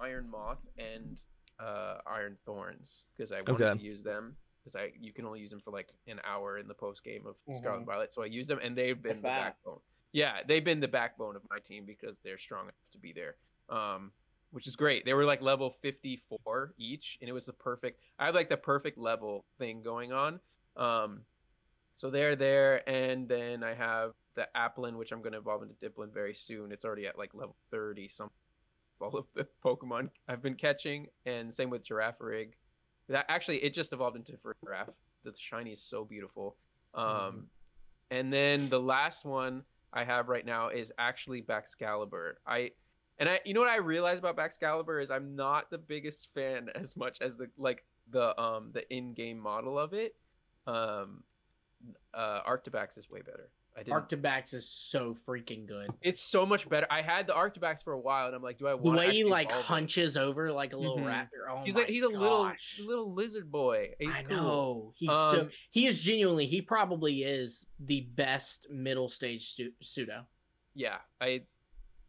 Iron 0.00 0.28
Moth 0.30 0.58
and 0.78 1.20
uh, 1.60 1.98
Iron 2.06 2.36
Thorns 2.46 3.04
because 3.16 3.30
I 3.32 3.42
wanted 3.42 3.62
Okay. 3.66 3.78
to 3.78 3.84
use 3.84 4.02
them 4.02 4.34
because 4.66 4.74
I 4.76 4.92
you 5.00 5.12
can 5.12 5.24
only 5.24 5.38
use 5.40 5.50
them 5.50 5.60
for 5.60 5.70
like 5.70 5.90
an 6.08 6.20
hour 6.24 6.58
in 6.58 6.66
the 6.66 6.74
post 6.74 7.04
game 7.04 7.24
of 7.26 7.36
Mhm. 7.48 7.58
Scarlet 7.58 7.76
and 7.78 7.86
Violet. 7.86 8.12
So 8.12 8.22
I 8.22 8.26
use 8.26 8.48
them 8.48 8.58
and 8.60 8.76
they've 8.76 9.00
been 9.00 9.10
What's 9.10 9.22
the 9.22 9.28
that? 9.28 9.40
backbone. 9.44 9.80
Yeah, 10.12 10.42
they've 10.46 10.64
been 10.64 10.80
the 10.80 10.88
backbone 10.88 11.36
of 11.36 11.42
my 11.50 11.60
team 11.60 11.84
because 11.86 12.16
they're 12.24 12.38
strong 12.38 12.64
enough 12.64 12.74
to 12.92 12.98
be 12.98 13.12
there. 13.12 13.36
Um, 13.68 14.12
which 14.50 14.66
is 14.66 14.74
great. 14.76 15.04
They 15.04 15.12
were 15.14 15.24
like 15.24 15.42
level 15.42 15.70
54 15.70 16.74
each, 16.78 17.18
and 17.20 17.28
it 17.28 17.32
was 17.32 17.46
the 17.46 17.52
perfect. 17.52 18.00
I 18.18 18.26
have 18.26 18.34
like 18.34 18.48
the 18.48 18.56
perfect 18.56 18.96
level 18.98 19.44
thing 19.58 19.82
going 19.82 20.12
on. 20.12 20.40
Um, 20.76 21.26
so 21.96 22.10
they're 22.10 22.36
there, 22.36 22.88
and 22.88 23.28
then 23.28 23.62
I 23.62 23.74
have 23.74 24.14
the 24.34 24.48
Applin, 24.56 24.96
which 24.96 25.12
I'm 25.12 25.20
going 25.20 25.32
to 25.32 25.38
evolve 25.38 25.62
into 25.62 25.74
Dipplin 25.74 26.12
very 26.12 26.32
soon. 26.34 26.72
It's 26.72 26.84
already 26.84 27.06
at 27.06 27.18
like 27.18 27.34
level 27.34 27.56
30 27.70 28.08
some 28.08 28.30
all 29.00 29.14
of 29.16 29.26
the 29.34 29.46
Pokemon 29.64 30.10
I've 30.28 30.42
been 30.42 30.54
catching, 30.54 31.08
and 31.26 31.52
same 31.52 31.68
with 31.68 31.84
Girafarig. 31.84 32.52
That 33.08 33.26
actually 33.28 33.58
it 33.58 33.72
just 33.74 33.92
evolved 33.92 34.16
into 34.16 34.36
Giraffe. 34.64 34.90
The 35.24 35.32
shiny 35.36 35.72
is 35.72 35.82
so 35.82 36.04
beautiful. 36.04 36.56
Um, 36.94 37.46
and 38.10 38.32
then 38.32 38.68
the 38.68 38.80
last 38.80 39.24
one 39.24 39.62
I 39.92 40.04
have 40.04 40.28
right 40.28 40.44
now 40.44 40.68
is 40.68 40.92
actually 40.98 41.42
Baxcalibur. 41.42 42.34
I 42.46 42.72
and 43.18 43.28
I 43.28 43.40
you 43.44 43.54
know 43.54 43.60
what 43.60 43.68
I 43.68 43.76
realized 43.76 44.18
about 44.18 44.36
Baxcalibur 44.36 45.02
is 45.02 45.10
I'm 45.10 45.36
not 45.36 45.70
the 45.70 45.78
biggest 45.78 46.28
fan 46.34 46.68
as 46.74 46.96
much 46.96 47.20
as 47.20 47.36
the 47.36 47.48
like 47.56 47.84
the 48.10 48.38
um 48.40 48.70
the 48.72 48.90
in-game 48.94 49.38
model 49.38 49.78
of 49.78 49.92
it. 49.94 50.14
Um 50.66 51.22
uh 52.14 52.42
Arctibax 52.42 52.98
is 52.98 53.10
way 53.10 53.22
better. 53.22 53.50
I 53.78 53.82
didn't 53.82 54.08
Arctibax 54.22 54.54
is 54.54 54.66
so 54.68 55.14
freaking 55.28 55.66
good. 55.66 55.90
it's 56.00 56.20
so 56.22 56.46
much 56.46 56.66
better. 56.68 56.86
I 56.90 57.02
had 57.02 57.26
the 57.26 57.34
Arctibax 57.34 57.84
for 57.84 57.92
a 57.92 57.98
while 58.00 58.26
and 58.26 58.34
I'm 58.34 58.42
like, 58.42 58.58
do 58.58 58.66
I 58.66 58.70
The 58.70 58.76
want 58.78 58.98
way 58.98 59.10
he 59.10 59.24
like 59.24 59.52
hunches 59.52 60.16
over 60.16 60.50
like 60.50 60.72
a 60.72 60.78
little 60.78 60.96
Mhm. 60.98 61.04
raptor. 61.04 61.50
Oh 61.50 61.62
He's 61.62 61.74
my 61.74 61.80
like 61.80 61.90
he's 61.90 62.02
a 62.02 62.08
little 62.08 62.50
little 62.86 63.12
lizard 63.12 63.52
boy. 63.52 63.94
He's 63.98 64.08
I 64.14 64.22
cool. 64.22 64.36
know. 64.36 64.92
He's 64.96 65.10
so 65.10 65.40
Um, 65.42 65.50
he 65.70 65.86
is 65.86 66.00
genuinely 66.00 66.46
he 66.46 66.62
probably 66.62 67.22
is 67.22 67.66
the 67.78 68.00
best 68.00 68.66
middle 68.70 69.10
stage 69.10 69.50
stu- 69.50 69.72
pseudo. 69.82 70.26
Yeah, 70.74 70.96
I 71.20 71.42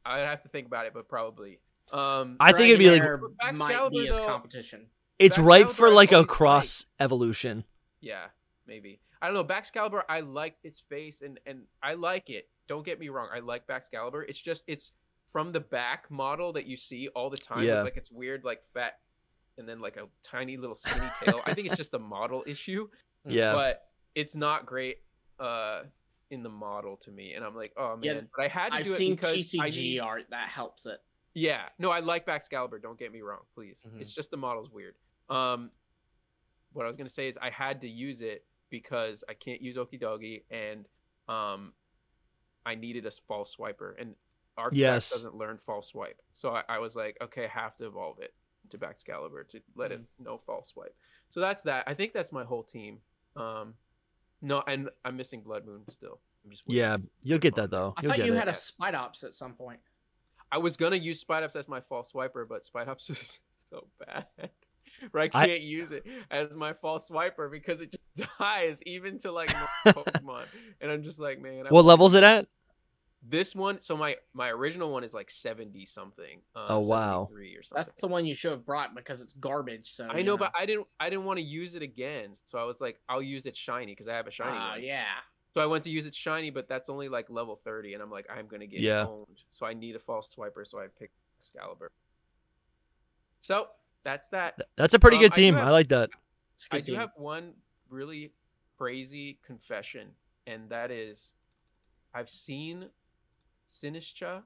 I 0.05 0.19
would 0.19 0.27
have 0.27 0.43
to 0.43 0.49
think 0.49 0.67
about 0.67 0.85
it, 0.85 0.93
but 0.93 1.09
probably. 1.09 1.59
Um 1.91 2.37
I 2.39 2.53
think 2.53 2.69
it'd 2.69 2.79
be 2.79 2.89
like 2.91 3.01
Dragonair 3.01 3.19
But 3.41 3.57
might 3.57 3.89
be 3.91 4.05
his 4.07 4.15
though- 4.15 4.25
competition. 4.25 4.87
it's 5.19 5.37
ripe 5.37 5.67
for 5.67 5.89
like 5.89 6.13
a 6.13 6.17
always 6.17 6.29
cross 6.29 6.85
evolution. 6.97 7.65
Yeah, 7.99 8.27
maybe. 8.65 9.01
I 9.21 9.27
don't 9.27 9.33
know. 9.35 9.43
Baxcalibur, 9.43 10.03
I 10.09 10.19
like 10.21 10.55
its 10.63 10.79
face 10.79 11.21
and 11.21 11.39
and 11.45 11.63
I 11.81 11.93
like 11.95 12.29
it. 12.29 12.49
Don't 12.67 12.85
get 12.85 12.99
me 12.99 13.09
wrong. 13.09 13.29
I 13.33 13.39
like 13.39 13.65
Baxcalibur. 13.67 14.23
It's 14.27 14.39
just 14.39 14.63
it's 14.67 14.91
from 15.31 15.51
the 15.51 15.59
back 15.59 16.09
model 16.09 16.53
that 16.53 16.65
you 16.65 16.77
see 16.77 17.07
all 17.09 17.29
the 17.29 17.37
time. 17.37 17.59
with, 17.59 17.67
Yeah. 17.67 17.81
like 17.81 17.97
it's 17.97 18.11
weird, 18.11 18.43
like 18.43 18.61
fat, 18.73 18.99
and 19.57 19.67
then 19.67 19.79
like 19.81 19.97
a 19.97 20.07
tiny 20.23 20.57
little 20.57 20.75
skinny 20.75 21.07
tail. 21.23 21.41
I 21.45 21.53
think 21.53 21.67
it's 21.67 21.77
just 21.77 21.93
a 21.93 21.99
model 21.99 22.43
issue, 22.47 22.87
Yeah. 23.25 23.53
but 23.53 23.87
it's 24.15 24.35
not 24.35 24.65
great 24.65 24.97
uh 25.39 25.83
in 26.29 26.43
the 26.43 26.49
model 26.49 26.97
to 26.97 27.11
me. 27.11 27.33
And 27.33 27.43
I'm 27.45 27.55
like, 27.55 27.73
oh 27.77 27.95
man. 27.95 28.03
Yeah, 28.03 28.21
but 28.35 28.45
I 28.45 28.47
had 28.49 28.69
to 28.69 28.75
I've 28.75 28.85
do 28.85 28.91
seen 28.91 29.13
it 29.13 29.21
because 29.21 29.55
I 29.59 29.69
TCG 29.69 29.81
need- 29.81 29.99
art 29.99 30.23
that 30.31 30.49
helps 30.49 30.85
it. 30.85 30.99
yeah, 31.33 31.69
no, 31.79 31.89
I 31.89 31.99
like 31.99 32.25
Baxcalibur. 32.25 32.81
Don't 32.81 32.99
get 32.99 33.11
me 33.13 33.21
wrong, 33.21 33.41
please. 33.55 33.79
Mhm. 33.87 34.01
It's 34.01 34.11
just 34.11 34.29
the 34.31 34.37
model's 34.37 34.69
weird. 34.69 34.95
Um, 35.29 35.71
what 36.73 36.85
I 36.85 36.87
was 36.89 36.97
gonna 36.97 37.09
say 37.09 37.27
is 37.27 37.37
I 37.41 37.49
had 37.49 37.81
to 37.81 37.87
use 37.89 38.21
it 38.21 38.43
because 38.69 39.23
I 39.29 39.33
can't 39.33 39.61
use 39.61 39.75
Okidogi, 39.77 40.43
and 40.51 40.85
um, 41.27 41.73
I 42.65 42.75
needed 42.75 43.05
a 43.05 43.11
false 43.27 43.55
swiper, 43.57 43.93
and 43.99 44.15
Arctibax 44.57 44.69
Yes. 44.73 45.11
doesn't 45.11 45.35
learn 45.35 45.57
false 45.57 45.89
swipe. 45.89 46.21
So 46.33 46.49
I, 46.49 46.63
I 46.67 46.79
was 46.79 46.95
like, 46.95 47.17
okay, 47.21 47.45
I 47.45 47.59
have 47.59 47.75
to 47.77 47.85
evolve 47.85 48.19
it 48.19 48.33
to 48.69 48.77
Baxcalibur 48.77 49.47
to 49.49 49.61
let 49.75 49.91
it 49.91 50.01
know 50.19 50.37
false 50.37 50.69
swipe. 50.69 50.95
So 51.29 51.39
that's 51.39 51.63
that. 51.63 51.83
I 51.87 51.93
think 51.93 52.13
that's 52.13 52.31
my 52.31 52.43
whole 52.43 52.63
team. 52.63 52.99
Um, 53.35 53.75
no, 54.41 54.63
and 54.67 54.89
I'm 55.05 55.15
missing 55.15 55.41
Blood 55.41 55.65
Moon 55.65 55.81
still. 55.89 56.19
I'm 56.43 56.51
just. 56.51 56.63
Yeah, 56.67 56.97
you'll 57.23 57.39
get 57.39 57.55
that 57.55 57.69
though. 57.71 57.93
I 57.97 58.01
You'll 58.01 58.11
thought 58.11 58.17
get 58.17 58.25
you 58.27 58.33
it. 58.33 58.37
had 58.39 58.47
a 58.47 58.53
Spidops 58.53 59.23
at 59.23 59.35
some 59.35 59.53
point. 59.53 59.79
I 60.51 60.57
was 60.57 60.77
gonna 60.77 60.95
use 60.95 61.23
Spidops 61.23 61.55
as 61.55 61.67
my 61.67 61.81
false 61.81 62.11
swiper, 62.11 62.47
but 62.47 62.63
Spidops 62.65 63.09
is 63.11 63.39
so 63.69 63.87
bad. 63.99 64.25
Right, 65.11 65.29
I 65.33 65.43
I- 65.43 65.47
can't 65.47 65.61
use 65.61 65.91
it 65.91 66.05
as 66.31 66.53
my 66.53 66.73
false 66.73 67.09
swiper 67.09 67.49
because 67.51 67.81
it 67.81 67.91
just 68.15 68.29
dies 68.39 68.81
even 68.85 69.17
to 69.19 69.31
like 69.31 69.49
Pokemon, 69.85 70.45
and 70.81 70.91
I'm 70.91 71.03
just 71.03 71.19
like, 71.19 71.41
man. 71.41 71.59
I 71.61 71.69
What 71.69 71.71
want- 71.71 71.87
level's 71.87 72.13
it 72.13 72.23
at? 72.23 72.47
This 73.29 73.55
one, 73.55 73.81
so 73.81 73.97
my 73.97 74.15
my 74.33 74.49
original 74.49 74.91
one 74.91 75.03
is 75.03 75.13
like 75.13 75.29
seventy 75.29 75.85
something. 75.85 76.39
Um, 76.55 76.65
Oh, 76.69 76.79
wow. 76.79 77.25
73 77.29 77.55
or 77.57 77.63
something. 77.63 77.75
That's 77.87 78.01
the 78.01 78.07
one 78.07 78.25
you 78.25 78.33
should 78.35 78.51
have 78.51 78.65
brought 78.65 78.95
because 78.95 79.21
it's 79.21 79.33
garbage. 79.33 79.91
So 79.91 80.07
I 80.09 80.19
you 80.19 80.23
know, 80.23 80.37
but 80.37 80.53
I 80.57 80.65
didn't 80.65 80.87
I 80.99 81.09
didn't 81.09 81.25
want 81.25 81.37
to 81.37 81.43
use 81.43 81.75
it 81.75 81.81
again, 81.81 82.35
so 82.45 82.57
I 82.57 82.63
was 82.63 82.79
like, 82.79 82.99
I'll 83.09 83.21
use 83.21 83.45
it 83.45 83.57
shiny 83.57 83.87
because 83.93 84.07
I 84.07 84.13
have 84.15 84.27
a 84.27 84.31
shiny 84.31 84.55
Ah, 84.57 84.71
one. 84.73 84.83
yeah. 84.83 85.03
So 85.53 85.61
I 85.61 85.65
went 85.65 85.83
to 85.85 85.89
use 85.89 86.05
it 86.05 86.13
shiny, 86.15 86.51
but 86.51 86.69
that's 86.69 86.87
only 86.89 87.09
like 87.09 87.29
level 87.29 87.59
30, 87.65 87.95
and 87.95 88.03
I'm 88.03 88.11
like, 88.11 88.27
I'm 88.29 88.47
gonna 88.47 88.67
get 88.67 88.79
Yeah. 88.79 89.07
owned. 89.07 89.41
So 89.51 89.65
I 89.65 89.73
need 89.73 89.95
a 89.95 89.99
false 89.99 90.29
swiper, 90.33 90.65
so 90.65 90.79
I 90.79 90.85
picked 90.97 91.15
Baxcalibur. 91.41 91.87
So 93.41 93.67
that's 94.07 94.29
that. 94.29 94.57
That's 94.77 94.93
a 94.93 94.99
pretty 94.99 95.17
Um, 95.17 95.23
good 95.23 95.33
I 95.33 95.35
team. 95.35 95.53
have- 95.55 95.67
I 95.67 95.71
like 95.71 95.89
that. 95.89 96.09
It's 96.55 96.67
a 96.71 96.75
I 96.75 96.79
do 96.79 96.91
team. 96.93 96.99
have 97.01 97.11
one 97.17 97.53
really 97.89 98.31
crazy 98.77 99.37
confession, 99.45 100.15
and 100.47 100.69
that 100.69 100.89
is 100.91 101.33
I've 102.13 102.29
seen 102.29 102.89
Sinistcha 103.67 104.43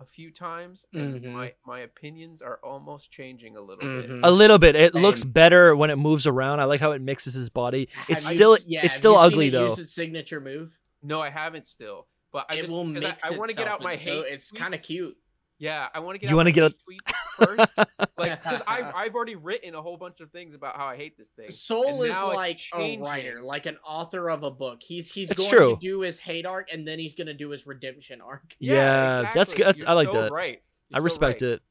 a 0.00 0.04
few 0.06 0.30
times, 0.32 0.86
and 0.94 1.20
Mhm. 1.22 1.32
my 1.32 1.54
my 1.64 1.80
opinions 1.80 2.42
are 2.42 2.58
almost 2.64 3.12
changing 3.12 3.56
a 3.56 3.60
little 3.60 3.84
Mhm. 3.84 4.08
bit. 4.08 4.20
A 4.24 4.30
little 4.30 4.58
bit. 4.58 4.74
It 4.74 4.94
looks 4.94 5.22
better 5.22 5.76
when 5.76 5.90
it 5.90 5.96
moves 5.96 6.26
around. 6.26 6.60
I 6.60 6.64
like 6.64 6.80
how 6.80 6.92
it 6.92 7.00
mixes 7.02 7.34
his 7.34 7.50
body. 7.50 7.88
It's 8.08 8.26
still 8.26 8.54
s- 8.54 8.64
yeah, 8.66 8.80
it's 8.80 8.94
have 8.94 8.98
still 8.98 9.12
you 9.12 9.18
seen 9.18 9.24
ugly 9.32 9.46
it 9.48 9.50
though. 9.52 9.68
Use 9.68 9.78
its 9.78 9.92
signature 9.92 10.40
move. 10.40 10.78
No, 11.02 11.20
I 11.20 11.28
haven't 11.30 11.66
still, 11.66 12.06
but 12.32 12.46
I 12.48 12.54
it 12.54 12.60
just 12.62 12.72
will 12.72 12.84
'cause 12.92 13.02
mix. 13.02 13.24
I, 13.24 13.34
I 13.34 13.38
want 13.38 13.50
to 13.50 13.56
get 13.56 13.68
out 13.68 13.80
my 13.82 13.92
and 13.92 14.00
hate. 14.00 14.10
so 14.10 14.20
It's 14.22 14.50
kind 14.50 14.74
of 14.74 14.82
cute. 14.82 15.16
Yeah, 15.62 15.86
I 15.94 16.00
want 16.00 16.16
to 16.16 16.18
get. 16.18 16.28
You 16.28 16.34
want 16.34 16.46
wanna 16.46 16.52
get 16.52 16.64
a 16.64 16.70
tweet 16.70 17.02
first, 17.36 17.78
like 18.18 18.42
because 18.42 18.62
I've 18.66 18.92
I've 18.96 19.14
already 19.14 19.36
written 19.36 19.76
a 19.76 19.80
whole 19.80 19.96
bunch 19.96 20.18
of 20.20 20.32
things 20.32 20.56
about 20.56 20.74
how 20.74 20.86
I 20.86 20.96
hate 20.96 21.16
this 21.16 21.28
thing. 21.28 21.52
Soul 21.52 22.02
is 22.02 22.10
like 22.10 22.56
a 22.74 22.76
changing. 22.76 23.00
writer, 23.04 23.42
like 23.42 23.66
an 23.66 23.76
author 23.86 24.28
of 24.28 24.42
a 24.42 24.50
book. 24.50 24.80
He's 24.82 25.08
he's 25.08 25.30
It's 25.30 25.38
going 25.38 25.50
true. 25.52 25.74
to 25.76 25.80
do 25.80 26.00
his 26.00 26.18
hate 26.18 26.46
arc, 26.46 26.72
and 26.72 26.86
then 26.86 26.98
he's 26.98 27.14
going 27.14 27.28
to 27.28 27.34
do 27.34 27.50
his 27.50 27.64
redemption 27.64 28.20
arc. 28.20 28.42
Yeah, 28.58 29.30
that's 29.32 29.52
exactly. 29.52 29.56
good. 29.56 29.66
That's 29.68 29.80
You're 29.82 29.90
I 29.90 29.92
like 29.92 30.08
so 30.08 30.22
that. 30.22 30.32
Right. 30.32 30.62
I 30.92 30.98
respect 30.98 31.42
it. 31.42 31.62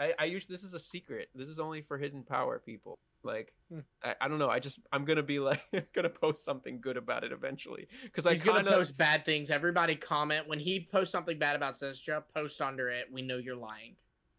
I, 0.00 0.14
I 0.18 0.24
use 0.24 0.46
this 0.46 0.62
is 0.62 0.72
a 0.72 0.80
secret. 0.80 1.28
This 1.34 1.48
is 1.48 1.58
only 1.58 1.82
for 1.82 1.98
hidden 1.98 2.22
power 2.22 2.62
people. 2.64 2.98
Like 3.26 3.52
Hmm. 3.72 3.80
I, 4.02 4.14
I 4.20 4.28
don't 4.28 4.38
know. 4.38 4.48
I 4.48 4.60
just 4.60 4.78
I'm 4.92 5.04
gonna 5.04 5.22
be 5.24 5.40
like 5.40 5.60
gonna 5.94 6.08
post 6.08 6.44
something 6.44 6.80
good 6.80 6.96
about 6.96 7.24
it 7.24 7.32
eventually 7.32 7.88
because 8.04 8.24
I 8.26 8.30
He's 8.30 8.42
gonna 8.42 8.60
of 8.60 8.66
post 8.66 8.96
bad 8.96 9.24
things. 9.24 9.50
Everybody 9.50 9.96
comment 9.96 10.46
when 10.46 10.60
he 10.60 10.88
posts 10.90 11.10
something 11.10 11.36
bad 11.38 11.56
about 11.56 11.74
Sinistcha. 11.74 12.22
Post 12.32 12.60
under 12.60 12.88
it. 12.90 13.08
We 13.12 13.22
know 13.22 13.38
you're 13.38 13.56
lying. 13.56 13.96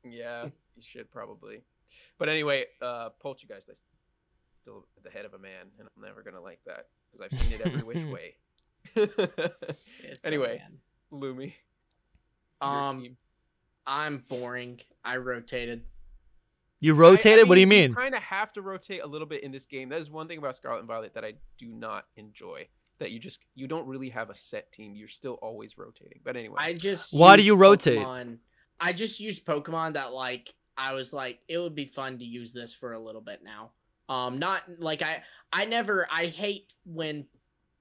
yeah 0.09 0.45
you 0.45 0.81
should 0.81 1.11
probably. 1.11 1.61
But 2.17 2.29
anyway, 2.29 2.65
uh, 2.81 3.09
Poltchageist. 3.23 3.69
I 3.69 3.73
still 4.61 4.87
at 4.95 5.03
the 5.03 5.09
head 5.09 5.25
of 5.25 5.33
a 5.33 5.39
man, 5.39 5.67
and 5.77 5.87
I'm 5.95 6.03
never 6.03 6.23
gonna 6.23 6.41
like 6.41 6.59
that 6.65 6.87
because 7.11 7.27
I've 7.29 7.37
seen 7.37 7.59
it 7.59 7.67
every 7.67 7.81
which 7.83 7.97
way. 8.13 8.35
Anyway. 10.23 10.63
Lumi. 11.11 11.53
um, 12.61 13.01
team. 13.01 13.17
I'm 13.85 14.23
boring. 14.29 14.79
I 15.03 15.17
rotated. 15.17 15.83
You 16.79 16.93
rotated? 16.93 17.49
what 17.49 17.55
do 17.55 17.61
you 17.61 17.67
mean? 17.67 17.89
You 17.89 17.95
kind 17.95 18.15
of 18.15 18.21
have 18.21 18.53
to 18.53 18.61
rotate 18.61 19.01
a 19.03 19.07
little 19.07 19.27
bit 19.27 19.43
in 19.43 19.51
this 19.51 19.65
game. 19.65 19.89
That 19.89 19.99
is 19.99 20.11
one 20.11 20.27
thing 20.27 20.37
about 20.37 20.55
Scarlet 20.55 20.79
and 20.79 20.87
Violet 20.87 21.13
that 21.15 21.25
I 21.25 21.33
do 21.57 21.67
not 21.67 22.05
enjoy. 22.15 22.67
That 22.99 23.11
you 23.11 23.19
just 23.19 23.39
you 23.55 23.67
don't 23.67 23.87
really 23.87 24.09
have 24.09 24.29
a 24.29 24.33
set 24.33 24.71
team. 24.71 24.95
You're 24.95 25.07
still 25.07 25.35
always 25.41 25.77
rotating. 25.77 26.19
But 26.23 26.35
anyway, 26.35 26.55
I 26.59 26.73
just 26.73 27.13
Why 27.13 27.35
do 27.35 27.43
you 27.43 27.55
rotate? 27.55 27.99
Pokemon- 27.99 28.37
I 28.79 28.93
just 28.93 29.19
used 29.19 29.45
Pokemon 29.45 29.93
that 29.93 30.13
like 30.13 30.53
I 30.77 30.93
was 30.93 31.13
like 31.13 31.39
it 31.47 31.57
would 31.57 31.75
be 31.75 31.85
fun 31.85 32.19
to 32.19 32.25
use 32.25 32.53
this 32.53 32.73
for 32.73 32.93
a 32.93 32.99
little 32.99 33.21
bit 33.21 33.41
now. 33.43 33.71
Um, 34.09 34.39
not 34.39 34.63
like 34.79 35.01
I 35.01 35.23
I 35.51 35.65
never 35.65 36.07
I 36.11 36.27
hate 36.27 36.73
when 36.85 37.25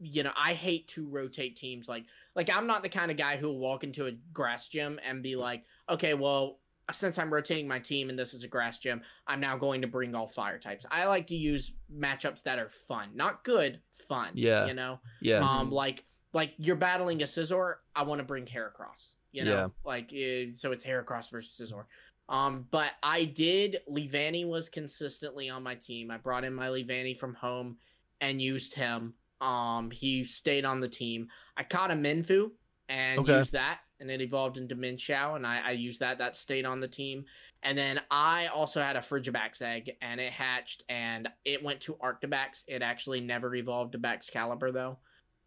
you 0.01 0.23
know 0.23 0.33
I 0.37 0.53
hate 0.55 0.89
to 0.89 1.07
rotate 1.07 1.57
teams 1.57 1.89
like 1.89 2.05
like 2.35 2.51
I'm 2.51 2.67
not 2.67 2.83
the 2.83 2.89
kind 2.89 3.11
of 3.11 3.17
guy 3.17 3.37
who 3.37 3.49
will 3.49 3.59
walk 3.59 3.85
into 3.85 4.07
a 4.07 4.13
grass 4.33 4.69
gym 4.69 5.01
and 5.07 5.23
be 5.23 5.37
like 5.37 5.65
okay 5.89 6.13
well 6.15 6.59
since 6.93 7.19
I'm 7.19 7.33
rotating 7.33 7.67
my 7.67 7.79
team 7.79 8.11
and 8.11 8.19
this 8.19 8.33
is 8.35 8.45
a 8.45 8.49
grass 8.49 8.79
gym 8.79 9.03
I'm 9.27 9.41
now 9.41 9.57
going 9.57 9.83
to 9.83 9.89
bring 9.89 10.15
all 10.15 10.27
fire 10.29 10.59
types. 10.59 10.87
I 10.91 11.07
like 11.07 11.27
to 11.29 11.37
use 11.37 11.73
matchups 11.93 12.43
that 12.45 12.59
are 12.59 12.69
fun, 12.69 13.11
not 13.15 13.43
good, 13.45 13.81
fun. 14.09 14.31
Yeah. 14.35 14.67
you 14.67 14.75
know 14.75 15.01
Yeah. 15.21 15.39
um 15.41 15.71
like 15.71 16.05
like 16.33 16.53
you're 16.59 16.77
battling 16.77 17.23
a 17.23 17.25
Scizor 17.25 17.75
i 17.95 18.03
want 18.03 18.19
to 18.21 18.25
bring 18.25 18.45
heracross 18.47 19.15
you 19.33 19.45
know 19.45 19.51
Yeah. 19.51 19.69
like 19.85 20.07
uh, 20.13 20.55
so 20.55 20.71
it's 20.73 20.85
heracross 20.85 21.31
versus 21.31 21.71
Scizor 21.73 21.85
um 22.29 22.67
but 22.71 22.91
i 23.03 23.25
did 23.25 23.79
Leavanny 23.91 24.47
was 24.47 24.69
consistently 24.69 25.49
on 25.51 25.63
my 25.63 25.75
team 25.75 26.11
i 26.11 26.17
brought 26.19 26.45
in 26.45 26.53
my 26.55 26.69
Leavanny 26.69 27.17
from 27.17 27.35
home 27.35 27.77
and 28.21 28.41
used 28.43 28.75
him 28.75 29.15
um 29.41 29.91
he 29.91 30.25
stayed 30.25 30.65
on 30.65 30.81
the 30.81 30.89
team 30.89 31.29
i 31.57 31.63
caught 31.65 31.91
a 31.91 31.95
Mienfoo 31.95 32.51
and 32.89 33.21
Okay. 33.21 33.39
used 33.39 33.53
that 33.53 33.81
and 34.01 34.11
it 34.11 34.21
evolved 34.21 34.57
into 34.57 34.77
Mienshao, 34.77 35.37
and 35.37 35.47
I, 35.47 35.61
I 35.67 35.71
used 35.73 36.01
that. 36.01 36.19
That 36.19 36.37
stayed 36.37 36.65
on 36.67 36.81
the 36.81 36.89
team. 36.89 37.25
And 37.63 37.77
then 37.77 38.01
I 38.11 38.47
also 38.49 38.81
had 38.81 38.97
a 38.97 39.01
Frigibax 39.01 39.63
egg, 39.63 39.93
and 40.03 40.21
it 40.21 40.33
hatched, 40.33 40.83
and 40.89 41.29
it 41.45 41.63
went 41.65 41.81
to 41.83 41.95
Arctibax. 41.95 42.65
It 42.69 42.83
actually 42.83 43.21
never 43.21 43.55
evolved 43.55 43.93
to 43.93 43.99
Baxcalibur, 43.99 44.73
though. 44.73 44.99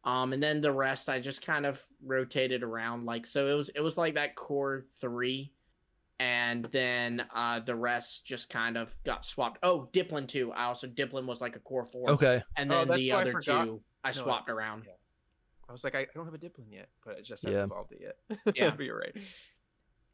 Um, 0.03 0.33
and 0.33 0.41
then 0.41 0.61
the 0.61 0.71
rest 0.71 1.09
I 1.09 1.19
just 1.19 1.45
kind 1.45 1.65
of 1.65 1.81
rotated 2.03 2.63
around, 2.63 3.05
like 3.05 3.25
so. 3.25 3.47
It 3.47 3.53
was 3.53 3.69
it 3.69 3.81
was 3.81 3.97
like 3.97 4.15
that 4.15 4.35
core 4.35 4.85
three, 5.01 5.51
and 6.19 6.65
then 6.71 7.25
uh 7.33 7.59
the 7.59 7.75
rest 7.75 8.25
just 8.25 8.49
kind 8.49 8.77
of 8.77 8.93
got 9.03 9.25
swapped. 9.25 9.59
Oh, 9.61 9.89
Dipplin 9.93 10.27
too. 10.27 10.51
I 10.53 10.65
also 10.65 10.87
Dipplin 10.87 11.25
was 11.25 11.41
like 11.41 11.55
a 11.55 11.59
core 11.59 11.85
four. 11.85 12.09
Okay. 12.11 12.41
And 12.57 12.71
Oh, 12.71 12.75
then 12.79 12.87
that's 12.87 12.99
the 12.99 13.11
other 13.11 13.33
two 13.39 13.81
I 14.03 14.09
No, 14.09 14.13
swapped 14.13 14.49
around. 14.49 14.83
yeah. 14.87 14.93
I 15.69 15.71
was 15.71 15.83
like, 15.83 15.93
I, 15.95 15.99
I 15.99 16.07
don't 16.15 16.25
have 16.25 16.33
a 16.33 16.37
Dipplin 16.39 16.71
yet, 16.71 16.89
but 17.05 17.17
I 17.17 17.21
just 17.21 17.43
Yeah. 17.43 17.51
haven't 17.51 17.71
evolved 17.71 17.91
it 17.93 18.01
yet. 18.01 18.39
Yeah. 18.55 18.71
but 18.71 18.83
you're 18.83 18.97
right. 18.97 19.15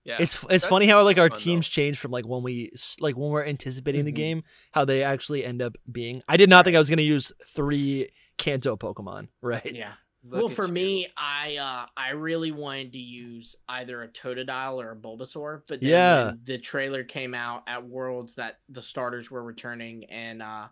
Yeah, 0.04 0.18
It's 0.20 0.36
it's 0.36 0.44
that's 0.44 0.65
funny 0.68 0.86
how 0.86 1.02
like 1.04 1.18
our 1.18 1.30
fun, 1.30 1.38
though. 1.39 1.44
teams 1.44 1.68
change 1.68 1.98
from 1.98 2.12
like 2.12 2.28
when 2.28 2.44
we 2.44 2.72
like 3.00 3.18
when 3.18 3.30
we're 3.32 3.46
anticipating 3.46 4.06
the 4.06 4.12
Mhm. 4.12 4.15
game, 4.15 4.44
how 4.72 4.86
they 4.86 5.02
actually 5.04 5.44
end 5.44 5.62
up 5.63 5.78
being. 5.91 6.22
I 6.28 6.38
did 6.38 6.48
not 6.50 6.63
think 6.65 6.76
I 6.76 6.78
was 6.78 6.89
gonna 6.91 7.02
use 7.02 7.32
three 7.48 8.10
Kanto 8.38 8.76
Pokemon. 8.78 9.30
Right. 9.41 9.74
Yeah. 9.74 9.94
Look 10.28 10.39
well, 10.39 10.50
for 10.50 10.65
you. 10.68 10.74
me, 10.74 11.08
I 11.18 11.56
uh 11.58 11.86
I 11.98 12.10
really 12.12 12.52
wanted 12.52 12.91
to 12.94 13.00
use 13.00 13.56
either 13.68 14.04
a 14.04 14.08
Totodile 14.08 14.76
or 14.76 14.91
a 14.91 14.96
Bulbasaur, 14.96 15.62
but 15.68 15.82
then 15.82 15.89
Yeah. 15.89 16.26
when 16.28 16.41
the 16.44 16.58
trailer 16.60 17.04
came 17.04 17.34
out 17.34 17.63
at 17.68 17.86
Worlds 17.88 18.36
that 18.36 18.60
the 18.70 18.82
starters 18.84 19.32
were 19.32 19.44
returning 19.44 20.06
and 20.06 20.41
uh 20.44 20.68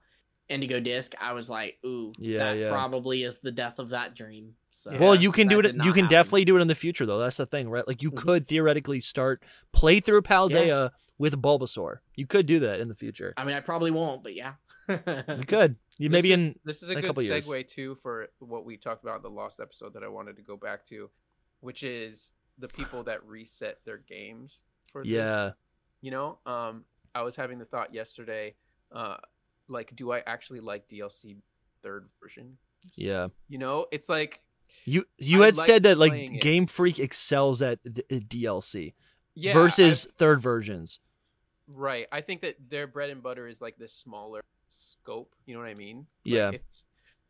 Indigo 0.49 0.79
Disc, 0.79 1.13
I 1.19 1.33
was 1.33 1.49
like, 1.49 1.79
ooh, 1.85 2.11
Yeah, 2.19 2.39
that 2.53 2.57
yeah. 2.59 2.69
probably 2.69 3.23
is 3.23 3.39
the 3.39 3.51
death 3.51 3.79
of 3.79 3.89
that 3.89 4.13
dream. 4.15 4.55
So 4.75 4.97
Well, 4.99 5.15
you 5.15 5.31
can 5.31 5.47
do 5.47 5.59
it. 5.59 5.67
You 5.67 5.71
can 5.93 6.03
happen. 6.05 6.07
definitely 6.09 6.45
do 6.45 6.57
it 6.57 6.61
in 6.61 6.67
the 6.67 6.75
future, 6.75 7.05
though. 7.05 7.19
That's 7.19 7.37
the 7.37 7.45
thing, 7.45 7.69
right? 7.69 7.87
Like 7.87 8.01
you 8.01 8.11
Mhm. 8.11 8.17
could 8.17 8.47
theoretically 8.47 8.99
start 9.01 9.43
play 9.71 9.99
through 9.99 10.23
Paldea 10.23 10.91
with 11.19 11.39
Bulbasaur. 11.41 11.99
You 12.15 12.25
could 12.25 12.45
do 12.47 12.59
that 12.61 12.79
in 12.79 12.87
the 12.89 12.95
future. 12.95 13.33
I 13.37 13.45
mean, 13.45 13.55
I 13.55 13.59
probably 13.59 13.91
won't, 13.91 14.23
but 14.23 14.33
yeah. 14.35 14.55
You 14.89 14.97
could. 15.47 15.77
You 15.99 16.09
This 16.09 16.11
maybe 16.11 16.31
is, 16.33 16.39
in 16.39 16.59
this 16.65 16.81
is 16.83 16.89
a 16.89 16.93
a 16.93 16.95
good 16.95 17.05
couple 17.05 17.21
years. 17.23 17.47
segue 17.47 17.67
too 17.67 17.95
for 18.01 18.29
what 18.39 18.65
we 18.65 18.75
talked 18.77 19.03
about 19.03 19.17
in 19.17 19.21
the 19.21 19.29
lost 19.29 19.59
episode 19.59 19.93
that 19.93 20.03
I 20.03 20.07
wanted 20.07 20.35
to 20.37 20.41
go 20.41 20.57
back 20.57 20.85
to, 20.87 21.09
which 21.61 21.83
is 21.83 22.31
the 22.57 22.67
people 22.67 23.03
that 23.03 23.23
reset 23.25 23.79
their 23.85 23.99
games 23.99 24.61
for 24.91 25.03
this. 25.03 25.11
yeah, 25.11 25.51
You 26.01 26.09
know, 26.11 26.39
um, 26.47 26.83
I 27.15 27.21
was 27.21 27.35
having 27.35 27.59
the 27.59 27.65
thought 27.65 27.93
yesterday, 27.93 28.55
uh, 28.91 29.17
like, 29.67 29.95
do 29.95 30.11
I 30.11 30.19
actually 30.25 30.59
like 30.61 30.87
DLC 30.89 31.37
third 31.83 32.09
version? 32.21 32.57
yeah. 32.95 33.27
You 33.47 33.59
know, 33.59 33.85
it's 33.91 34.09
like 34.09 34.41
You 34.85 35.05
you 35.17 35.41
I 35.43 35.47
had 35.47 35.55
like 35.57 35.65
said 35.65 35.83
that 35.83 35.97
like 35.97 36.11
playing 36.11 36.35
it. 36.35 36.41
Game 36.41 36.65
Freak 36.65 36.99
excels 36.99 37.61
at 37.61 37.79
the, 37.83 38.03
uh, 38.11 38.19
DLC 38.19 38.93
yeah, 39.35 39.53
versus 39.53 40.05
I- 40.09 40.13
third 40.17 40.41
versions. 40.41 40.99
right. 41.67 42.07
I 42.11 42.21
think 42.21 42.41
that 42.41 42.55
their 42.69 42.87
bread 42.87 43.09
and 43.09 43.23
butter 43.23 43.47
is 43.47 43.61
like 43.61 43.77
this 43.77 43.93
smaller 43.93 44.41
scope. 44.69 45.33
You 45.45 45.53
know 45.53 45.59
what 45.61 45.69
I 45.69 45.75
mean? 45.75 45.97
Like, 46.25 46.33
Yeah. 46.33 46.49
It's 46.51 46.83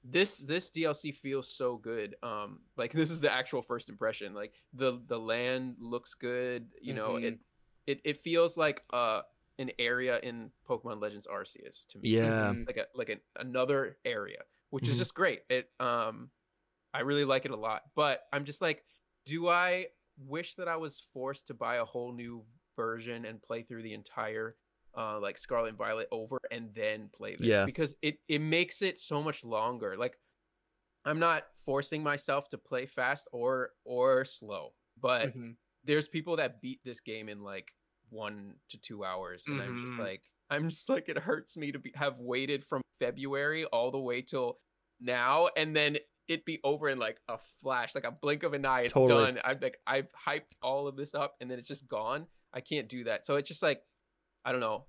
this 0.04 0.38
this 0.40 0.70
DLC 0.70 1.16
feels 1.16 1.48
so 1.48 1.78
good. 1.78 2.16
Um, 2.24 2.60
like 2.78 2.92
this 2.94 3.10
is 3.12 3.20
the 3.20 3.32
actual 3.32 3.62
first 3.62 3.90
impression. 3.90 4.34
Like 4.34 4.54
the 4.74 5.02
the 5.08 5.20
land 5.20 5.76
looks 5.80 6.14
good. 6.14 6.68
You 6.82 6.94
know, 6.94 7.12
Mhm. 7.14 7.24
it 7.24 7.40
it 7.88 8.02
it 8.04 8.18
feels 8.18 8.58
like 8.58 8.84
uh 8.92 9.22
an 9.60 9.70
area 9.78 10.20
in 10.24 10.50
Pokemon 10.68 11.00
Legends 11.00 11.28
Arceus 11.28 11.86
to 11.90 12.00
me. 12.00 12.10
Yeah. 12.10 12.52
Mhm. 12.54 12.66
Like 12.66 12.78
a 12.78 12.86
like 12.96 13.10
an, 13.10 13.20
another 13.36 13.98
area, 14.04 14.42
which 14.72 14.86
Mhm. 14.86 14.90
is 14.90 14.98
just 14.98 15.14
great. 15.14 15.44
It 15.50 15.70
um, 15.80 16.32
I 16.94 17.02
really 17.02 17.26
like 17.26 17.46
it 17.46 17.52
a 17.52 17.56
lot. 17.56 17.84
But 17.96 18.22
I'm 18.32 18.46
just 18.46 18.62
like, 18.62 18.84
do 19.26 19.48
I 19.48 19.88
wish 20.18 20.56
that 20.56 20.68
I 20.68 20.76
was 20.76 21.02
forced 21.14 21.48
to 21.48 21.54
buy 21.54 21.78
a 21.78 21.86
whole 21.86 22.12
new 22.14 22.46
version 22.76 23.26
and 23.26 23.42
play 23.42 23.64
through 23.64 23.84
the 23.84 23.94
entire 23.94 24.58
uh 24.96 25.20
like 25.20 25.38
Scarlet 25.40 25.70
and 25.70 25.78
Violet 25.78 26.08
over 26.12 26.38
and 26.52 26.72
then 26.76 27.10
play 27.16 27.36
this 27.36 27.40
Yeah. 27.48 27.66
because 27.66 27.96
it 28.04 28.20
it 28.28 28.40
makes 28.40 28.82
it 28.84 29.00
so 29.00 29.24
much 29.24 29.44
longer. 29.44 29.98
Like 29.98 30.20
I'm 31.06 31.20
not 31.20 31.48
forcing 31.66 32.04
myself 32.04 32.50
to 32.50 32.58
play 32.58 32.86
fast 32.86 33.28
or 33.32 33.72
or 33.86 34.26
slow, 34.26 34.74
but 35.02 35.36
Mhm. 35.36 35.56
there's 35.84 36.08
people 36.08 36.36
that 36.38 36.62
beat 36.62 36.80
this 36.84 37.00
game 37.02 37.28
in 37.30 37.42
like 37.44 37.74
1 38.10 38.56
to 38.70 38.78
2 38.78 39.04
hours 39.04 39.48
and 39.52 39.62
I'm 39.62 39.76
just 39.78 39.94
Mhm. 39.94 40.00
like 40.00 40.24
I'm 40.50 40.70
just 40.70 40.88
like 40.90 41.10
it 41.10 41.18
hurts 41.18 41.58
me 41.58 41.72
to 41.72 41.80
be, 41.80 41.92
have 41.96 42.20
waited 42.20 42.64
from 42.64 42.82
February 43.00 43.66
all 43.66 43.92
the 43.92 44.00
way 44.00 44.22
till 44.22 44.60
now 45.00 45.50
and 45.58 45.76
then 45.76 45.98
it 46.28 46.46
be 46.46 46.60
over 46.64 46.90
in 46.90 46.98
like 46.98 47.18
a 47.28 47.38
flash, 47.62 47.96
like 47.96 48.06
a 48.06 48.12
blink 48.12 48.44
of 48.44 48.54
an 48.54 48.66
eye. 48.66 48.82
It's 48.82 48.94
Totally. 48.94 49.26
done. 49.26 49.40
I've 49.44 49.62
like 49.62 49.78
I've 49.86 50.10
hyped 50.28 50.52
all 50.62 50.88
of 50.88 50.96
this 50.96 51.14
up 51.14 51.36
and 51.42 51.50
then 51.50 51.60
it's 51.60 51.68
just 51.68 51.88
gone. 51.88 52.28
I 52.54 52.62
can't 52.62 52.88
do 52.88 53.06
that. 53.06 53.26
So 53.26 53.36
it's 53.36 53.48
just 53.48 53.64
like 53.64 53.82
I 54.46 54.52
don't 54.52 54.62
know. 54.62 54.86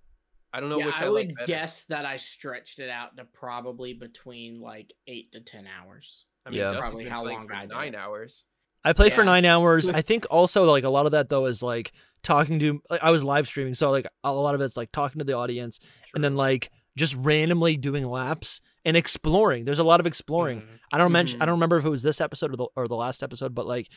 I 0.52 0.60
don't 0.60 0.68
know 0.68 0.78
yeah, 0.78 0.86
which 0.86 0.94
I, 0.96 1.06
I, 1.06 1.08
would 1.08 1.28
like 1.28 1.46
guess 1.46 1.84
that 1.88 2.06
I 2.06 2.16
stretched 2.16 2.78
it 2.78 2.88
out 2.88 3.16
to 3.16 3.24
probably 3.24 3.92
between 3.92 4.60
like 4.60 4.92
eight 5.08 5.32
to 5.32 5.40
ten 5.40 5.66
hours. 5.66 6.26
I 6.46 6.50
mean, 6.50 6.60
Yeah. 6.60 6.66
Dusty's 6.66 6.80
Probably 6.80 7.08
how 7.08 7.24
long 7.24 7.46
for 7.48 7.54
I 7.54 7.66
nine 7.66 7.94
it. 7.94 7.98
hours. 7.98 8.44
I 8.84 8.92
played 8.92 9.14
for 9.14 9.24
nine 9.24 9.46
hours. 9.46 9.88
I 9.94 10.02
think 10.02 10.26
also 10.30 10.70
like 10.70 10.84
a 10.84 10.90
lot 10.90 11.06
of 11.06 11.12
that 11.12 11.28
though 11.28 11.46
is 11.46 11.62
like 11.62 11.92
talking 12.22 12.60
to. 12.60 12.80
Like, 12.90 13.02
I 13.02 13.10
was 13.10 13.24
live 13.24 13.48
streaming, 13.48 13.74
so 13.74 13.90
like 13.90 14.06
a 14.22 14.32
lot 14.32 14.54
of 14.54 14.60
it's 14.60 14.76
like 14.76 14.92
talking 14.92 15.18
to 15.18 15.24
the 15.24 15.32
audience, 15.32 15.80
and 16.14 16.22
then 16.22 16.36
like 16.36 16.70
just 16.96 17.14
randomly 17.16 17.76
doing 17.76 18.06
laps 18.08 18.60
and 18.84 18.96
exploring. 18.96 19.64
There's 19.64 19.78
a 19.78 19.84
lot 19.84 20.00
of 20.00 20.06
exploring. 20.06 20.60
Mhm. 20.60 20.66
I 20.92 20.98
don't 20.98 21.12
mention. 21.12 21.40
I 21.40 21.44
Mhm. 21.44 21.46
don't 21.46 21.54
remember 21.56 21.76
if 21.78 21.84
it 21.84 21.90
was 21.90 22.02
this 22.02 22.20
episode 22.20 22.52
or 22.52 22.56
the 22.56 22.66
or 22.76 22.86
the 22.86 22.96
last 22.96 23.22
episode, 23.22 23.54
but 23.54 23.66
like 23.66 23.88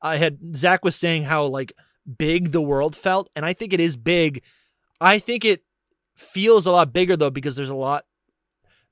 I 0.00 0.16
had 0.18 0.56
Zach 0.56 0.84
was 0.84 0.94
saying 0.96 1.24
how 1.24 1.46
like 1.46 1.72
big 2.18 2.52
the 2.52 2.60
world 2.62 2.94
felt, 2.94 3.30
and 3.34 3.44
I 3.46 3.52
think 3.54 3.72
it 3.72 3.80
is 3.80 3.96
big. 3.96 4.42
I 5.00 5.18
think 5.18 5.44
it 5.44 5.64
feels 6.16 6.66
a 6.66 6.70
lot 6.70 6.92
bigger 6.92 7.16
though 7.16 7.30
because 7.30 7.56
there's 7.56 7.70
a 7.70 7.74
lot. 7.74 8.04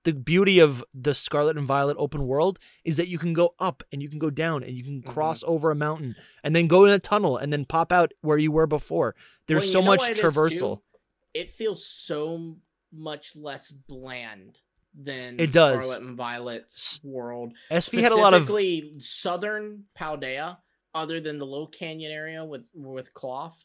The 0.05 0.13
beauty 0.15 0.59
of 0.59 0.83
the 0.93 1.15
Scarlet 1.15 1.57
and 1.57 1.65
Violet 1.65 1.97
open 1.97 2.27
world 2.27 2.59
is 2.85 2.97
that 2.97 3.07
you 3.07 3.19
can 3.19 3.35
go 3.35 3.55
up 3.61 3.85
and 3.93 4.03
you 4.03 4.09
can 4.09 4.19
go 4.19 4.31
down 4.31 4.65
and 4.65 4.73
you 4.73 4.83
can 4.83 5.01
cross 5.01 5.45
over 5.47 5.71
a 5.71 5.77
mountain 5.77 6.17
and 6.43 6.57
then 6.57 6.67
go 6.67 6.85
in 6.85 6.91
a 6.93 6.99
tunnel 6.99 7.37
and 7.37 7.53
then 7.53 7.65
pop 7.65 7.93
out 7.93 8.11
where 8.21 8.37
you 8.39 8.51
were 8.51 8.67
before. 8.67 9.15
There's 9.47 9.63
Well, 9.67 9.73
so 9.75 9.83
much 9.83 10.01
what 10.01 10.11
it 10.11 10.19
is, 10.19 10.25
traversal. 10.25 10.81
It 11.35 11.53
feels 11.53 11.87
so 11.87 12.57
much 12.93 13.35
less 13.37 13.71
bland 13.71 14.59
than 14.95 15.41
It 15.41 15.53
does. 15.53 15.85
Scarlet 15.85 16.03
and 16.03 16.17
Violet's 16.17 17.01
world. 17.03 17.55
SV 17.71 18.01
had 18.01 18.13
a 18.13 18.17
lot 18.17 18.35
of 18.35 18.43
Specifically, 18.45 18.95
southern 18.99 19.85
Paldea, 19.99 20.59
other 20.95 21.21
than 21.21 21.39
the 21.39 21.47
low 21.47 21.67
canyon 21.67 22.13
area 22.13 22.45
with 22.45 22.69
with 22.75 23.15
cloth, 23.15 23.65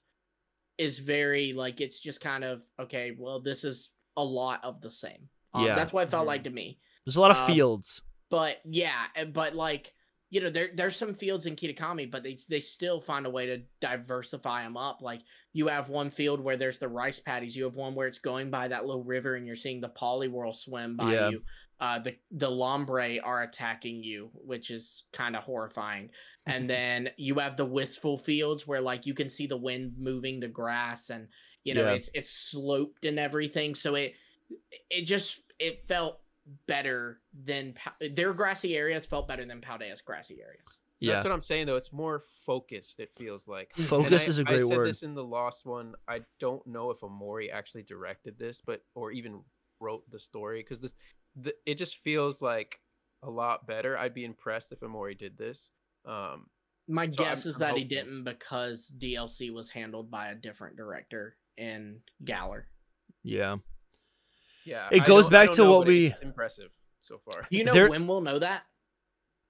is 0.78 1.00
very 1.00 1.54
like 1.54 1.82
it's 1.82 2.00
just 2.00 2.22
kind 2.22 2.44
of 2.44 2.62
okay. 2.80 3.12
Well, 3.18 3.42
this 3.42 3.64
is 3.64 3.90
a 4.16 4.24
lot 4.24 4.64
of 4.64 4.82
the 4.82 4.92
same. 4.92 5.30
Um, 5.54 5.66
Yeah. 5.66 5.76
that's 5.76 5.92
what 5.92 6.04
it 6.04 6.10
felt 6.10 6.28
like 6.28 6.44
to 6.46 6.50
me. 6.50 6.80
there's 7.06 7.16
a 7.18 7.22
lot 7.22 7.32
of 7.32 7.38
um, 7.38 7.48
fields. 7.48 8.02
But 8.30 8.58
yeah, 8.66 9.06
but 9.34 9.56
like 9.56 9.94
you 10.30 10.42
know, 10.42 10.50
there 10.50 10.70
there's 10.76 10.96
some 10.96 11.14
fields 11.14 11.46
in 11.46 11.56
Kitakami, 11.56 12.10
but 12.12 12.22
they 12.24 12.38
they 12.50 12.60
still 12.60 13.00
find 13.00 13.26
a 13.26 13.30
way 13.30 13.46
to 13.46 13.62
diversify 13.80 14.64
them 14.64 14.76
up. 14.78 15.02
Like 15.02 15.22
you 15.54 15.68
have 15.68 15.90
one 15.90 16.10
field 16.10 16.42
where 16.42 16.58
there's 16.58 16.80
the 16.80 16.88
rice 16.90 17.20
paddies. 17.20 17.56
You 17.56 17.64
have 17.64 17.76
one 17.76 17.96
where 17.96 18.08
it's 18.08 18.20
going 18.20 18.50
by 18.50 18.68
that 18.68 18.86
little 18.86 19.04
river, 19.04 19.36
and 19.36 19.48
you're 19.48 19.56
seeing 19.56 19.80
the 19.82 19.90
Poliwhirl 19.90 20.56
swim 20.56 20.98
by 20.98 21.14
Yeah. 21.14 21.30
you. 21.30 21.42
Uh, 21.80 22.00
the 22.00 22.16
the 22.32 22.50
Lombre 22.50 23.20
are 23.24 23.44
attacking 23.44 24.04
you, 24.04 24.30
which 24.34 24.72
is 24.72 25.04
kind 25.14 25.36
of 25.36 25.44
horrifying. 25.44 26.10
And 26.46 26.70
then 26.70 27.10
you 27.18 27.36
have 27.36 27.56
the 27.56 27.66
wistful 27.66 28.18
fields 28.18 28.68
where 28.68 28.82
like 28.82 29.06
you 29.06 29.14
can 29.14 29.30
see 29.30 29.48
the 29.48 29.56
wind 29.58 29.94
moving 29.98 30.40
the 30.40 30.48
grass, 30.48 31.10
and 31.10 31.28
you 31.64 31.74
know 31.74 31.86
Yeah. 31.86 31.94
it's 31.94 32.10
it's 32.14 32.32
sloped 32.32 33.06
and 33.06 33.18
everything. 33.18 33.76
So 33.76 33.96
it 33.96 34.14
it 34.90 35.04
just 35.04 35.40
it 35.60 35.88
felt 35.88 36.20
better 36.68 37.20
than 37.45 37.74
Pa- 37.74 37.95
their 38.14 38.34
grassy 38.34 38.76
areas 38.78 39.06
felt 39.06 39.28
better 39.28 39.45
than 39.45 39.62
Paldea's 39.62 40.02
grassy 40.02 40.39
areas. 40.41 40.80
Yeah, 41.00 41.14
That's 41.14 41.26
what 41.26 41.34
I'm 41.34 41.41
saying 41.41 41.68
though. 41.68 41.76
It's 41.76 41.93
more 41.93 42.24
focused. 42.45 43.00
It 43.00 43.12
feels 43.18 43.48
like 43.48 43.76
Focus 43.76 44.24
And 44.24 44.30
is 44.30 44.39
I- 44.39 44.41
a 44.41 44.45
great 44.45 44.64
word. 44.64 44.66
I 44.66 44.70
said 44.70 44.78
word. 44.80 44.88
this 44.88 45.04
in 45.04 45.14
the 45.14 45.24
Lost 45.24 45.66
one. 45.66 45.93
I 46.08 46.22
don't 46.39 46.66
know 46.66 46.89
if 46.91 47.02
Ohmori 47.02 47.52
actually 47.52 47.84
directed 47.84 48.39
this, 48.39 48.62
but 48.66 48.84
or 48.95 49.12
even 49.12 49.41
wrote 49.80 50.10
the 50.10 50.20
story 50.20 50.62
because 50.62 50.80
this, 50.80 50.95
the, 51.36 51.54
it 51.68 51.76
just 51.76 51.98
feels 52.00 52.41
like 52.41 52.80
a 53.22 53.30
lot 53.30 53.68
better. 53.68 53.98
I'd 53.98 54.14
be 54.16 54.26
impressed 54.26 54.72
if 54.72 54.80
Ohmori 54.80 55.16
did 55.18 55.38
this. 55.38 55.70
Um, 56.06 56.48
My 56.88 57.08
So 57.10 57.24
I'm- 57.24 57.32
guess 57.34 57.45
is 57.45 57.56
I'm 57.58 57.60
that 57.60 57.78
he 57.78 57.84
didn't 57.84 58.24
because 58.24 58.91
DLC 58.98 59.52
was 59.54 59.70
handled 59.70 60.10
by 60.10 60.30
a 60.30 60.36
different 60.36 60.78
director 60.78 61.36
in 61.58 62.00
Galar. 62.24 62.68
yeah. 63.24 63.58
Yeah, 64.68 64.89
It 64.91 65.05
goes 65.05 65.30
back 65.30 65.51
to 65.51 65.63
know, 65.63 65.78
what 65.78 65.88
we- 65.88 66.07
It's 66.07 66.20
impressive 66.22 66.72
so 66.99 67.20
far. 67.26 67.47
You 67.49 67.63
know 67.63 67.74
There- 67.74 67.89
when 67.89 68.05
we'll 68.07 68.22
know 68.22 68.39
that? 68.39 68.63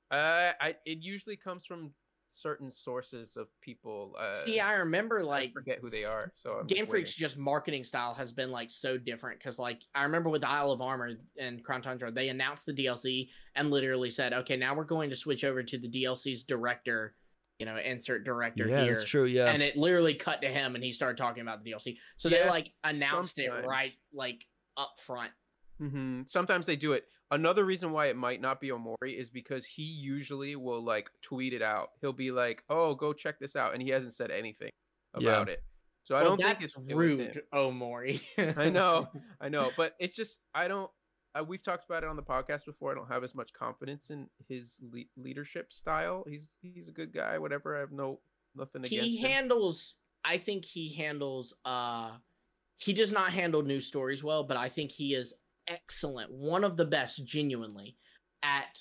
Uh, 0.09 0.53
I 0.61 0.75
it 0.85 0.99
usually 0.99 1.35
comes 1.35 1.65
from 1.65 1.93
certain 2.29 2.69
sources 2.69 3.35
of 3.35 3.47
people. 3.61 4.13
Uh, 4.17 4.33
See, 4.35 4.59
I 4.59 4.75
remember 4.75 5.23
like 5.23 5.27
I 5.27 5.43
like 5.45 5.53
forget 5.53 5.79
who 5.79 5.89
they 5.89 6.03
are. 6.05 6.31
So 6.35 6.59
I'm 6.59 6.67
Game 6.67 6.79
just 6.79 6.91
Freak's 6.91 7.09
waiting. 7.11 7.19
just 7.27 7.37
marketing 7.37 7.83
style 7.83 8.13
has 8.13 8.31
been 8.31 8.51
like 8.51 8.69
so 8.71 8.97
different 8.97 9.39
because 9.39 9.59
like 9.59 9.81
I 9.95 10.03
remember 10.03 10.29
with 10.29 10.43
Isle 10.45 10.71
of 10.71 10.81
Armor 10.81 11.11
and 11.39 11.63
Crown 11.63 11.81
Tundra, 11.81 12.11
they 12.11 12.29
announced 12.29 12.65
the 12.65 12.73
DLC 12.73 13.29
and 13.55 13.69
literally 13.71 14.09
said, 14.11 14.31
"Okay, 14.33 14.55
now 14.55 14.75
we're 14.75 14.83
going 14.85 15.09
to 15.09 15.15
switch 15.15 15.43
over 15.43 15.61
to 15.63 15.77
the 15.77 15.89
DLC's 15.89 16.43
director." 16.43 17.15
You 17.59 17.65
know, 17.65 17.77
insert 17.77 18.23
director 18.23 18.67
Yeah, 18.67 18.83
here. 18.83 18.93
that's 18.93 19.09
true. 19.09 19.25
Yeah. 19.25 19.47
and 19.51 19.63
it 19.63 19.75
literally 19.75 20.13
cut 20.13 20.41
to 20.43 20.47
him 20.47 20.75
and 20.75 20.83
he 20.83 20.93
started 20.93 21.17
talking 21.17 21.41
about 21.41 21.63
the 21.63 21.71
DLC. 21.71 21.97
So 22.17 22.29
they 22.29 22.47
like 22.47 22.71
announced 22.83 23.39
it 23.39 23.49
right 23.49 23.95
like 24.13 24.45
up 24.77 24.93
front. 24.97 25.31
hmm 25.79 26.21
Sometimes 26.25 26.65
they 26.65 26.75
do 26.75 26.93
it. 26.93 27.05
Another 27.29 27.65
reason 27.65 27.91
why 27.91 28.05
it 28.07 28.15
might 28.15 28.39
not 28.41 28.61
be 28.61 28.69
Ohmori 28.69 29.17
is 29.19 29.29
because 29.29 29.65
he 29.65 29.83
usually 29.83 30.55
will 30.55 30.81
like 30.83 31.09
tweet 31.21 31.53
it 31.53 31.61
out. 31.61 31.89
He'll 31.99 32.13
be 32.13 32.31
like, 32.31 32.63
"Oh, 32.69 32.95
go 32.95 33.11
check 33.11 33.37
this 33.39 33.55
out," 33.57 33.73
and 33.73 33.81
he 33.81 33.89
hasn't 33.89 34.13
said 34.13 34.31
anything 34.31 34.69
Yeah. 35.19 35.31
about 35.31 35.49
it. 35.49 35.61
So 36.03 36.15
I 36.15 36.23
don't 36.23 36.37
think 36.41 36.63
it's 36.63 36.71
it 36.73 36.77
was 36.79 36.89
him. 36.89 36.97
rude, 36.97 37.41
oh 37.51 37.69
Maury. 37.69 38.21
I 38.37 38.69
know, 38.69 39.09
I 39.41 39.49
know, 39.49 39.71
but 39.75 39.93
it's 39.99 40.15
just 40.15 40.39
I 40.55 40.69
don't. 40.69 40.89
I, 41.35 41.41
we've 41.41 41.61
talked 41.61 41.83
about 41.83 42.03
it 42.03 42.09
on 42.09 42.15
the 42.15 42.23
podcast 42.23 42.63
before. 42.65 42.91
I 42.93 42.95
don't 42.95 43.11
have 43.11 43.25
as 43.25 43.35
much 43.35 43.51
confidence 43.51 44.09
in 44.09 44.29
his 44.47 44.77
le- 44.81 45.01
leadership 45.17 45.73
style. 45.73 46.23
He's 46.29 46.47
he's 46.61 46.87
a 46.87 46.93
good 46.93 47.11
guy. 47.13 47.37
Whatever. 47.37 47.75
I 47.75 47.81
have 47.81 47.91
no 47.91 48.21
nothing 48.55 48.85
against 48.85 48.93
he 49.05 49.17
him. 49.17 49.29
handles 49.31 49.95
I 50.23 50.37
think 50.37 50.63
he 50.63 50.95
handles 50.95 51.53
uh 51.65 52.11
he 52.77 52.93
does 52.93 53.11
not 53.11 53.31
handle 53.31 53.61
news 53.61 53.87
stories 53.87 54.23
well, 54.23 54.43
but 54.43 54.57
I 54.57 54.69
think 54.69 54.91
he 54.91 55.13
is 55.13 55.33
excellent. 55.67 56.31
One 56.31 56.63
of 56.63 56.77
the 56.77 56.85
best 56.85 57.25
genuinely 57.25 57.97
at 58.43 58.79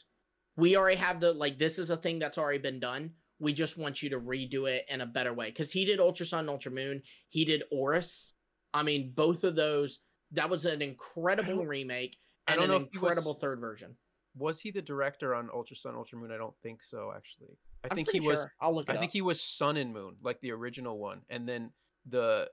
we 0.56 0.76
already 0.76 0.96
have 0.96 1.20
the 1.20 1.32
like 1.32 1.58
this 1.58 1.78
is 1.78 1.90
a 1.90 1.96
thing 1.96 2.18
that's 2.18 2.38
already 2.38 2.58
been 2.58 2.80
done. 2.80 3.10
We 3.38 3.52
just 3.52 3.76
want 3.76 4.02
you 4.02 4.08
to 4.10 4.18
redo 4.20 4.68
it 4.70 4.86
in 4.88 5.02
a 5.02 5.06
better 5.06 5.34
way. 5.34 5.50
Cause 5.50 5.70
he 5.70 5.84
did 5.84 6.00
Ultra 6.00 6.24
Sun, 6.24 6.48
Ultra 6.48 6.72
Moon, 6.72 7.02
he 7.28 7.44
did 7.44 7.62
ORAS. 7.70 8.32
I 8.72 8.82
mean, 8.82 9.12
both 9.14 9.44
of 9.44 9.54
those, 9.56 10.00
that 10.32 10.48
was 10.48 10.64
an 10.64 10.80
incredible 10.82 11.56
don't- 11.56 11.66
remake 11.66 12.16
I 12.48 12.52
and 12.52 12.60
don't 12.60 12.70
an 12.70 12.70
know 12.70 12.76
if 12.86 12.90
he 12.92 12.98
was- 12.98 13.02
incredible 13.02 13.34
third 13.34 13.60
version. 13.60 13.96
Was 14.38 14.60
he 14.60 14.70
the 14.70 14.82
director 14.82 15.34
on 15.34 15.48
Ultra 15.52 15.76
Sun, 15.76 15.94
Ultra 15.96 16.18
Moon? 16.18 16.30
I 16.30 16.36
don't 16.36 16.54
think 16.62 16.82
so. 16.82 17.10
Actually, 17.16 17.56
I 17.84 17.88
I'm 17.90 17.96
think 17.96 18.08
he 18.10 18.20
pretty 18.20 18.26
was. 18.36 18.46
I'll 18.60 18.74
look 18.74 18.86
it 18.88 18.92
I 18.92 18.94
up. 18.96 19.00
think 19.00 19.12
he 19.12 19.22
was 19.22 19.40
Sun 19.40 19.78
and 19.78 19.92
Moon, 19.94 20.16
like 20.22 20.38
the 20.42 20.52
original 20.52 20.98
one, 20.98 21.22
and 21.30 21.48
then 21.48 21.70
the 22.06 22.50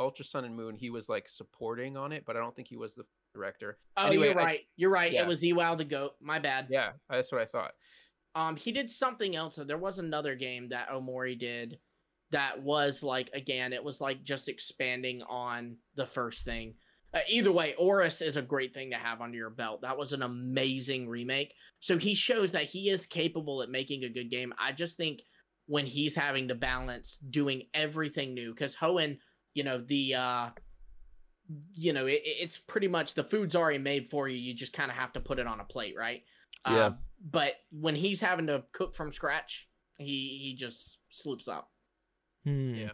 Ultra 0.00 0.24
Sun 0.24 0.44
and 0.44 0.56
Moon. 0.56 0.74
He 0.76 0.90
was 0.90 1.08
like 1.08 1.28
supporting 1.28 1.96
on 1.96 2.12
it, 2.12 2.24
but 2.26 2.36
I 2.36 2.40
don't 2.40 2.54
think 2.54 2.68
he 2.68 2.76
was 2.76 2.94
the 2.94 3.04
director. 3.34 3.78
Oh, 3.96 4.06
anyway, 4.06 4.28
you're 4.28 4.40
I- 4.40 4.44
right. 4.44 4.60
You're 4.76 4.90
right. 4.90 5.12
yeah. 5.12 5.22
It 5.22 5.28
was 5.28 5.42
Iwao 5.42 5.76
the 5.78 5.84
goat. 5.84 6.12
My 6.20 6.38
bad. 6.38 6.66
Yeah, 6.70 6.92
that's 7.08 7.32
what 7.32 7.40
I 7.40 7.46
thought. 7.46 7.72
Um, 8.34 8.56
he 8.56 8.72
did 8.72 8.90
something 8.90 9.36
else. 9.36 9.56
There 9.56 9.76
was 9.78 9.98
another 9.98 10.34
game 10.34 10.70
that 10.70 10.88
Ohmori 10.88 11.38
did 11.38 11.78
that 12.30 12.62
was 12.62 13.02
like 13.02 13.30
again, 13.34 13.72
it 13.72 13.84
was 13.84 14.00
like 14.00 14.22
just 14.24 14.48
expanding 14.48 15.22
on 15.22 15.76
the 15.96 16.06
first 16.06 16.44
thing. 16.44 16.74
Uh, 17.14 17.20
either 17.28 17.52
way, 17.52 17.74
ORAS 17.78 18.22
is 18.22 18.38
a 18.38 18.42
great 18.42 18.72
thing 18.72 18.90
to 18.90 18.96
have 18.96 19.20
under 19.20 19.36
your 19.36 19.50
belt. 19.50 19.82
That 19.82 19.98
was 19.98 20.14
an 20.14 20.22
amazing 20.22 21.10
remake. 21.10 21.52
So 21.80 21.98
he 21.98 22.14
shows 22.14 22.52
that 22.52 22.64
he 22.64 22.88
is 22.88 23.04
capable 23.04 23.60
at 23.62 23.68
making 23.68 24.04
a 24.04 24.08
good 24.08 24.30
game. 24.30 24.54
I 24.58 24.72
just 24.72 24.96
think 24.96 25.20
when 25.66 25.84
he's 25.84 26.14
having 26.14 26.48
to 26.48 26.54
balance 26.54 27.18
doing 27.28 27.64
everything 27.74 28.32
new, 28.32 28.54
because 28.54 28.74
Hoenn, 28.74 29.18
you 29.54 29.64
know, 29.64 29.78
the 29.78 30.14
uh 30.14 30.48
you 31.74 31.92
know, 31.92 32.06
it, 32.06 32.22
it's 32.24 32.56
pretty 32.56 32.88
much 32.88 33.14
the 33.14 33.24
food's 33.24 33.54
already 33.54 33.78
made 33.78 34.08
for 34.08 34.28
you. 34.28 34.36
You 34.36 34.54
just 34.54 34.72
kind 34.72 34.90
of 34.90 34.96
have 34.96 35.12
to 35.14 35.20
put 35.20 35.38
it 35.38 35.46
on 35.46 35.60
a 35.60 35.64
plate, 35.64 35.94
right? 35.96 36.22
Yeah. 36.66 36.72
Uh, 36.74 36.92
but 37.30 37.54
when 37.70 37.94
he's 37.94 38.20
having 38.20 38.46
to 38.46 38.64
cook 38.72 38.94
from 38.94 39.12
scratch, 39.12 39.68
he 39.98 40.38
he 40.42 40.54
just 40.54 40.98
slips 41.08 41.48
up. 41.48 41.70
Hmm. 42.44 42.74
Yeah. 42.74 42.90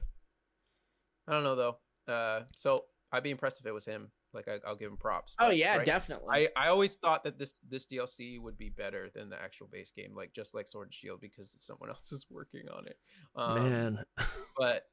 I 1.27 1.33
don't 1.33 1.45
know 1.45 1.57
though. 1.57 2.13
Uh, 2.13 2.43
so 2.57 2.85
I'd 3.13 3.23
be 3.23 3.31
impressed 3.31 3.61
if 3.61 3.67
it 3.67 3.73
was 3.73 3.85
him. 3.85 4.11
Like 4.35 4.49
I, 4.49 4.59
I'll 4.67 4.77
give 4.77 4.91
him 4.91 4.99
props. 4.99 5.35
Oh 5.41 5.51
yeah, 5.51 5.79
right, 5.79 5.87
definitely. 5.87 6.29
I, 6.31 6.49
I 6.65 6.69
always 6.69 6.95
thought 6.97 7.25
that 7.25 7.39
this 7.39 7.57
this 7.69 7.87
DLC 7.87 8.41
would 8.41 8.59
be 8.59 8.69
better 8.69 9.09
than 9.15 9.31
the 9.31 9.41
actual 9.41 9.69
base 9.73 9.91
game, 9.91 10.15
like 10.15 10.35
just 10.35 10.55
like 10.55 10.69
Sword 10.69 10.89
and 10.89 10.95
Shield, 10.95 11.21
because 11.21 11.51
someone 11.57 11.89
else 11.89 12.13
is 12.13 12.27
working 12.29 12.69
on 12.69 12.87
it. 12.87 12.99
Um, 13.37 13.71
Man. 13.71 14.05
but 14.59 14.85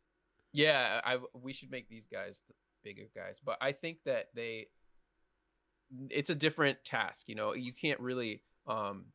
yeah, 0.56 1.02
I 1.04 1.18
we 1.34 1.54
should 1.54 1.70
make 1.70 1.90
these 1.90 2.08
guys 2.12 2.42
the 2.48 2.54
bigger 2.84 3.10
guys. 3.14 3.42
But 3.44 3.58
I 3.62 3.74
think 3.74 3.98
that 4.06 4.30
they, 4.34 4.68
it's 6.10 6.30
a 6.30 6.36
different 6.36 6.78
task. 6.86 7.28
You 7.28 7.36
know, 7.36 7.54
you 7.54 7.74
can't 7.74 8.00
really 8.00 8.42
um, 8.68 9.06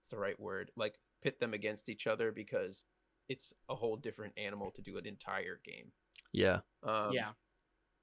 it's 0.00 0.08
the 0.08 0.18
right 0.18 0.38
word, 0.40 0.70
like 0.76 0.94
pit 1.22 1.38
them 1.38 1.54
against 1.54 1.88
each 1.88 2.06
other 2.06 2.32
because 2.32 2.84
it's 3.28 3.52
a 3.68 3.74
whole 3.74 3.96
different 3.96 4.32
animal 4.36 4.72
to 4.72 4.82
do 4.82 4.98
an 4.98 5.06
entire 5.06 5.60
game. 5.64 5.92
Yeah. 6.32 6.60
Um, 6.82 7.12
yeah. 7.12 7.30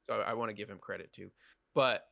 so 0.07 0.15
I 0.15 0.33
want 0.33 0.49
to 0.49 0.55
give 0.55 0.69
him 0.69 0.77
credit 0.79 1.11
too. 1.11 1.29
But 1.75 2.05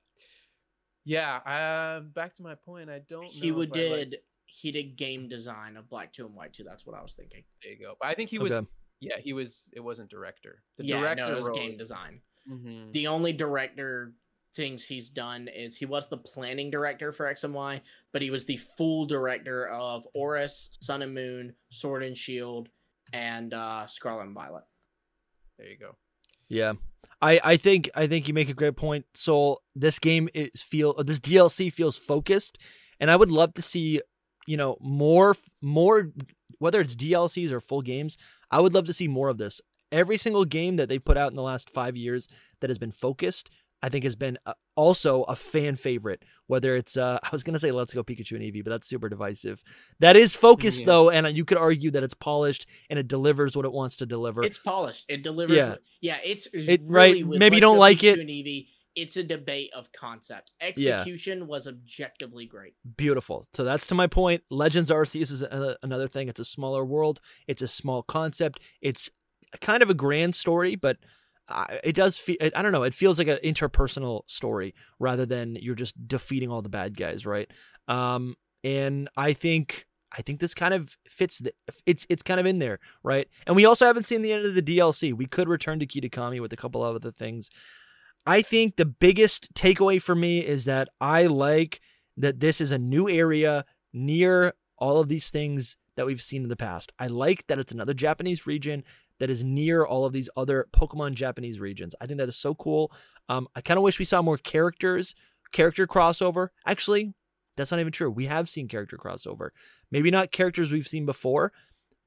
yeah, 1.06 1.38
uh, 1.38 2.02
back 2.02 2.36
to 2.36 2.44
my 2.44 2.56
point. 2.56 2.90
I 2.90 3.00
don't. 3.10 3.28
He 3.28 3.52
would 3.52 3.76
if 3.76 3.92
I 3.92 3.96
like- 3.96 4.10
did 4.10 4.20
he 4.48 4.72
did 4.72 4.96
game 4.96 5.28
design 5.28 5.78
of 5.78 5.90
Black 5.90 6.12
Two 6.14 6.26
and 6.26 6.36
White 6.36 6.54
Two. 6.54 6.64
That's 6.64 6.86
what 6.86 6.96
I 6.98 7.02
was 7.02 7.14
thinking. 7.14 7.44
there 7.64 7.72
you 7.72 7.80
go. 7.80 7.96
But 8.00 8.10
I 8.10 8.16
think 8.16 8.30
he 8.30 8.40
was. 8.40 8.52
Okay. 9.04 9.12
Yeah, 9.16 9.22
he 9.22 9.34
was. 9.34 9.70
It 9.74 9.80
wasn't 9.82 10.10
director. 10.10 10.64
The 10.78 10.86
yeah, 10.86 11.00
director 11.00 11.26
no, 11.28 11.34
it 11.34 11.38
was 11.38 11.48
role 11.48 11.58
game 11.58 11.72
is- 11.72 11.78
design. 11.78 12.22
Mhm. 12.50 12.92
The 12.92 13.08
only 13.08 13.34
director 13.34 14.14
things 14.56 14.86
he's 14.86 15.10
done 15.10 15.48
is 15.50 15.76
he 15.76 15.86
was 15.86 16.08
the 16.08 16.18
planning 16.18 16.70
director 16.72 17.12
for 17.12 17.26
X 17.28 17.44
and 17.44 17.54
Y, 17.54 17.82
but 18.14 18.22
he 18.22 18.30
was 18.32 18.46
the 18.46 18.56
full 18.58 19.06
director 19.06 19.68
of 19.68 20.08
ORAS, 20.14 20.70
Sun 20.80 21.02
and 21.02 21.14
Moon, 21.14 21.54
Sword 21.72 22.04
and 22.04 22.18
Shield, 22.18 22.70
and 23.12 23.54
uh, 23.54 23.86
Scarlet 23.88 24.24
and 24.26 24.34
Violet. 24.34 24.64
There 25.58 25.68
you 25.68 25.78
go. 25.78 25.96
Yeah. 26.48 26.74
I, 27.22 27.40
I 27.44 27.58
think 27.58 27.90
I 27.96 28.08
think 28.08 28.28
you 28.28 28.34
make 28.34 28.50
a 28.50 28.54
great 28.54 28.76
point. 28.76 29.06
So 29.14 29.62
this 29.76 30.00
game 30.00 30.30
is 30.34 30.62
feel 30.62 30.94
this 31.04 31.20
DLC 31.20 31.72
feels 31.74 31.98
focused, 31.98 32.58
and 33.00 33.10
I 33.10 33.16
would 33.16 33.32
love 33.32 33.54
to 33.56 33.62
see 33.62 34.02
you 34.48 34.58
know 34.58 34.78
more 34.80 35.36
more 35.62 36.12
whether 36.60 36.80
it's 36.82 36.96
DLCs 36.96 37.52
or 37.52 37.60
full 37.62 37.82
games. 37.82 38.18
I 38.56 38.62
would 38.62 38.74
love 38.74 38.86
to 38.86 38.94
see 38.94 39.10
more 39.10 39.28
of 39.28 39.38
this. 39.38 39.60
Every 39.92 40.18
single 40.18 40.46
game 40.46 40.78
that 40.78 40.88
they 40.88 40.98
put 40.98 41.18
out 41.18 41.30
in 41.30 41.36
the 41.36 41.44
last 41.44 41.70
five 41.70 41.98
years 41.98 42.30
that 42.62 42.70
has 42.70 42.78
been 42.78 42.94
focused, 42.94 43.50
I 43.82 43.90
think 43.90 44.06
has 44.06 44.16
been 44.16 44.38
uh, 44.46 44.54
also 44.78 45.24
a 45.24 45.36
fan 45.36 45.76
favorite. 45.76 46.24
Whether 46.48 46.78
it's 46.78 46.96
uh, 46.96 47.20
I 47.24 47.28
was 47.34 47.44
gonna 47.44 47.60
say 47.60 47.72
Let's 47.72 47.94
Go 47.94 48.02
Pikachu 48.02 48.32
and 48.32 48.42
Eevee, 48.42 48.64
but 48.64 48.70
that's 48.70 48.88
super 48.88 49.10
divisive. 49.10 49.62
That 50.00 50.16
is 50.16 50.38
focused 50.38 50.82
yeah. 50.82 50.86
though, 50.86 51.10
and 51.10 51.36
you 51.36 51.44
could 51.44 51.58
argue 51.58 51.92
that 51.92 52.04
it's 52.04 52.14
polished 52.14 52.66
and 52.90 52.98
it 52.98 53.10
delivers 53.10 53.58
what 53.58 53.66
it 53.66 53.74
wants 53.74 53.98
to 53.98 54.06
deliver. 54.06 54.42
It's 54.42 54.58
polished. 54.58 55.04
It 55.10 55.22
delivers. 55.22 55.58
Yeah, 55.58 55.76
yeah. 56.00 56.18
It's 56.24 56.48
it 56.54 56.82
really 56.86 57.24
right. 57.24 57.28
Maybe 57.28 57.58
you 57.58 57.62
don't 57.62 57.78
like 57.78 58.00
Pikachu 58.00 58.20
it. 58.20 58.66
It's 58.96 59.18
a 59.18 59.24
debate 59.24 59.72
of 59.76 59.92
concept. 59.92 60.52
Execution 60.62 61.40
yeah. 61.40 61.46
was 61.46 61.68
objectively 61.68 62.46
great. 62.46 62.76
Beautiful. 62.98 63.46
So 63.54 63.64
that's 63.64 63.86
to 63.88 63.96
my 63.96 64.08
point. 64.08 64.44
Legends 64.50 64.92
Arceus 64.92 65.32
is 65.32 65.42
a, 65.42 65.78
another 65.84 66.08
thing. 66.08 66.30
It's 66.30 66.40
a 66.40 66.46
smaller 66.46 66.86
world. 66.86 67.20
It's 67.48 67.62
a 67.62 67.68
small 67.68 68.04
concept. 68.04 68.60
It's 68.82 69.10
kind 69.62 69.84
of 69.84 69.90
a 69.90 69.94
grand 69.94 70.36
story, 70.36 70.76
but 70.76 70.98
it 71.84 71.96
does 71.96 72.18
feel 72.18 72.38
i 72.56 72.62
don't 72.62 72.72
know 72.72 72.84
it 72.84 72.94
feels 72.94 73.20
like 73.20 73.28
an 73.28 73.38
interpersonal 73.44 74.22
story 74.26 74.74
rather 75.00 75.26
than 75.26 75.56
you're 75.56 75.76
just 75.76 76.08
defeating 76.08 76.50
all 76.50 76.62
the 76.62 76.70
bad 76.70 76.98
guys 76.98 77.26
right 77.26 77.52
um 77.88 78.36
and 78.64 79.08
i 79.16 79.32
think 79.32 79.86
i 80.18 80.22
think 80.22 80.40
this 80.40 80.56
kind 80.56 80.74
of 80.74 80.98
fits 81.08 81.40
the, 81.40 81.54
it's 81.86 82.06
it's 82.10 82.24
kind 82.24 82.40
of 82.40 82.46
in 82.46 82.60
there 82.60 82.80
right 83.04 83.28
and 83.46 83.56
we 83.56 83.66
also 83.66 83.86
haven't 83.86 84.08
seen 84.08 84.24
the 84.24 84.34
end 84.34 84.46
of 84.46 84.56
the 84.56 84.62
dlc 84.62 85.14
we 85.14 85.28
could 85.28 85.48
return 85.48 85.78
to 85.80 85.86
kitakami 85.86 86.42
with 86.42 86.52
a 86.52 86.58
couple 86.58 86.84
of 86.84 86.96
other 86.96 87.12
things 87.12 87.50
i 88.26 88.42
think 88.42 88.76
the 88.76 88.86
biggest 88.86 89.54
takeaway 89.54 90.02
for 90.02 90.16
me 90.16 90.40
is 90.40 90.66
that 90.66 90.90
i 91.00 91.26
like 91.26 91.82
that 92.18 92.40
this 92.40 92.62
is 92.62 92.72
a 92.72 92.78
new 92.78 93.10
area 93.10 93.66
near 93.94 94.54
all 94.78 95.00
of 95.00 95.08
these 95.08 95.30
things 95.30 95.78
that 95.96 96.06
we've 96.06 96.22
seen 96.22 96.44
in 96.44 96.50
the 96.50 96.56
past 96.56 96.92
i 97.00 97.08
like 97.08 97.46
that 97.48 97.60
it's 97.60 97.72
another 97.72 97.94
japanese 97.94 98.46
region 98.46 98.84
that 99.20 99.30
is 99.30 99.44
near 99.44 99.86
all 99.86 100.06
of 100.06 100.14
these 100.14 100.30
other 100.36 100.68
Pokemon 100.74 101.14
Japanese 101.14 101.60
regions. 101.60 101.96
I 102.02 102.06
think 102.06 102.18
that 102.20 102.30
is 102.30 102.38
so 102.38 102.54
cool. 102.54 102.92
Um, 103.30 103.48
I 103.56 103.62
kind 103.62 103.78
of 103.78 103.84
wish 103.84 104.00
we 104.00 104.06
saw 104.06 104.22
more 104.22 104.38
characters, 104.38 105.16
character 105.52 105.88
crossover. 105.88 106.50
Actually, 106.66 107.14
that's 107.56 107.72
not 107.72 107.80
even 107.80 107.94
true. 107.94 108.12
We 108.12 108.26
have 108.26 108.50
seen 108.50 108.68
character 108.68 108.98
crossover. 108.98 109.50
Maybe 109.92 110.12
not 110.12 110.32
characters 110.32 110.72
we've 110.72 110.88
seen 110.88 111.06
before, 111.06 111.54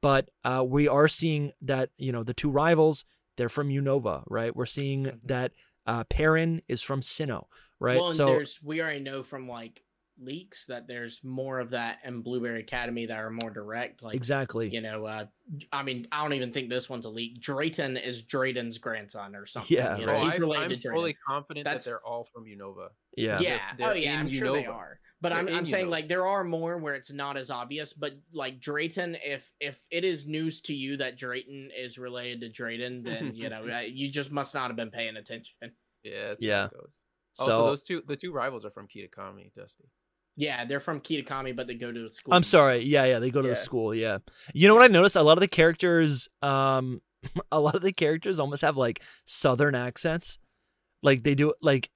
but 0.03 0.29
uh, 0.45 0.65
we 0.67 0.87
are 0.87 1.09
seeing 1.09 1.53
that 1.63 1.91
you 1.97 2.13
know 2.13 2.23
the 2.23 2.35
two 2.35 2.51
rivals 2.51 3.05
they're 3.37 3.49
from 3.49 3.69
Unova, 3.69 4.25
right? 4.29 4.55
We're 4.55 4.67
seeing 4.67 5.05
mm-hmm. 5.05 5.27
that 5.27 5.53
uh, 5.89 6.05
Perrin 6.05 6.61
is 6.69 6.83
from 6.83 7.01
Sinnoh, 7.01 7.47
right? 7.81 7.99
Well, 7.99 8.11
so 8.11 8.27
there's 8.27 8.61
we 8.63 8.81
already 8.81 9.01
know 9.01 9.23
from 9.23 9.49
like 9.49 9.83
leaks 10.21 10.67
that 10.67 10.87
there's 10.87 11.23
more 11.25 11.61
of 11.61 11.71
that 11.71 11.99
in 12.05 12.21
Blueberry 12.21 12.61
Academy 12.61 13.07
that 13.07 13.17
are 13.17 13.31
more 13.31 13.51
direct. 13.51 14.03
Like 14.03 14.15
exactly, 14.15 14.69
you 14.69 14.83
know, 14.83 15.07
uh, 15.07 15.25
I 15.73 15.83
mean, 15.83 16.07
I 16.13 16.23
don't 16.23 16.35
even 16.35 16.53
think 16.53 16.69
this 16.69 16.91
one's 16.91 17.07
a 17.07 17.09
leak. 17.09 17.41
Drayton 17.41 17.97
is 17.97 18.23
Drayden's 18.23 18.77
grandson 18.77 19.35
or 19.35 19.47
something. 19.47 19.75
Yeah, 19.75 19.97
you 19.97 20.05
know, 20.05 20.17
oh, 20.17 20.29
he's 20.29 20.39
related 20.39 20.65
I'm 20.65 20.79
to 20.79 20.89
Drayden. 20.89 20.93
fully 20.93 21.17
confident 21.27 21.65
That's... 21.65 21.87
that 21.87 21.91
they're 21.91 22.07
all 22.07 22.25
from 22.25 22.45
Unova. 22.45 22.91
Yeah, 23.17 23.41
yeah, 23.41 23.59
they're, 23.79 23.87
they're 23.87 23.91
oh 23.91 23.95
yeah, 23.95 24.21
I'm 24.21 24.29
sure 24.29 24.53
they 24.53 24.67
are. 24.67 25.01
But 25.21 25.31
they're 25.31 25.39
I'm, 25.39 25.49
I'm 25.49 25.67
saying 25.67 25.91
like 25.91 26.07
there 26.07 26.27
are 26.27 26.45
more 26.45 26.79
where 26.79 26.95
it's 26.95 27.13
not 27.13 27.37
as 27.37 27.51
obvious. 27.51 27.93
But 27.93 28.13
like 28.33 28.61
Drayton, 28.61 29.17
if 29.25 29.51
if 29.61 29.81
it 29.91 30.05
is 30.05 30.27
news 30.27 30.61
to 30.63 30.75
you 30.75 30.97
that 30.99 31.19
Drayton 31.19 31.71
is 31.77 31.99
related 31.99 32.41
to 32.41 32.63
Drayden, 32.63 33.05
then 33.05 33.33
you 33.35 33.49
know 33.49 33.67
uh, 33.73 33.81
you 33.81 34.11
just 34.11 34.31
must 34.31 34.55
not 34.55 34.69
have 34.69 34.77
been 34.77 34.91
paying 34.91 35.17
attention. 35.17 35.55
Yeah, 36.05 36.35
yeah. 36.39 36.69
So 37.35 37.45
also, 37.45 37.67
those 37.67 37.83
two 37.85 38.03
the 38.07 38.17
two 38.17 38.33
rivals 38.33 38.65
are 38.65 38.71
from 38.71 38.87
Kitakami, 38.87 39.53
Dusty. 39.55 39.85
Yeah, 40.39 40.65
they're 40.65 40.79
from 40.79 41.01
Kitakami, 41.01 41.55
but 41.57 41.67
they 41.67 41.75
go 41.75 41.91
to 41.91 42.01
the 42.01 42.13
school. 42.13 42.33
I'm 42.33 42.45
sorry. 42.45 42.85
Yeah, 42.85 43.05
yeah, 43.07 43.19
they 43.19 43.31
go 43.31 43.43
to 43.43 43.49
yeah. 43.49 43.55
the 43.55 43.61
school. 43.61 43.93
Yeah. 43.93 44.19
You 44.55 44.69
know 44.69 44.75
what 44.77 44.85
I 44.85 44.87
noticed? 44.87 45.17
A 45.17 45.23
lot 45.23 45.37
of 45.37 45.41
the 45.41 45.49
characters, 45.49 46.29
um, 46.43 47.03
a 47.53 47.59
lot 47.59 47.75
of 47.75 47.83
the 47.83 47.93
characters 47.93 48.39
almost 48.39 48.63
have 48.63 48.77
like 48.77 49.03
southern 49.25 49.75
accents. 49.75 50.39
Like 51.03 51.25
they 51.25 51.35
do, 51.35 51.55
like, 51.61 51.91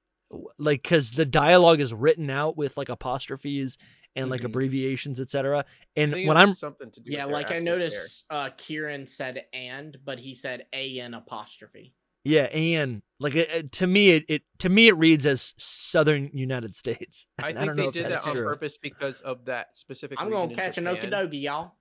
like 0.58 0.82
because 0.82 1.12
the 1.12 1.24
dialogue 1.24 1.80
is 1.80 1.92
written 1.92 2.30
out 2.30 2.56
with 2.56 2.76
like 2.76 2.88
apostrophes 2.88 3.78
and 4.14 4.30
like 4.30 4.40
mm-hmm. 4.40 4.46
abbreviations, 4.46 5.20
etc. 5.20 5.64
And 5.96 6.12
when 6.12 6.36
I'm 6.36 6.54
something 6.54 6.90
to 6.90 7.00
do, 7.00 7.12
yeah, 7.12 7.24
like 7.24 7.50
I 7.50 7.58
noticed, 7.58 8.24
uh, 8.30 8.50
Kieran 8.56 9.06
said 9.06 9.44
"and," 9.52 9.96
but 10.04 10.18
he 10.18 10.34
said 10.34 10.66
an 10.72 11.14
apostrophe. 11.14 11.94
Yeah, 12.24 12.44
and 12.44 13.02
like 13.18 13.34
it, 13.34 13.72
to 13.72 13.86
me, 13.86 14.10
it, 14.10 14.24
it 14.28 14.42
to 14.58 14.68
me 14.68 14.88
it 14.88 14.96
reads 14.96 15.26
as 15.26 15.54
Southern 15.56 16.30
United 16.32 16.76
States. 16.76 17.26
I 17.42 17.52
think 17.52 17.70
I 17.70 17.74
they 17.74 17.90
did 17.90 18.06
that 18.06 18.26
on 18.26 18.32
true. 18.34 18.44
purpose 18.44 18.78
because 18.78 19.20
of 19.20 19.46
that 19.46 19.76
specific. 19.76 20.18
I'm 20.20 20.30
gonna 20.30 20.54
catch 20.54 20.78
an 20.78 20.84
Okidogi, 20.84 21.42
y'all. 21.42 21.72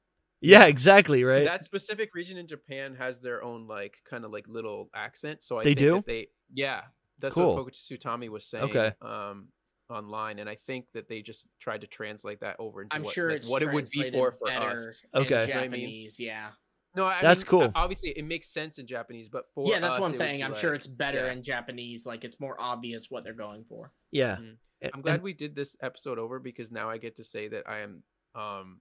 Yeah, 0.41 0.65
exactly. 0.65 1.23
Right. 1.23 1.45
That 1.45 1.63
specific 1.63 2.15
region 2.15 2.37
in 2.37 2.47
Japan 2.47 2.95
has 2.95 3.21
their 3.21 3.43
own 3.43 3.67
like 3.67 3.97
kind 4.09 4.25
of 4.25 4.31
like 4.31 4.47
little 4.47 4.89
accent. 4.95 5.43
So 5.43 5.59
I 5.59 5.63
they 5.63 5.75
do. 5.75 6.03
they 6.07 6.29
yeah, 6.51 6.81
that's 7.21 7.33
cool. 7.33 7.55
what 7.55 7.73
Tsutami 7.73 8.29
was 8.29 8.45
saying. 8.45 8.65
Okay. 8.65 8.93
Um, 9.01 9.47
online, 9.89 10.39
and 10.39 10.49
I 10.49 10.55
think 10.55 10.85
that 10.93 11.07
they 11.07 11.21
just 11.21 11.45
tried 11.59 11.81
to 11.81 11.87
translate 11.87 12.39
that 12.41 12.55
over 12.59 12.81
into 12.81 12.95
I'm 12.95 13.03
what, 13.03 13.13
sure 13.13 13.31
like, 13.31 13.45
what 13.45 13.61
it 13.61 13.71
would 13.71 13.89
be 13.89 14.09
for 14.11 14.31
for 14.31 14.51
us. 14.51 15.03
Okay. 15.13 15.47
Japanese, 15.47 16.17
I 16.19 16.23
mean? 16.23 16.29
yeah. 16.29 16.49
No, 16.95 17.05
I 17.05 17.21
that's 17.21 17.45
mean, 17.45 17.49
cool. 17.49 17.71
Obviously, 17.75 18.09
it 18.09 18.25
makes 18.25 18.49
sense 18.49 18.77
in 18.77 18.85
Japanese, 18.85 19.29
but 19.29 19.45
for 19.53 19.67
yeah, 19.67 19.79
that's 19.79 19.93
us, 19.93 19.99
what 20.01 20.07
I'm 20.07 20.15
saying. 20.15 20.43
I'm 20.43 20.51
like, 20.51 20.59
sure 20.59 20.73
it's 20.73 20.87
better 20.87 21.25
yeah. 21.25 21.31
in 21.31 21.41
Japanese. 21.41 22.05
Like 22.05 22.25
it's 22.25 22.39
more 22.39 22.55
obvious 22.59 23.09
what 23.09 23.23
they're 23.23 23.33
going 23.33 23.63
for. 23.69 23.91
Yeah, 24.11 24.35
mm-hmm. 24.35 24.87
I'm 24.93 25.01
glad 25.01 25.15
and, 25.15 25.23
we 25.23 25.33
did 25.33 25.55
this 25.55 25.77
episode 25.81 26.19
over 26.19 26.39
because 26.39 26.71
now 26.71 26.89
I 26.89 26.97
get 26.97 27.15
to 27.17 27.23
say 27.23 27.47
that 27.47 27.63
I 27.69 27.79
am, 27.79 28.03
um, 28.35 28.79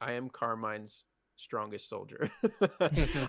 I 0.00 0.12
am 0.12 0.28
Carmine's 0.28 1.04
strongest 1.36 1.88
soldier. 1.88 2.30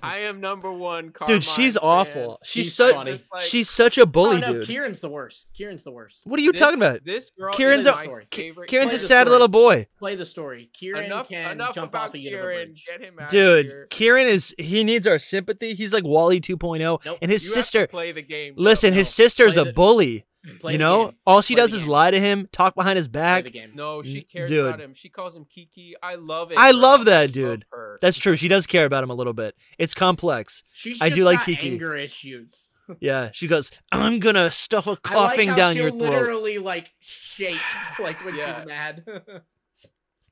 I 0.04 0.20
am 0.20 0.42
number 0.42 0.72
one. 0.72 1.12
Carmine 1.12 1.38
dude, 1.38 1.44
she's 1.44 1.74
fan. 1.74 1.84
awful. 1.84 2.40
She's, 2.44 2.66
she's 2.66 2.74
such 2.76 2.96
like, 2.96 3.42
she's 3.42 3.70
such 3.70 3.98
a 3.98 4.02
oh, 4.02 4.06
bully, 4.06 4.38
oh, 4.38 4.40
no, 4.40 4.54
dude. 4.54 4.68
Kieran's 4.68 5.00
the 5.00 5.10
worst. 5.10 5.48
Kieran's 5.54 5.84
the 5.84 5.92
worst. 5.92 6.22
What 6.24 6.40
are 6.40 6.44
you 6.44 6.52
this, 6.52 6.60
talking 6.60 6.78
about? 6.78 7.04
This 7.04 7.32
girl 7.32 7.54
Kieran's 7.54 7.88
a 7.88 7.94
favorite. 8.32 8.70
Kieran's 8.70 8.94
a 8.94 9.00
sad 9.00 9.24
story. 9.24 9.32
little 9.32 9.48
boy. 9.48 9.88
Play 9.98 10.16
the 10.16 10.26
story. 10.26 10.70
Kieran 10.74 11.06
enough, 11.06 11.30
can 11.30 11.52
enough 11.52 11.76
jump 11.76 11.96
off 11.96 12.14
a 12.14 12.18
Kieran. 12.18 12.76
Dude, 13.30 13.90
Kieran 13.90 14.28
is 14.28 14.56
he 14.58 14.84
needs 14.84 15.08
our 15.08 15.20
sympathy. 15.20 15.74
He's 15.74 15.94
like 15.94 16.04
Wally 16.04 16.40
2.0 16.40 16.80
nope. 16.80 17.18
and 17.22 17.32
his 17.32 17.44
you 17.44 17.52
sister 17.52 17.88
play 17.88 18.12
the 18.12 18.22
game. 18.22 18.54
Listen, 18.58 18.92
no, 18.92 18.98
his 18.98 19.14
sister's 19.14 19.58
a 19.58 19.66
the, 19.66 19.74
bully. 19.74 20.26
Play 20.60 20.74
you 20.74 20.78
know, 20.78 21.06
game. 21.06 21.16
all 21.26 21.42
she 21.42 21.56
Play 21.56 21.62
does 21.64 21.74
is 21.74 21.88
lie 21.88 22.12
to 22.12 22.20
him, 22.20 22.48
talk 22.52 22.76
behind 22.76 22.98
his 22.98 23.08
back. 23.08 23.46
No, 23.74 24.04
she 24.04 24.22
cares 24.22 24.50
dude. 24.50 24.68
about 24.68 24.82
him. 24.82 24.94
She 24.94 25.10
calls 25.10 25.36
him 25.36 25.46
Kiki. 25.46 25.96
I 26.04 26.16
love 26.16 26.52
it. 26.52 26.58
I 26.58 26.72
bro. 26.72 26.82
love 26.82 27.06
that, 27.06 27.22
I 27.24 27.28
dude. 27.28 27.66
Love 27.74 27.98
That's 28.02 28.18
true. 28.18 28.36
She 28.36 28.48
does 28.48 28.68
care 28.68 28.86
about 28.86 29.04
him 29.04 29.10
a 29.10 29.16
little 29.16 29.34
bit. 29.34 29.56
It's 29.80 29.94
complex. 29.94 30.64
She's 30.74 31.02
I 31.02 31.10
do 31.10 31.24
like 31.24 31.38
got 31.40 31.46
Kiki. 31.48 31.72
anger 31.72 31.96
issues. 31.96 32.72
yeah, 33.00 33.30
she 33.34 33.48
goes, 33.48 33.72
"I'm 33.92 34.20
gonna 34.20 34.52
stuff 34.52 34.86
a 34.86 34.96
coughing 34.96 35.48
like 35.50 35.58
down 35.58 35.76
your 35.76 35.90
throat." 35.90 36.02
Literally, 36.02 36.58
like 36.60 36.92
shake, 37.00 37.60
like 38.00 38.24
when 38.24 38.36
Yeah. 38.36 38.60
she's 38.60 38.68
mad. 38.68 39.04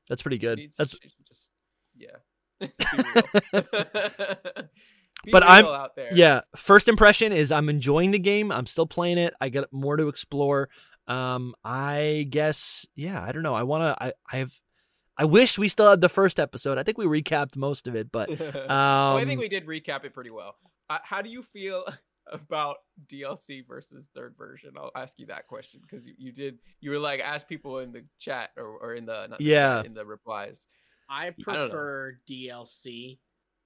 That's 0.07 0.21
pretty 0.21 0.37
good. 0.37 0.59
Needs- 0.59 0.75
That's 0.77 0.95
she 1.01 1.09
just 1.27 1.49
yeah. 1.97 2.17
Be 5.23 5.31
But 5.31 5.43
I'm- 5.43 5.65
out 5.65 5.95
there. 5.95 6.09
yeah. 6.13 6.41
First 6.55 6.87
impression 6.87 7.31
is 7.31 7.51
I'm 7.51 7.69
enjoying 7.69 8.11
the 8.11 8.19
game. 8.19 8.51
I'm 8.51 8.65
still 8.65 8.85
playing 8.87 9.17
it. 9.17 9.33
I 9.39 9.49
got 9.49 9.71
more 9.71 9.95
to 9.97 10.07
explore. 10.09 10.69
Um, 11.07 11.53
I 11.63 12.25
guess 12.29 12.85
yeah. 12.95 13.23
I 13.23 13.31
don't 13.31 13.43
know. 13.43 13.55
I 13.55 13.63
wanna. 13.63 13.95
I 13.99 14.13
I 14.31 14.37
have. 14.37 14.53
I 15.17 15.25
wish 15.25 15.59
we 15.59 15.67
still 15.67 15.89
had 15.89 16.01
the 16.01 16.09
first 16.09 16.39
episode. 16.39 16.77
I 16.79 16.83
think 16.83 16.97
we 16.97 17.05
recapped 17.05 17.55
most 17.55 17.87
of 17.87 17.95
it, 17.95 18.11
but 18.11 18.29
um, 18.31 18.37
well, 18.67 19.17
I 19.17 19.25
think 19.25 19.39
we 19.39 19.47
did 19.47 19.65
recap 19.67 20.05
it 20.05 20.13
pretty 20.13 20.31
well. 20.31 20.55
Uh, 20.89 20.97
how 21.03 21.21
do 21.21 21.29
you 21.29 21.43
feel 21.43 21.85
about 22.31 22.77
DLC 23.07 23.65
versus 23.67 24.09
third 24.15 24.33
version? 24.37 24.71
I'll 24.77 24.91
ask 24.95 25.19
you 25.19 25.27
that 25.27 25.45
question 25.47 25.81
because 25.83 26.07
you, 26.07 26.13
you 26.17 26.31
did 26.31 26.57
you 26.81 26.89
were 26.91 26.99
like 26.99 27.19
ask 27.19 27.47
people 27.47 27.79
in 27.79 27.91
the 27.91 28.03
chat 28.19 28.49
or, 28.57 28.65
or 28.65 28.95
in 28.95 29.05
the 29.05 29.27
not 29.27 29.37
the 29.39 29.43
Yeah. 29.45 29.77
chat, 29.77 29.85
in 29.85 29.93
the 29.93 30.05
replies. 30.05 30.65
I 31.09 31.27
I 31.27 31.31
prefer 31.31 32.17
DLC. 32.29 33.19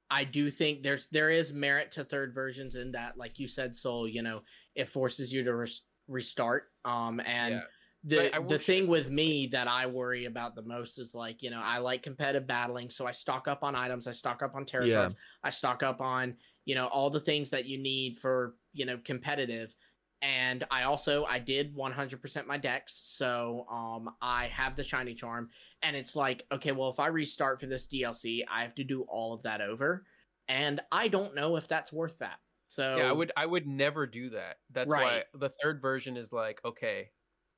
I 0.10 0.24
do 0.24 0.50
think 0.50 0.84
there's 0.84 1.08
there 1.12 1.30
is 1.30 1.52
merit 1.52 1.92
to 1.92 2.04
third 2.04 2.34
versions 2.34 2.76
in 2.76 2.92
that, 2.94 3.18
like 3.18 3.40
you 3.40 3.48
said, 3.48 3.76
Soul. 3.76 4.08
You 4.08 4.22
know, 4.22 4.42
it 4.76 4.88
forces 4.88 5.32
you 5.34 5.44
to 5.44 5.56
res- 5.56 5.82
restart. 6.08 6.72
Um, 6.86 7.20
and 7.26 7.56
Yeah. 7.56 7.62
the 8.04 8.36
I 8.36 8.42
the 8.42 8.60
thing 8.60 8.88
with 8.88 9.10
me 9.10 9.48
that 9.48 9.68
I 9.68 9.86
worry 9.88 10.26
about 10.26 10.56
the 10.56 10.62
most 10.62 10.98
is 10.98 11.14
like 11.14 11.42
you 11.44 11.50
know 11.50 11.62
I 11.62 11.80
like 11.80 12.04
competitive 12.04 12.48
battling, 12.48 12.90
so 12.90 13.06
I 13.06 13.12
stock 13.12 13.48
up 13.48 13.64
on 13.64 13.76
items, 13.76 14.08
I 14.08 14.12
stock 14.12 14.42
up 14.44 14.56
on 14.56 14.66
Tera 14.66 14.88
Yeah. 14.88 15.10
I 15.44 15.50
stock 15.50 15.84
up 15.84 16.00
on 16.00 16.36
you 16.66 16.76
know 16.76 16.88
all 16.88 17.10
the 17.10 17.20
things 17.20 17.50
that 17.50 17.66
you 17.66 17.78
need 17.78 18.18
for 18.18 18.56
you 18.74 18.86
know 18.86 18.98
competitive. 19.04 19.76
And 20.22 20.64
I 20.72 20.84
also 20.84 21.26
I 21.26 21.40
did 21.40 21.76
100% 21.76 22.48
my 22.48 22.58
dex, 22.58 23.00
so 23.06 23.66
um 23.72 24.10
I 24.22 24.48
have 24.48 24.76
the 24.76 24.84
shiny 24.84 25.14
charm, 25.14 25.50
and 25.84 25.96
it's 25.96 26.16
like 26.16 26.44
okay, 26.52 26.72
well 26.72 26.90
if 26.90 27.00
I 27.00 27.08
restart 27.08 27.60
for 27.60 27.68
this 27.68 27.88
DLC, 27.88 28.44
I 28.52 28.64
have 28.64 28.76
to 28.76 28.84
do 28.84 29.04
all 29.04 29.34
of 29.34 29.44
that 29.44 29.62
over, 29.62 30.06
and 30.48 30.80
I 30.92 31.08
don't 31.08 31.36
know 31.36 31.56
if 31.56 31.68
that's 31.68 31.94
worth 31.94 32.18
that. 32.20 32.40
So 32.68 32.98
yeah, 32.98 33.10
I 33.10 33.12
would 33.12 33.32
I 33.38 33.46
would 33.46 33.68
never 33.68 34.08
do 34.08 34.32
that. 34.32 34.58
That's 34.72 34.90
Right. 34.90 35.24
why 35.34 35.40
the 35.40 35.50
third 35.62 35.82
version 35.82 36.18
is 36.18 36.34
like, 36.34 36.60
okay, 36.66 37.12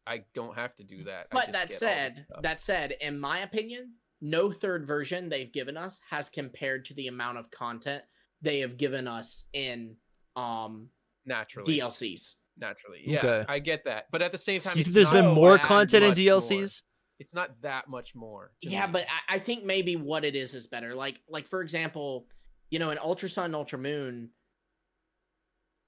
I 0.05 0.26
don't 0.34 0.55
have 0.55 0.76
to 0.76 0.84
do 0.84 1.05
that. 1.05 1.28
But 1.32 1.51
that 1.51 1.51
get 1.51 1.62
all 1.62 1.68
this 1.70 1.80
said, 1.80 2.26
that 2.41 2.62
said, 2.62 2.95
in 2.99 3.20
my 3.20 3.39
opinion, 3.39 3.93
no 4.22 4.51
third 4.51 4.86
version 4.86 5.30
they've 5.30 5.51
given 5.51 5.78
us 5.78 6.01
has 6.10 6.30
compared 6.30 6.86
to 6.86 6.93
the 6.93 7.07
amount 7.07 7.38
of 7.38 7.49
content 7.51 8.03
they 8.41 8.60
have 8.60 8.78
given 8.78 9.07
us 9.07 9.45
in 9.53 9.95
um 10.36 10.89
naturally 11.26 11.78
DLCs. 11.80 12.36
Naturally. 12.60 13.01
Yeah, 13.05 13.20
Okay. 13.20 13.45
I 13.47 13.60
get 13.60 13.84
that. 13.86 14.05
But 14.12 14.22
at 14.22 14.32
the 14.32 14.38
same 14.38 14.62
time, 14.62 14.74
You 14.76 14.82
it's 14.82 14.88
think 14.89 14.93
there's 14.95 15.14
not 15.14 15.22
been 15.24 15.34
more 15.34 15.57
content 15.57 16.03
in 16.03 16.10
much 16.12 16.18
more. 16.20 16.26
DLCs? 16.39 16.84
It's 17.20 17.34
not 17.34 17.49
that 17.62 17.89
much 17.89 18.16
more. 18.16 18.51
Yeah, 18.62 18.86
me. 18.88 18.93
but 18.93 19.05
I, 19.30 19.36
I 19.36 19.39
think 19.39 19.64
maybe 19.66 19.95
what 19.95 20.24
it 20.24 20.36
is 20.36 20.53
is 20.53 20.68
better. 20.68 20.95
Like 20.95 21.20
like 21.28 21.47
for 21.47 21.62
example, 21.62 22.28
you 22.70 22.80
know, 22.80 22.91
in 22.91 22.97
Ultra 22.97 23.28
Sun, 23.30 23.53
Ultra 23.55 23.78
Moon, 23.80 24.30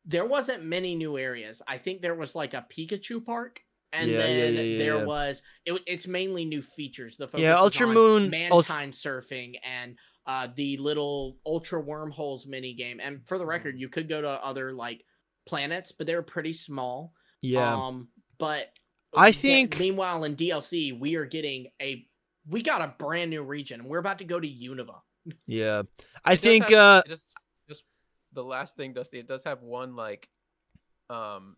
there 0.06 0.26
wasn't 0.26 0.64
many 0.64 0.96
new 0.96 1.18
areas. 1.18 1.62
I 1.68 1.78
think 1.78 2.02
there 2.02 2.16
was 2.16 2.36
like 2.36 2.54
a 2.54 2.66
Pikachu 2.72 3.24
park. 3.24 3.62
And 3.94 4.10
Yeah, 4.10 4.20
yeah, 4.20 4.24
then 4.26 4.54
yeah, 4.56 4.62
yeah, 4.62 4.78
there 4.78 4.98
yeah. 5.00 5.04
was 5.04 5.42
it, 5.66 5.82
it's 5.86 6.08
mainly 6.08 6.46
new 6.46 6.62
features. 6.62 7.18
The 7.18 7.28
focus 7.28 7.42
Yeah, 7.42 7.56
Ultra 7.58 7.88
on 7.88 7.94
Moon- 7.94 8.30
Mantine 8.30 8.52
Ultra- 8.54 8.76
surfing 8.88 9.56
and 9.64 9.98
uh 10.26 10.48
the 10.56 10.78
little 10.78 11.38
Ultra 11.46 11.82
Wormholes 11.82 12.46
mini 12.48 12.74
game. 12.74 13.00
And 13.02 13.26
for 13.28 13.38
the 13.38 13.46
record, 13.46 13.78
you 13.80 13.90
could 13.90 14.08
go 14.08 14.22
to 14.22 14.30
other 14.30 14.72
like 14.74 15.04
planets, 15.46 15.92
but 15.92 16.08
they're 16.08 16.22
pretty 16.22 16.54
small. 16.54 17.14
Yeah. 17.42 17.74
Um, 17.88 18.10
but 18.38 18.68
I 19.16 19.32
think- 19.32 19.80
meanwhile 19.80 20.24
in 20.24 20.36
DLC 20.36 20.98
we 20.98 21.16
are 21.16 21.26
getting 21.26 21.68
a 21.82 22.06
we 22.48 22.62
got 22.64 22.82
a 22.82 22.94
brand 22.98 23.30
new 23.30 23.44
region. 23.44 23.86
We're 23.86 24.00
about 24.00 24.18
to 24.20 24.24
go 24.26 24.40
to 24.40 24.48
Unova. 24.48 25.02
yeah. 25.46 25.84
I 26.26 26.34
It 26.34 26.40
think 26.40 26.64
have- 26.70 26.74
uh 26.74 27.04
just 27.08 27.28
just 27.70 27.84
the 28.34 28.44
last 28.44 28.76
thing, 28.76 28.94
Dusty. 28.94 29.20
It 29.20 29.28
does 29.28 29.44
have 29.44 29.62
one 29.62 29.96
like, 29.96 30.28
um. 31.10 31.56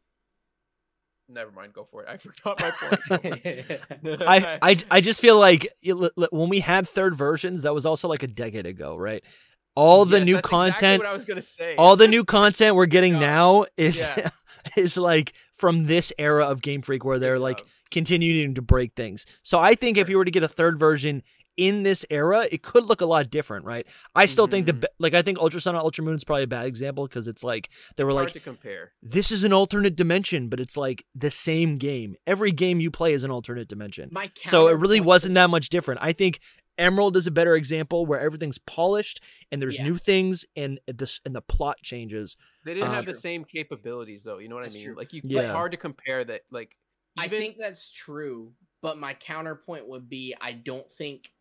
Never 1.30 1.52
mind. 1.52 1.72
Go 1.74 1.86
for 1.90 2.04
it. 2.04 2.10
I 2.10 2.18
forgot 2.18 2.60
my 2.60 2.72
point. 2.72 4.22
I, 4.28 4.60
I 4.62 4.78
I 4.92 5.02
just 5.02 5.22
feel 5.22 5.40
like 5.40 5.68
it- 5.82 5.94
li- 5.94 6.10
li- 6.18 6.28
when 6.32 6.50
we 6.50 6.60
had 6.60 6.88
third 6.88 7.16
versions, 7.16 7.64
that 7.64 7.74
was 7.74 7.86
also 7.86 8.08
like 8.10 8.24
a 8.24 8.28
decade 8.28 8.66
ago, 8.66 8.98
right? 8.98 9.24
All 9.76 10.06
the 10.06 10.18
Yes, 10.20 10.26
new 10.26 10.34
that's 10.36 10.48
exactly 10.48 10.72
content, 10.72 11.00
what 11.04 11.10
I 11.10 11.14
was 11.14 11.26
gonna 11.26 11.42
say. 11.42 11.76
all 11.78 11.96
the 11.96 12.08
new 12.08 12.24
content 12.24 12.76
we're 12.76 12.86
getting 12.86 13.14
now 13.20 13.66
is 13.78 14.10
Yeah. 14.18 14.30
is 14.78 14.98
like 14.98 15.34
from 15.54 15.88
this 15.88 16.14
era 16.18 16.46
of 16.46 16.62
Game 16.62 16.82
Freak 16.82 17.04
where 17.04 17.20
they're 17.20 17.38
like 17.38 17.64
continuing 17.92 18.56
to 18.56 18.62
break 18.62 18.94
things. 18.96 19.26
So 19.44 19.60
I 19.60 19.74
think 19.76 19.98
if 19.98 20.10
you 20.10 20.18
were 20.18 20.26
to 20.26 20.32
get 20.32 20.44
a 20.44 20.48
third 20.48 20.80
version 20.80 21.22
in 21.56 21.84
this 21.84 22.04
era, 22.10 22.48
it 22.52 22.64
could 22.64 22.88
look 22.88 23.00
a 23.02 23.06
lot 23.06 23.30
different, 23.30 23.64
right? 23.64 23.86
I 24.16 24.26
still 24.26 24.48
think 24.48 24.66
the 24.66 24.74
Mhm. 24.74 24.86
like 25.00 25.14
I 25.14 25.22
think 25.22 25.38
Ultra 25.38 25.62
Sun 25.62 25.76
and 25.76 25.84
Ultra 25.84 26.04
Moon 26.04 26.16
is 26.16 26.24
probably 26.24 26.44
a 26.44 26.48
bad 26.48 26.66
example 26.66 27.08
because 27.08 27.28
it's 27.28 27.44
like 27.44 27.70
they 27.96 28.04
were 28.04 28.10
It's 28.10 28.16
like 28.16 28.34
to 28.34 28.40
compare. 28.40 28.94
this 29.04 29.32
is 29.32 29.44
an 29.44 29.54
alternate 29.54 29.96
dimension, 29.96 30.50
but 30.50 30.60
it's 30.60 30.76
like 30.76 31.06
the 31.14 31.30
same 31.30 31.78
game. 31.78 32.16
Every 32.26 32.52
game 32.52 32.80
you 32.80 32.90
play 32.90 33.14
is 33.14 33.24
an 33.24 33.30
alternate 33.30 33.68
dimension. 33.68 34.10
My 34.12 34.32
So 34.44 34.68
it 34.68 34.80
really 34.80 35.00
wasn't 35.02 35.36
that 35.36 35.52
much 35.52 35.70
different. 35.70 36.00
I 36.02 36.12
think 36.14 36.40
Emerald 36.78 37.16
is 37.16 37.28
a 37.28 37.32
better 37.32 37.56
example 37.56 38.06
where 38.06 38.20
everything's 38.20 38.58
polished 38.58 39.22
and 39.52 39.62
there's 39.62 39.78
Yeah. 39.78 39.84
new 39.84 39.98
things 39.98 40.46
and 40.56 40.80
the 40.88 41.20
and 41.26 41.36
the 41.36 41.42
plot 41.42 41.78
changes. 41.84 42.36
They 42.66 42.74
didn't 42.74 42.90
Uh, 42.90 42.94
have 42.94 43.06
the 43.06 43.14
same 43.14 43.46
capabilities, 43.46 44.24
though. 44.24 44.40
You 44.40 44.50
know 44.50 44.56
what 44.56 44.64
That's 44.64 44.76
I 44.76 44.80
mean? 44.80 44.88
true. 44.88 44.96
Like 44.96 45.14
you, 45.14 45.22
Yeah. 45.24 45.42
it's 45.42 45.50
hard 45.50 45.72
to 45.72 45.78
compare 45.78 46.24
that. 46.26 46.42
Like 46.52 46.76
I 47.18 47.28
think 47.28 47.58
that's 47.58 47.92
true, 47.92 48.56
but 48.82 48.98
my 48.98 49.14
counterpoint 49.14 49.88
would 49.88 50.10
be 50.10 50.36
I 50.42 50.54
don't 50.54 50.90
think 50.92 51.32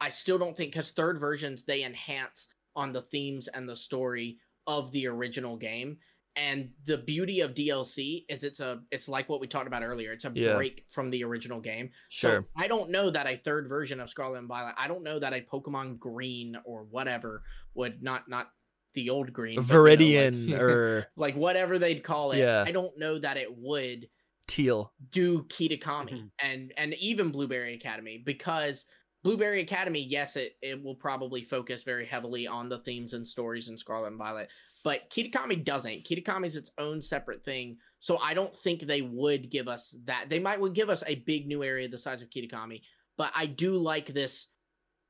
I 0.00 0.08
still 0.08 0.38
don't 0.38 0.56
think 0.56 0.72
cuz 0.74 0.90
third 0.90 1.20
versions 1.20 1.62
they 1.64 1.84
enhance 1.84 2.48
on 2.74 2.92
the 2.92 3.02
themes 3.02 3.48
and 3.48 3.68
the 3.68 3.76
story 3.76 4.38
of 4.66 4.90
the 4.92 5.06
original 5.06 5.56
game. 5.56 5.98
And 6.34 6.70
the 6.86 6.96
beauty 6.96 7.40
of 7.40 7.52
DLC 7.54 8.24
is 8.28 8.42
it's 8.42 8.60
a 8.60 8.80
it's 8.90 9.06
like 9.08 9.28
what 9.28 9.40
we 9.40 9.46
talked 9.46 9.66
about 9.66 9.82
earlier. 9.82 10.12
It's 10.12 10.24
a 10.24 10.32
Yeah. 10.34 10.54
break 10.54 10.84
from 10.88 11.10
the 11.10 11.24
original 11.24 11.60
game. 11.60 11.90
Sure. 12.08 12.46
So 12.56 12.62
I 12.62 12.68
don't 12.68 12.90
know 12.90 13.10
that 13.10 13.26
a 13.26 13.36
third 13.36 13.68
version 13.68 14.00
of 14.00 14.08
Scarlet 14.08 14.38
and 14.38 14.48
Violet. 14.48 14.74
I 14.78 14.88
don't 14.88 15.02
know 15.02 15.18
that 15.18 15.34
a 15.34 15.42
Pokemon 15.42 15.98
Green 15.98 16.56
or 16.64 16.84
whatever 16.84 17.42
would 17.74 18.02
not 18.02 18.28
not 18.28 18.50
the 18.94 19.10
old 19.10 19.32
Green, 19.32 19.56
but, 19.56 19.66
you 19.66 19.74
know, 19.74 19.82
Viridian 19.84 20.50
like, 20.52 20.60
or 20.60 21.06
like 21.16 21.34
whatever 21.36 21.78
they'd 21.78 22.02
call 22.02 22.32
it. 22.32 22.38
Yeah. 22.38 22.64
I 22.66 22.72
don't 22.72 22.96
know 22.98 23.18
that 23.18 23.36
it 23.36 23.54
would 23.56 24.08
teal. 24.48 24.92
do 25.10 25.42
Kitakami 25.44 26.12
Mhm. 26.12 26.30
and 26.40 26.72
and 26.76 26.94
even 26.94 27.30
Blueberry 27.30 27.74
Academy 27.74 28.18
because 28.18 28.86
Blueberry 29.22 29.60
Academy, 29.60 30.00
yes, 30.02 30.36
it 30.36 30.56
it 30.62 30.82
will 30.82 30.94
probably 30.94 31.42
focus 31.42 31.82
very 31.82 32.04
heavily 32.06 32.46
on 32.46 32.68
the 32.68 32.78
themes 32.80 33.12
and 33.12 33.26
stories 33.26 33.68
in 33.68 33.76
Scarlet 33.76 34.08
and 34.08 34.18
Violet, 34.18 34.48
but 34.84 35.08
Kitakami 35.10 35.64
doesn't. 35.64 36.04
Kitakami 36.04 36.46
is 36.46 36.56
its 36.56 36.72
own 36.78 37.00
separate 37.00 37.44
thing, 37.44 37.78
so 38.00 38.18
I 38.18 38.34
don't 38.34 38.54
think 38.54 38.80
they 38.82 39.02
would 39.02 39.50
give 39.50 39.68
us 39.68 39.94
that. 40.04 40.28
They 40.28 40.38
might 40.40 40.60
would 40.60 40.74
give 40.74 40.90
us 40.90 41.04
a 41.06 41.16
big 41.16 41.46
new 41.46 41.62
area 41.62 41.88
the 41.88 41.98
size 41.98 42.20
of 42.22 42.30
Kitakami, 42.30 42.82
but 43.16 43.30
I 43.34 43.46
do 43.46 43.76
like 43.76 44.06
this 44.06 44.48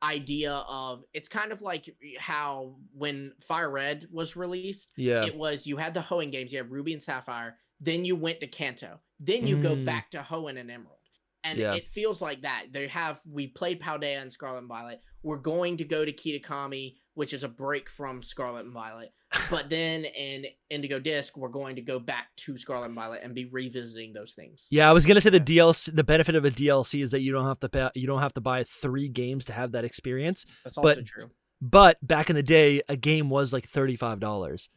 idea 0.03 0.53
of 0.69 1.05
it's 1.15 1.29
kind 1.29 1.53
of 1.53 1.63
like 1.63 1.95
how 2.19 2.75
when 2.93 3.33
Fire 3.41 3.71
Red 3.71 4.09
was 4.11 4.35
released, 4.37 4.91
Yeah. 4.97 5.25
it 5.25 5.35
was 5.37 5.67
you 5.67 5.77
had 5.77 5.95
the 5.95 6.01
Hoenn 6.01 6.33
games, 6.33 6.53
you 6.53 6.59
had 6.59 6.71
Ruby 6.73 6.93
and 6.93 7.03
Sapphire, 7.03 7.57
then 7.81 8.05
you 8.05 8.17
went 8.17 8.41
to 8.41 8.47
Kanto, 8.49 8.99
then 9.21 9.47
you 9.47 9.57
go 9.63 9.77
Mm. 9.77 9.85
back 9.85 10.11
to 10.11 10.19
Hoenn 10.19 10.59
and 10.59 10.71
Emerald. 10.71 10.99
And 11.45 11.59
Yeah. 11.59 11.74
it 11.74 11.88
feels 11.88 12.20
like 12.22 12.43
that. 12.43 12.66
They 12.72 12.86
have 12.88 13.20
we 13.28 13.49
played 13.49 13.80
Paldea 13.80 14.20
and 14.22 14.32
Scarlet 14.32 14.59
and 14.59 14.68
Violet. 14.68 15.01
We're 15.22 15.38
going 15.38 15.76
to 15.78 15.84
go 15.84 16.05
to 16.05 16.12
Kitakami, 16.12 16.97
which 17.14 17.32
is 17.32 17.45
a 17.45 17.49
break 17.49 17.88
from 17.88 18.22
Scarlet 18.22 18.64
and 18.64 18.72
Violet. 18.72 19.12
But 19.51 19.70
then 19.70 20.05
in 20.05 20.45
Indigo 20.70 20.99
Disc, 20.99 21.36
we're 21.36 21.49
going 21.49 21.76
to 21.76 21.82
go 21.82 21.99
back 21.99 22.28
to 22.38 22.57
Scarlet 22.59 22.86
and 22.86 22.95
Violet 22.95 23.20
and 23.22 23.34
be 23.34 23.47
revisiting 23.47 24.12
those 24.12 24.34
things. 24.34 24.66
Yeah, 24.70 24.88
I 24.88 24.93
was 24.93 25.05
gonna 25.07 25.20
say 25.20 25.30
the 25.30 25.40
DLC. 25.40 25.95
The 25.95 26.05
benefit 26.05 26.34
of 26.34 26.45
a 26.45 26.51
DLC 26.51 27.03
is 27.03 27.11
that 27.12 27.20
you 27.22 27.32
don't 27.32 27.47
have 27.47 27.59
to 27.61 27.68
pay, 27.68 27.88
you 27.95 28.07
don't 28.07 28.20
have 28.20 28.34
to 28.34 28.40
buy 28.40 28.62
three 28.64 29.09
games 29.09 29.45
to 29.47 29.53
have 29.53 29.72
that 29.72 29.84
experience. 29.84 30.45
That's 30.64 30.76
But- 30.76 30.99
also 30.99 31.03
true. 31.03 31.30
But 31.61 31.97
back 32.07 32.28
in 32.28 32.34
the 32.36 32.43
day, 32.43 32.82
a 32.88 32.97
game 32.97 33.30
was 33.30 33.53
like 33.53 33.66
thirty 33.66 33.97
five 33.97 34.20
dollars. 34.20 34.68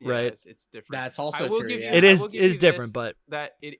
Yeah, 0.00 0.10
right. 0.12 0.24
It's, 0.26 0.46
it's 0.46 0.66
different. 0.72 0.92
That's 1.02 1.18
also 1.18 1.46
true. 1.48 1.68
give 1.68 1.78
you- 1.80 1.84
yeah. 1.84 1.94
It 1.94 2.04
I 2.04 2.06
is 2.08 2.20
will 2.20 2.26
it 2.28 2.32
give 2.32 2.42
is 2.42 2.54
you 2.54 2.60
different, 2.60 2.88
this, 2.88 2.92
but 2.92 3.16
that 3.28 3.56
it 3.60 3.74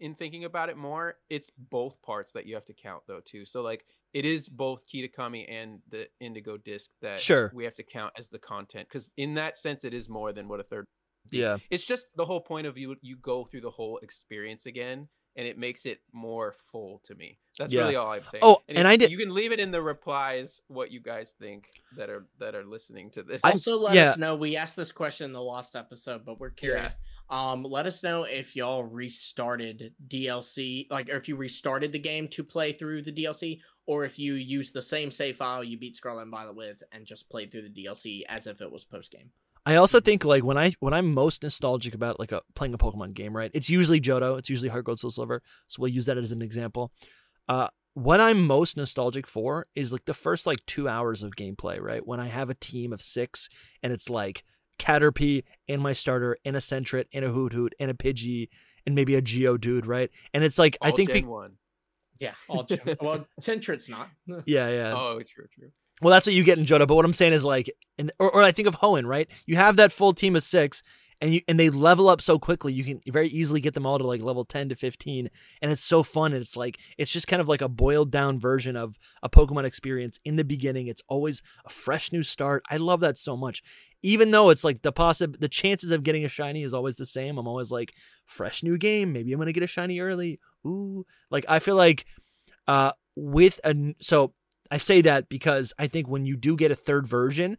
in 0.00 0.14
thinking 0.14 0.44
about 0.44 0.68
it 0.68 0.76
more 0.76 1.16
it's 1.28 1.50
both 1.70 2.00
parts 2.02 2.32
that 2.32 2.46
you 2.46 2.54
have 2.54 2.64
to 2.64 2.74
count 2.74 3.02
though 3.06 3.20
too 3.24 3.44
so 3.44 3.60
like 3.62 3.84
it 4.12 4.24
is 4.24 4.48
both 4.48 4.80
kitakami 4.92 5.44
and 5.48 5.80
the 5.90 6.08
indigo 6.20 6.56
disc 6.56 6.90
that 7.02 7.20
Sure. 7.20 7.50
we 7.54 7.64
have 7.64 7.74
to 7.76 7.82
count 7.82 8.12
as 8.18 8.28
the 8.28 8.38
content 8.38 8.88
because 8.88 9.10
in 9.16 9.34
that 9.34 9.56
sense 9.58 9.84
it 9.84 9.94
is 9.94 10.08
more 10.08 10.32
than 10.32 10.48
what 10.48 10.60
a 10.60 10.64
third 10.64 10.86
yeah, 11.30 11.58
it's 11.70 11.84
just 11.84 12.06
the 12.16 12.24
whole 12.24 12.40
point 12.40 12.66
of 12.66 12.78
you 12.78 12.96
you 13.02 13.16
go 13.16 13.44
through 13.44 13.60
the 13.60 13.70
whole 13.70 13.98
experience 13.98 14.64
again 14.66 15.06
and 15.36 15.46
it 15.46 15.56
makes 15.58 15.84
it 15.86 16.00
more 16.12 16.54
full 16.72 17.00
to 17.04 17.14
me 17.14 17.38
that's 17.58 17.72
Yeah. 17.72 17.82
really 17.82 17.96
all 17.96 18.10
i'm 18.10 18.22
saying 18.22 18.42
Oh, 18.42 18.62
and 18.68 18.78
if- 18.78 18.86
I 18.86 18.96
did- 18.96 19.10
you 19.10 19.18
can 19.18 19.32
leave 19.34 19.52
it 19.52 19.60
in 19.60 19.70
the 19.70 19.82
replies 19.82 20.60
what 20.68 20.90
you 20.90 20.98
guys 21.00 21.34
think 21.38 21.68
that 21.96 22.08
are 22.08 22.26
that 22.38 22.54
are 22.54 22.64
listening 22.64 23.10
to 23.10 23.22
this 23.22 23.40
I- 23.44 23.50
Also, 23.52 23.76
let 23.76 23.94
yeah. 23.94 24.10
us 24.10 24.18
know. 24.18 24.34
We 24.34 24.56
asked 24.56 24.76
this 24.76 24.90
question 24.92 25.26
in 25.26 25.32
the 25.32 25.42
last 25.42 25.76
episode, 25.76 26.24
but 26.24 26.40
we're 26.40 26.50
curious. 26.50 26.94
Um, 27.30 27.62
let 27.62 27.86
us 27.86 28.02
know 28.02 28.24
if 28.24 28.56
y'all 28.56 28.82
restarted 28.82 29.94
DLC, 30.08 30.90
like, 30.90 31.08
or 31.08 31.16
if 31.16 31.28
you 31.28 31.36
restarted 31.36 31.92
the 31.92 31.98
game 31.98 32.26
to 32.28 32.42
play 32.42 32.72
through 32.72 33.02
the 33.02 33.12
DLC, 33.12 33.60
or 33.86 34.04
if 34.04 34.18
you 34.18 34.34
used 34.34 34.74
the 34.74 34.82
same 34.82 35.10
save 35.10 35.36
file 35.36 35.64
you 35.64 35.78
beat 35.78 35.96
Scarlet 35.96 36.22
and 36.22 36.30
Violet 36.30 36.56
with 36.56 36.82
and 36.92 37.06
just 37.06 37.30
played 37.30 37.50
through 37.50 37.68
the 37.68 37.84
DLC 37.84 38.22
as 38.28 38.46
if 38.46 38.60
it 38.60 38.70
was 38.70 38.84
post 38.84 39.12
game. 39.12 39.30
I 39.66 39.76
also 39.76 40.00
think 40.00 40.24
like 40.24 40.42
when 40.42 40.56
I 40.56 40.72
when 40.80 40.94
I'm 40.94 41.12
most 41.12 41.42
nostalgic 41.42 41.94
about 41.94 42.18
like 42.18 42.32
a 42.32 42.40
playing 42.54 42.74
a 42.74 42.78
Pokemon 42.78 43.14
game, 43.14 43.36
right? 43.36 43.50
It's 43.52 43.68
usually 43.68 44.00
Johto. 44.00 44.38
It's 44.38 44.48
usually 44.48 44.68
Heart 44.68 44.86
Gold 44.86 45.00
Soul 45.00 45.10
Silver. 45.10 45.42
So 45.68 45.82
we'll 45.82 45.92
use 45.92 46.06
that 46.06 46.18
as 46.18 46.32
an 46.32 46.42
example. 46.42 46.92
Uh, 47.48 47.68
what 47.94 48.20
I'm 48.20 48.46
most 48.46 48.76
nostalgic 48.76 49.26
for 49.26 49.66
is 49.74 49.92
like 49.92 50.04
the 50.06 50.14
first 50.14 50.46
like 50.46 50.64
two 50.66 50.88
hours 50.88 51.22
of 51.22 51.36
gameplay, 51.36 51.80
right? 51.80 52.06
When 52.06 52.20
I 52.20 52.28
have 52.28 52.48
a 52.48 52.54
team 52.54 52.92
of 52.92 53.02
six 53.02 53.48
and 53.82 53.92
it's 53.92 54.08
like 54.08 54.44
Caterpie 54.80 55.44
and 55.68 55.80
my 55.82 55.92
starter 55.92 56.36
and 56.44 56.56
a 56.56 56.60
Sentret 56.60 57.04
and 57.12 57.24
a 57.24 57.30
Hoot 57.30 57.52
Hoot 57.52 57.74
and 57.78 57.90
a 57.90 57.94
Pidgey 57.94 58.48
and 58.86 58.94
maybe 58.94 59.14
a 59.14 59.22
Geodude, 59.22 59.86
right? 59.86 60.10
And 60.32 60.42
it's 60.42 60.58
like 60.58 60.76
I 60.80 60.90
think 60.90 61.10
Gen 61.10 61.22
pe- 61.22 61.28
one. 61.28 61.52
Yeah, 62.18 62.32
all 62.48 62.66
well, 63.00 63.26
Sentret's 63.40 63.88
not. 63.88 64.08
yeah, 64.44 64.68
yeah. 64.68 64.94
Oh, 64.94 65.20
true, 65.22 65.46
true. 65.54 65.70
Well, 66.02 66.10
that's 66.10 66.26
what 66.26 66.34
you 66.34 66.44
get 66.44 66.58
in 66.58 66.64
Johto. 66.64 66.86
But 66.86 66.94
what 66.94 67.04
I'm 67.04 67.12
saying 67.12 67.32
is 67.32 67.44
like, 67.44 67.70
and 67.98 68.10
or, 68.18 68.30
or 68.30 68.42
I 68.42 68.52
think 68.52 68.68
of 68.68 68.76
Hoenn, 68.76 69.06
right? 69.06 69.30
You 69.46 69.56
have 69.56 69.76
that 69.76 69.92
full 69.92 70.12
team 70.12 70.36
of 70.36 70.42
six, 70.42 70.82
and 71.20 71.34
you 71.34 71.40
and 71.48 71.58
they 71.58 71.70
level 71.70 72.08
up 72.08 72.20
so 72.20 72.38
quickly. 72.38 72.72
You 72.72 72.84
can 72.84 73.00
very 73.08 73.28
easily 73.28 73.60
get 73.60 73.74
them 73.74 73.86
all 73.86 73.98
to 73.98 74.06
like 74.06 74.22
level 74.22 74.44
ten 74.44 74.68
to 74.68 74.76
fifteen, 74.76 75.28
and 75.60 75.70
it's 75.70 75.82
so 75.82 76.02
fun. 76.02 76.32
And 76.32 76.42
it's 76.42 76.56
like 76.56 76.78
it's 76.98 77.10
just 77.10 77.26
kind 77.26 77.40
of 77.40 77.48
like 77.48 77.60
a 77.60 77.68
boiled 77.68 78.10
down 78.10 78.40
version 78.40 78.76
of 78.76 78.98
a 79.22 79.28
Pokemon 79.28 79.64
experience 79.64 80.18
in 80.24 80.36
the 80.36 80.44
beginning. 80.44 80.86
It's 80.86 81.02
always 81.08 81.42
a 81.64 81.70
fresh 81.70 82.12
new 82.12 82.22
start. 82.22 82.62
I 82.70 82.76
love 82.76 83.00
that 83.00 83.18
so 83.18 83.36
much. 83.36 83.62
Even 84.02 84.30
though 84.30 84.50
it's 84.50 84.64
like 84.64 84.82
the 84.82 84.92
possi- 84.92 85.38
the 85.38 85.48
chances 85.48 85.90
of 85.90 86.02
getting 86.02 86.24
a 86.24 86.28
shiny 86.28 86.62
is 86.62 86.72
always 86.74 86.96
the 86.96 87.06
same. 87.06 87.38
I'm 87.38 87.48
always 87.48 87.70
like 87.70 87.94
fresh 88.24 88.62
new 88.62 88.78
game. 88.78 89.12
Maybe 89.12 89.32
I'm 89.32 89.38
gonna 89.38 89.52
get 89.52 89.62
a 89.62 89.66
shiny 89.66 90.00
early. 90.00 90.40
Ooh, 90.66 91.04
like 91.30 91.44
I 91.48 91.58
feel 91.58 91.76
like 91.76 92.06
uh 92.66 92.92
with 93.16 93.60
a 93.64 93.94
so 94.00 94.32
I 94.70 94.78
say 94.78 95.00
that 95.02 95.28
because 95.28 95.74
I 95.78 95.86
think 95.88 96.08
when 96.08 96.24
you 96.24 96.36
do 96.36 96.56
get 96.56 96.70
a 96.70 96.76
third 96.76 97.06
version, 97.06 97.58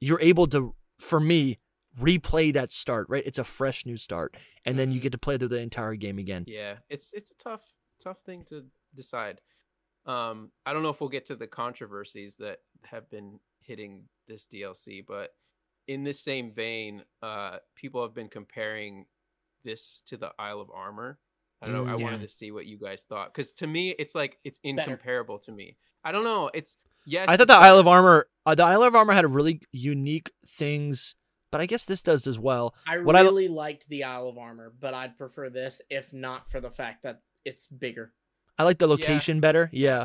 you're 0.00 0.20
able 0.20 0.46
to, 0.48 0.74
for 0.98 1.20
me, 1.20 1.58
replay 1.98 2.52
that 2.54 2.72
start, 2.72 3.06
right? 3.08 3.22
It's 3.26 3.38
a 3.38 3.44
fresh 3.44 3.86
new 3.86 3.96
start, 3.96 4.36
and 4.64 4.78
then 4.78 4.92
you 4.92 4.98
Mhm. 4.98 5.02
get 5.04 5.12
to 5.12 5.18
play 5.18 5.38
through 5.38 5.48
the 5.48 5.60
entire 5.60 5.94
game 5.94 6.18
again. 6.18 6.44
Yeah, 6.46 6.78
it's 6.88 7.12
it's 7.12 7.30
a 7.30 7.34
tough 7.34 7.62
tough 7.98 8.18
thing 8.24 8.44
to 8.46 8.64
decide. 8.94 9.40
Um, 10.04 10.52
I 10.64 10.72
don't 10.72 10.82
know 10.82 10.90
if 10.90 11.00
we'll 11.00 11.10
get 11.10 11.26
to 11.26 11.36
the 11.36 11.46
controversies 11.46 12.36
that 12.36 12.60
have 12.84 13.08
been 13.10 13.40
hitting 13.60 14.08
this 14.28 14.46
DLC, 14.46 15.00
but 15.00 15.34
in 15.88 16.04
this 16.04 16.20
same 16.20 16.52
vein, 16.52 17.02
uh, 17.22 17.58
people 17.74 18.02
have 18.02 18.14
been 18.14 18.28
comparing 18.28 19.06
this 19.64 20.02
to 20.06 20.16
the 20.16 20.32
Isle 20.38 20.60
of 20.60 20.70
Armor. 20.70 21.18
I 21.62 21.66
don't 21.66 21.74
know. 21.74 21.84
Mm, 21.84 21.94
I 21.94 21.96
yeah. 21.96 22.04
wanted 22.04 22.20
to 22.20 22.28
see 22.28 22.52
what 22.52 22.66
you 22.66 22.76
guys 22.78 23.02
thought 23.04 23.32
because 23.32 23.52
to 23.54 23.66
me, 23.66 23.90
it's 23.98 24.14
like 24.14 24.38
it's 24.44 24.58
Better. 24.58 24.78
incomparable 24.82 25.38
to 25.40 25.52
me. 25.52 25.76
I 26.04 26.12
don't 26.12 26.24
know. 26.24 26.50
It's 26.54 26.76
yes. 27.06 27.28
I 27.28 27.36
thought 27.36 27.44
it's 27.44 27.52
the 27.52 27.58
Isle 27.58 27.78
of. 27.78 27.88
Armor, 27.88 28.28
uh, 28.44 28.54
the 28.54 28.62
Isle 28.64 28.82
of 28.84 28.94
Armor 28.94 29.12
had 29.14 29.24
a 29.24 29.28
really 29.28 29.60
unique 29.72 30.30
things, 30.46 31.14
but 31.56 31.62
I 31.62 31.66
guess 31.66 31.86
this 31.86 32.02
does 32.02 32.26
as 32.26 32.38
well. 32.38 32.74
I 32.86 32.98
What 32.98 33.16
I- 33.16 33.22
really 33.22 33.48
liked 33.48 33.88
the 33.88 34.04
Isle 34.04 34.28
of 34.28 34.36
Armor, 34.36 34.74
but 34.78 34.92
I'd 34.92 35.16
prefer 35.16 35.48
this 35.48 35.80
if 35.88 36.12
not 36.12 36.50
for 36.50 36.60
the 36.60 36.68
fact 36.68 37.04
that 37.04 37.22
it's 37.46 37.66
bigger. 37.66 38.12
I 38.58 38.64
like 38.64 38.76
the 38.76 38.86
location 38.86 39.40
better. 39.40 39.70
Yeah, 39.72 40.04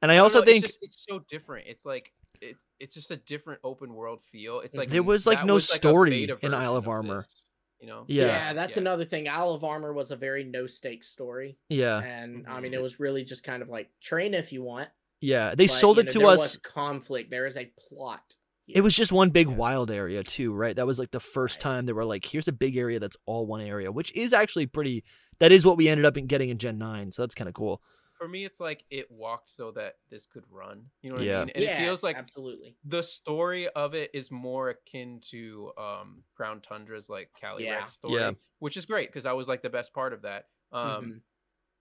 and 0.00 0.12
I 0.12 0.14
I 0.14 0.18
also 0.18 0.38
know, 0.38 0.44
think 0.44 0.64
it's, 0.64 0.74
just, 0.74 0.84
it's 0.84 1.04
so 1.08 1.18
different. 1.28 1.66
It's 1.66 1.84
like 1.84 2.12
it's 2.40 2.62
it's 2.78 2.94
just 2.94 3.10
a 3.10 3.16
different 3.16 3.58
open 3.64 3.92
world 3.92 4.22
feel. 4.30 4.60
It's 4.60 4.76
like 4.76 4.90
There 4.90 5.02
was, 5.02 5.26
like, 5.26 5.44
no 5.44 5.54
was, 5.54 5.68
story 5.68 6.10
beta 6.10 6.38
in 6.40 6.54
Isle 6.54 6.74
version 6.74 6.76
of 6.76 6.88
Armor. 6.88 7.22
this, 7.22 7.46
you 7.80 7.88
know. 7.88 8.04
Yeah. 8.06 8.26
yeah 8.26 8.52
that's 8.52 8.76
another 8.76 9.04
thing. 9.04 9.28
Isle 9.28 9.54
of 9.54 9.64
Armor 9.64 9.92
was 9.92 10.12
a 10.12 10.16
very 10.16 10.44
no 10.44 10.68
stakes 10.68 11.08
story, 11.08 11.58
yeah, 11.68 11.98
and 11.98 12.46
I 12.46 12.60
mean 12.60 12.70
mm-hmm. 12.70 12.74
it 12.74 12.82
was 12.84 13.00
really 13.00 13.24
just 13.24 13.42
kind 13.42 13.60
of 13.60 13.68
like 13.68 13.90
train 14.00 14.34
if 14.34 14.52
you 14.52 14.62
want. 14.62 14.88
yeah. 15.20 15.56
They 15.56 15.66
but, 15.66 15.74
sold 15.74 15.98
it 15.98 16.04
know, 16.04 16.12
to 16.12 16.18
there 16.20 16.28
us. 16.28 16.38
Was 16.38 16.56
conflict. 16.58 17.28
There 17.30 17.46
is 17.46 17.56
a 17.56 17.72
plot. 17.88 18.36
It 18.68 18.80
was 18.82 18.94
just 18.96 19.12
one 19.12 19.30
big 19.30 19.48
Yeah. 19.48 19.56
wild 19.56 19.90
area 19.90 20.22
too, 20.22 20.54
right? 20.54 20.74
That 20.76 20.86
was 20.86 20.98
like 20.98 21.10
the 21.10 21.20
first 21.20 21.56
Right. 21.58 21.62
time 21.72 21.86
they 21.86 21.92
were 21.92 22.04
like, 22.04 22.24
"Here's 22.24 22.48
a 22.48 22.52
big 22.52 22.76
area 22.76 22.98
that's 23.00 23.16
all 23.26 23.46
one 23.46 23.60
area," 23.60 23.90
which 23.92 24.12
is 24.14 24.32
actually 24.32 24.66
pretty. 24.66 25.04
That 25.40 25.50
is 25.52 25.66
what 25.66 25.76
we 25.76 25.88
ended 25.88 26.04
up 26.06 26.16
in 26.16 26.26
getting 26.26 26.48
in 26.50 26.58
Gen 26.58 26.78
Nine, 26.78 27.10
so 27.10 27.22
that's 27.22 27.34
kind 27.34 27.48
of 27.48 27.54
cool. 27.54 27.82
For 28.18 28.28
me, 28.28 28.44
it's 28.44 28.60
like 28.60 28.84
it 28.88 29.10
walked 29.10 29.50
so 29.50 29.72
that 29.72 29.96
this 30.08 30.26
could 30.26 30.44
run. 30.48 30.90
You 31.02 31.10
know 31.10 31.16
what 31.16 31.24
Yeah. 31.24 31.40
I 31.40 31.44
mean? 31.46 31.52
And 31.56 31.64
yeah, 31.64 31.82
it 31.82 31.84
feels 31.84 32.04
like 32.04 32.14
absolutely. 32.16 32.76
the 32.84 33.02
story 33.02 33.68
of 33.70 33.94
it 33.94 34.10
is 34.14 34.30
more 34.30 34.68
akin 34.68 35.20
to 35.30 35.72
um 35.76 36.22
Crown 36.36 36.60
Tundra's 36.60 37.08
like 37.08 37.32
Cali 37.40 37.64
Yeah. 37.64 37.78
Rex 37.80 37.94
story, 37.94 38.20
Yeah. 38.20 38.32
which 38.60 38.76
is 38.76 38.86
great 38.86 39.08
because 39.08 39.26
I 39.26 39.32
was 39.32 39.48
like 39.48 39.62
the 39.62 39.70
best 39.70 39.92
part 39.92 40.12
of 40.12 40.22
that. 40.22 40.48
Um, 40.70 41.04
Mhm. 41.04 41.22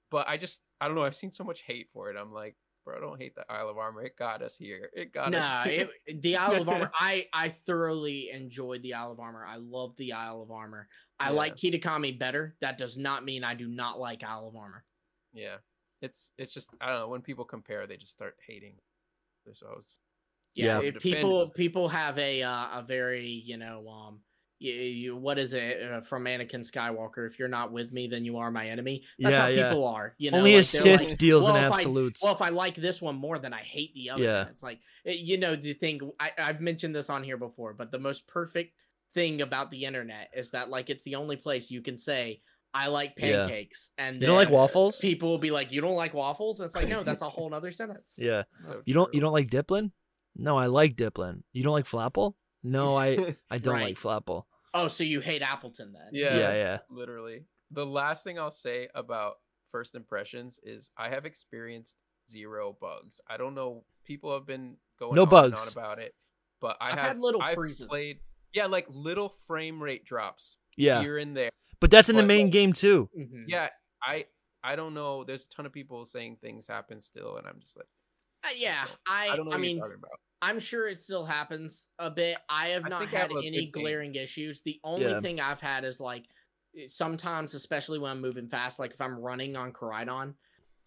but 0.09 0.27
I 0.27 0.37
just 0.37 0.61
I 0.79 0.87
don't 0.87 0.95
know. 0.95 1.03
I've 1.03 1.15
seen 1.15 1.31
so 1.31 1.43
much 1.43 1.61
hate 1.61 1.91
for 1.93 2.09
it. 2.09 2.17
I'm 2.17 2.33
like, 2.33 2.57
bro, 2.83 2.97
I 2.97 2.99
don't 2.99 3.19
hate 3.19 3.35
the 3.35 3.49
Isle 3.51 3.69
of 3.69 3.77
Armor. 3.77 4.03
It 4.03 4.15
got 4.17 4.41
us 4.41 4.55
here. 4.55 4.89
It 4.93 5.11
got 5.13 5.31
Nah, 5.31 5.61
us. 5.61 5.67
Here. 5.67 5.89
it, 6.05 6.21
the 6.21 6.35
Isle 6.37 6.61
of 6.61 6.69
Armor. 6.69 6.91
I 6.99 7.27
I 7.33 7.49
thoroughly 7.49 8.29
enjoyed 8.31 8.81
the 8.83 8.93
Isle 8.93 9.11
of 9.11 9.19
Armor. 9.19 9.45
I 9.45 9.55
love 9.57 9.95
the 9.97 10.13
Isle 10.13 10.41
of 10.41 10.51
Armor. 10.51 10.87
I 11.19 11.25
Yeah. 11.29 11.35
like 11.35 11.55
Kitakami 11.55 12.17
better. 12.17 12.55
That 12.61 12.77
does 12.77 12.97
not 12.97 13.23
mean 13.25 13.43
I 13.43 13.53
do 13.53 13.67
not 13.67 13.99
like 13.99 14.23
Isle 14.23 14.47
of 14.47 14.55
Armor. 14.55 14.83
yeah, 15.33 15.57
it's 16.01 16.31
it's 16.37 16.53
just 16.53 16.69
I 16.81 16.87
don't 16.89 16.99
know. 16.99 17.07
When 17.09 17.21
people 17.21 17.45
compare, 17.45 17.87
they 17.87 17.97
just 17.97 18.11
start 18.13 18.35
hating. 18.45 18.75
themselves. 19.45 19.99
I 20.61 20.77
was 20.79 20.83
Yeah. 20.83 20.91
people 20.99 21.49
people 21.49 21.89
have 21.89 22.17
a 22.19 22.43
uh, 22.43 22.79
a 22.79 22.83
very 22.85 23.29
you 23.29 23.57
know 23.57 23.87
um 23.87 24.21
you, 24.61 24.73
you, 24.73 25.15
what 25.15 25.37
is 25.39 25.53
it 25.53 25.81
uh, 25.91 26.01
from 26.01 26.25
Anakin 26.25 26.61
Skywalker? 26.69 27.25
If 27.27 27.39
you're 27.39 27.47
not 27.47 27.71
with 27.71 27.91
me, 27.91 28.07
then 28.07 28.23
you 28.25 28.37
are 28.37 28.51
my 28.51 28.67
enemy. 28.69 29.03
That's 29.19 29.33
Yeah, 29.33 29.41
how 29.41 29.47
yeah. 29.47 29.69
people 29.69 29.87
are. 29.87 30.13
You 30.17 30.31
know, 30.31 30.37
Only 30.37 30.53
a 30.53 30.57
like, 30.57 30.67
they're 30.67 30.81
Sith 30.97 31.09
like, 31.09 31.17
deals 31.17 31.47
in 31.47 31.53
well, 31.53 31.65
if 31.65 31.71
I- 31.71 31.75
absolutes. 31.77 32.23
well, 32.23 32.33
if 32.33 32.41
I 32.41 32.49
like 32.49 32.75
this 32.75 33.01
one 33.01 33.15
more, 33.15 33.39
than 33.39 33.53
I 33.53 33.61
hate 33.61 33.93
the 33.95 34.11
other. 34.11 34.23
Yeah. 34.23 34.39
one. 34.43 34.47
It's 34.49 34.63
like 34.63 34.79
you 35.05 35.37
know 35.39 35.55
the 35.55 35.73
thing. 35.73 35.99
I, 36.19 36.31
I've 36.37 36.61
mentioned 36.61 36.95
this 36.95 37.09
on 37.09 37.23
here 37.23 37.37
before, 37.37 37.73
but 37.73 37.91
the 37.91 37.99
most 37.99 38.27
perfect 38.27 38.75
thing 39.13 39.41
about 39.41 39.71
the 39.71 39.83
internet 39.85 40.29
is 40.35 40.51
that 40.51 40.69
like 40.69 40.89
it's 40.89 41.03
the 41.03 41.15
only 41.15 41.35
place 41.35 41.69
you 41.71 41.81
can 41.81 41.97
say 41.97 42.41
I 42.73 42.87
like 42.87 43.13
Yeah. 43.17 43.47
pancakes, 43.47 43.89
and 43.97 44.21
you 44.21 44.27
don't 44.27 44.37
like 44.37 44.49
waffles? 44.49 44.99
People 44.99 45.29
will 45.29 45.37
be 45.37 45.51
like, 45.51 45.71
"You 45.73 45.81
don't 45.81 45.95
like 45.95 46.13
waffles?" 46.13 46.59
And 46.61 46.67
it's 46.67 46.75
like, 46.75 46.87
no, 46.87 47.03
that's 47.03 47.21
a 47.21 47.29
whole 47.29 47.53
other 47.53 47.71
sentence. 47.71 48.15
Yeah. 48.17 48.43
so 48.65 48.81
You 48.85 48.93
don't. 48.93 49.13
You 49.13 49.19
don't 49.21 49.33
like 49.33 49.49
Dipplin? 49.49 49.91
No, 50.35 50.55
I 50.57 50.67
like 50.67 50.95
Dipplin. 50.95 51.41
You 51.51 51.63
don't 51.63 51.73
like 51.73 51.85
Flapple? 51.85 52.35
No, 52.63 52.95
I 52.95 53.35
I 53.49 53.57
don't 53.57 53.73
Right. 53.79 53.83
like 53.87 53.95
Flapple. 53.97 54.43
Oh, 54.73 54.87
so 54.87 55.03
you 55.03 55.19
hate 55.21 55.41
Appletun 55.41 55.91
then? 55.93 56.09
Yeah. 56.13 56.37
Yeah, 56.37 56.53
yeah. 56.53 56.77
literally. 56.89 57.45
The 57.71 57.85
last 57.85 58.23
thing 58.23 58.39
I'll 58.39 58.51
say 58.51 58.87
about 58.95 59.35
first 59.71 59.95
impressions 59.95 60.59
is 60.63 60.89
I 60.97 61.09
have 61.09 61.25
experienced 61.25 61.95
zero 62.29 62.75
bugs. 62.79 63.19
I 63.29 63.37
don't 63.37 63.55
know. 63.55 63.83
People 64.05 64.33
have 64.33 64.45
been 64.45 64.75
going 64.99 65.15
No 65.15 65.21
on 65.23 65.27
and 65.27 65.29
bugs. 65.51 65.61
on 65.61 65.71
about 65.83 65.99
it, 65.99 66.13
but 66.59 66.77
I 66.81 66.89
I've 66.91 66.99
have 66.99 67.07
had 67.09 67.19
little 67.19 67.41
I've 67.41 67.55
freezes. 67.55 67.87
Played, 67.87 68.19
yeah, 68.53 68.65
like 68.65 68.85
little 68.89 69.29
frame 69.47 69.81
rate 69.81 70.05
drops 70.05 70.57
Yeah, 70.77 71.01
here 71.01 71.17
and 71.17 71.35
there. 71.35 71.51
but 71.79 71.91
that's 71.91 72.09
in 72.09 72.15
the 72.15 72.21
but- 72.23 72.27
main 72.27 72.49
game 72.49 72.73
too. 72.73 73.09
Mhm. 73.17 73.45
Yeah, 73.47 73.69
I 74.03 74.25
I 74.63 74.75
don't 74.75 74.93
know. 74.93 75.23
There's 75.23 75.45
a 75.45 75.49
ton 75.49 75.65
of 75.65 75.73
people 75.73 76.05
saying 76.05 76.37
things 76.41 76.67
happen 76.67 76.99
still, 77.01 77.37
and 77.37 77.47
I'm 77.47 77.59
just 77.59 77.75
like, 77.77 77.87
Uh, 78.43 78.49
yeah, 78.55 78.85
I 79.07 79.29
I 79.29 79.35
don't 79.35 79.45
know 79.45 79.51
I 79.51 79.55
what 79.55 79.61
mean, 79.61 79.77
you're 79.77 79.85
talking 79.85 79.99
about. 79.99 80.19
I'm 80.41 80.59
sure 80.59 80.87
it 80.87 81.01
still 81.01 81.23
happens 81.25 81.89
a 81.99 82.09
bit. 82.09 82.37
I 82.49 82.69
have 82.69 82.87
not 82.87 83.03
I 83.03 83.05
had 83.05 83.31
have 83.31 83.31
any 83.31 83.51
big 83.51 83.73
thing. 83.73 83.83
glaring 83.83 84.15
issues. 84.15 84.61
The 84.61 84.79
only 84.83 85.03
Yeah. 85.03 85.21
thing 85.21 85.39
I've 85.39 85.61
had 85.61 85.83
is 85.85 85.99
like 85.99 86.27
sometimes, 86.87 87.53
especially 87.53 87.99
when 87.99 88.11
I'm 88.11 88.21
moving 88.21 88.47
fast, 88.47 88.79
like 88.79 88.91
if 88.91 89.01
I'm 89.01 89.15
running 89.19 89.55
on 89.55 89.71
Koraidon, 89.73 90.35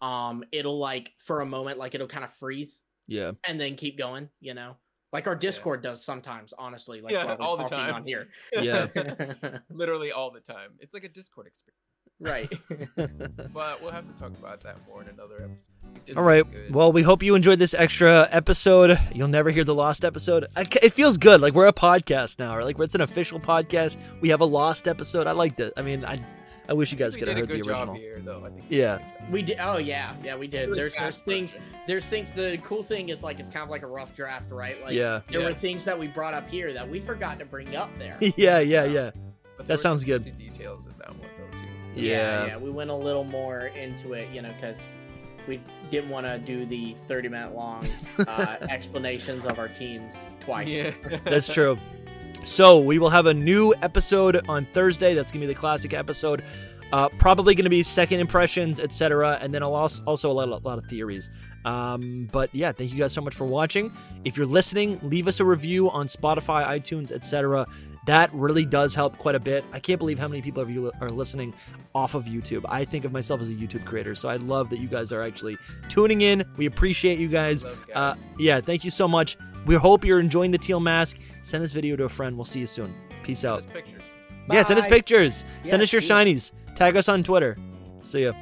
um, 0.01 0.43
it'll 0.51 0.77
like 0.79 1.13
for 1.17 1.41
a 1.41 1.45
moment, 1.45 1.77
like 1.77 1.95
it'll 1.95 2.07
kind 2.07 2.25
of 2.25 2.33
freeze 2.33 2.83
Yeah, 3.07 3.31
and 3.47 3.59
then 3.59 3.75
keep 3.75 3.97
going. 3.97 4.29
You 4.41 4.53
know, 4.55 4.77
like 5.13 5.27
our 5.27 5.35
Discord 5.35 5.81
does 5.83 6.03
sometimes. 6.03 6.53
Honestly, 6.57 7.01
like 7.01 7.13
Yeah, 7.13 7.35
all 7.39 7.55
the 7.57 7.63
time. 7.63 7.93
on 7.93 8.05
here. 8.05 8.29
Yeah. 8.51 8.87
literally 9.69 10.11
all 10.11 10.31
the 10.31 10.41
time. 10.41 10.77
It's 10.79 10.93
like 10.93 11.03
a 11.05 11.09
Discord 11.09 11.47
experience. 11.47 11.79
Right. 12.19 12.51
But 13.53 13.81
we'll 13.81 13.91
have 13.91 14.05
to 14.05 14.19
talk 14.19 14.31
about 14.37 14.61
that 14.61 14.77
more 14.87 15.01
in 15.01 15.07
another 15.09 15.35
episode. 15.43 16.17
All 16.17 16.23
right. 16.23 16.43
Well, 16.71 16.91
we 16.91 17.03
hope 17.03 17.23
you 17.23 17.35
enjoyed 17.35 17.57
this 17.59 17.73
extra 17.73 18.27
episode. 18.31 18.99
You'll 19.13 19.27
never 19.29 19.49
hear 19.49 19.63
the 19.63 19.73
lost 19.75 20.03
episode. 20.03 20.45
It 20.57 20.91
feels 20.93 21.17
good. 21.17 21.39
Like 21.41 21.53
we're 21.53 21.67
a 21.67 21.73
podcast 21.73 22.37
now, 22.39 22.55
or 22.55 22.63
like 22.63 22.77
it's 22.79 22.95
an 22.95 23.01
official 23.01 23.39
podcast. 23.39 23.97
We 24.21 24.29
have 24.29 24.41
a 24.41 24.45
lost 24.45 24.87
episode. 24.87 25.25
I 25.27 25.31
like 25.31 25.55
that. 25.57 25.73
I 25.77 25.81
mean, 25.81 26.03
I 26.05 26.19
I 26.67 26.73
wish 26.73 26.91
you 26.91 26.97
guys 26.97 27.13
think 27.13 27.19
could 27.25 27.27
have 27.29 27.37
heard 27.37 27.49
a 27.49 27.53
the 27.53 27.59
good 27.61 27.65
job 27.67 27.89
original. 27.89 27.95
here, 27.95 28.21
though. 28.23 28.43
I 28.45 28.49
think 28.49 28.65
Yeah. 28.69 28.99
We 29.31 29.41
did. 29.41 29.57
Oh 29.61 29.77
yeah, 29.77 30.15
yeah, 30.23 30.35
we 30.35 30.47
did. 30.47 30.73
There's 30.73 30.95
there's 30.95 31.19
things. 31.19 31.55
There's 31.87 32.05
things. 32.05 32.31
The 32.31 32.57
cool 32.63 32.83
thing 32.83 33.09
is 33.09 33.23
like 33.23 33.39
it's 33.39 33.49
kind 33.49 33.63
of 33.63 33.69
like 33.69 33.83
a 33.83 33.87
rough 33.87 34.15
draft, 34.15 34.51
right? 34.51 34.81
Like 34.83 34.93
Yeah. 34.93 35.21
there 35.29 35.41
Yeah. 35.41 35.47
were 35.47 35.53
things 35.53 35.85
that 35.85 35.97
we 35.97 36.07
brought 36.07 36.33
up 36.33 36.49
here 36.49 36.73
that 36.73 36.89
we 36.89 36.99
forgot 36.99 37.39
to 37.39 37.45
bring 37.45 37.75
up 37.75 37.89
there. 37.99 38.17
yeah, 38.35 38.59
yeah, 38.59 38.83
yeah. 38.85 39.11
But 39.57 39.67
That 39.67 39.79
sounds 39.79 40.03
good. 40.03 40.23
Details 40.37 40.85
in 40.87 40.93
that 40.99 41.09
one 41.09 41.19
though 41.37 41.44
too. 41.95 42.01
Yeah. 42.01 42.45
yeah, 42.45 42.57
we 42.57 42.69
went 42.69 42.89
a 42.89 42.95
little 42.95 43.23
more 43.23 43.67
into 43.67 44.13
it, 44.13 44.29
you 44.31 44.41
know, 44.41 44.51
because 44.59 44.77
we 45.47 45.61
didn't 45.91 46.09
want 46.09 46.25
to 46.25 46.39
do 46.39 46.65
the 46.65 46.95
30 47.07 47.29
minute 47.29 47.55
long 47.55 47.87
uh, 48.19 48.57
explanations 48.69 49.45
of 49.45 49.59
our 49.59 49.67
teams 49.67 50.13
twice. 50.39 50.67
Yeah, 50.67 50.91
That's 51.23 51.47
true. 51.47 51.77
So 52.43 52.79
we 52.79 52.99
will 52.99 53.09
have 53.09 53.25
a 53.25 53.33
new 53.33 53.73
episode 53.81 54.47
on 54.47 54.65
Thursday. 54.65 55.13
That's 55.15 55.31
gonna 55.31 55.41
be 55.41 55.47
the 55.47 55.59
classic 55.59 55.93
episode. 55.93 56.43
Uh, 56.93 57.09
probably 57.17 57.55
gonna 57.55 57.69
be 57.69 57.81
second 57.81 58.19
impressions, 58.19 58.79
etc. 58.79 59.39
And 59.41 59.53
then 59.53 59.63
I'll 59.63 59.73
also 59.73 60.03
also 60.05 60.31
a 60.31 60.33
lot, 60.33 60.49
a 60.49 60.67
lot 60.67 60.77
of 60.77 60.85
theories. 60.85 61.29
Um, 61.65 62.29
but 62.31 62.53
yeah, 62.53 62.71
thank 62.71 62.93
you 62.93 62.99
guys 62.99 63.13
so 63.13 63.21
much 63.21 63.33
for 63.33 63.45
watching. 63.45 63.91
If 64.23 64.37
you're 64.37 64.45
listening, 64.45 64.99
leave 65.01 65.27
us 65.27 65.39
a 65.39 65.45
review 65.45 65.89
on 65.89 66.07
Spotify, 66.07 66.65
iTunes, 66.67 67.11
etc. 67.11 67.65
That 68.05 68.31
really 68.33 68.65
does 68.65 68.93
help 68.93 69.17
quite 69.17 69.35
a 69.35 69.39
bit. 69.39 69.65
I 69.73 69.79
can't 69.79 69.99
believe 69.99 70.19
how 70.19 70.27
many 70.27 70.41
people 70.41 70.61
of 70.61 70.69
you 70.69 70.91
are 71.01 71.09
listening 71.09 71.53
off 71.93 72.13
of 72.13 72.25
YouTube. 72.25 72.63
I 72.69 72.85
think 72.85 73.03
of 73.03 73.11
myself 73.11 73.41
as 73.41 73.49
a 73.49 73.53
YouTube 73.53 73.85
creator, 73.85 74.13
so 74.15 74.29
I 74.29 74.35
love 74.35 74.69
that 74.69 74.79
you 74.79 74.87
guys 74.87 75.11
are 75.11 75.23
actually 75.23 75.57
tuning 75.89 76.21
in. 76.21 76.43
We 76.57 76.67
appreciate 76.67 77.17
you 77.17 77.27
guys. 77.27 77.63
Love 77.63 77.85
Uh, 77.95 78.15
yeah, 78.37 78.61
thank 78.61 78.83
you 78.83 78.91
so 78.91 79.07
much. 79.07 79.37
We 79.65 79.75
hope 79.75 80.05
you're 80.05 80.19
enjoying 80.19 80.51
the 80.51 80.59
teal 80.59 80.79
mask. 80.79 81.17
Send 81.41 81.63
this 81.63 81.71
video 81.71 81.95
to 81.95 82.03
a 82.03 82.09
friend. 82.09 82.35
We'll 82.35 82.45
see 82.45 82.59
you 82.59 82.67
soon. 82.67 82.93
Peace 83.23 83.39
Send 83.39 83.53
out. 83.53 83.59
us 83.59 83.65
pictures. 83.73 84.01
Yeah, 84.51 84.61
send 84.61 84.79
us 84.79 84.85
pictures. 84.85 85.45
Send 85.63 85.81
us 85.81 85.91
your 85.91 86.01
shinies. 86.01 86.51
Tag 86.75 86.95
us 86.95 87.09
on 87.09 87.23
Twitter. 87.23 87.57
See 88.03 88.23
ya. 88.23 88.33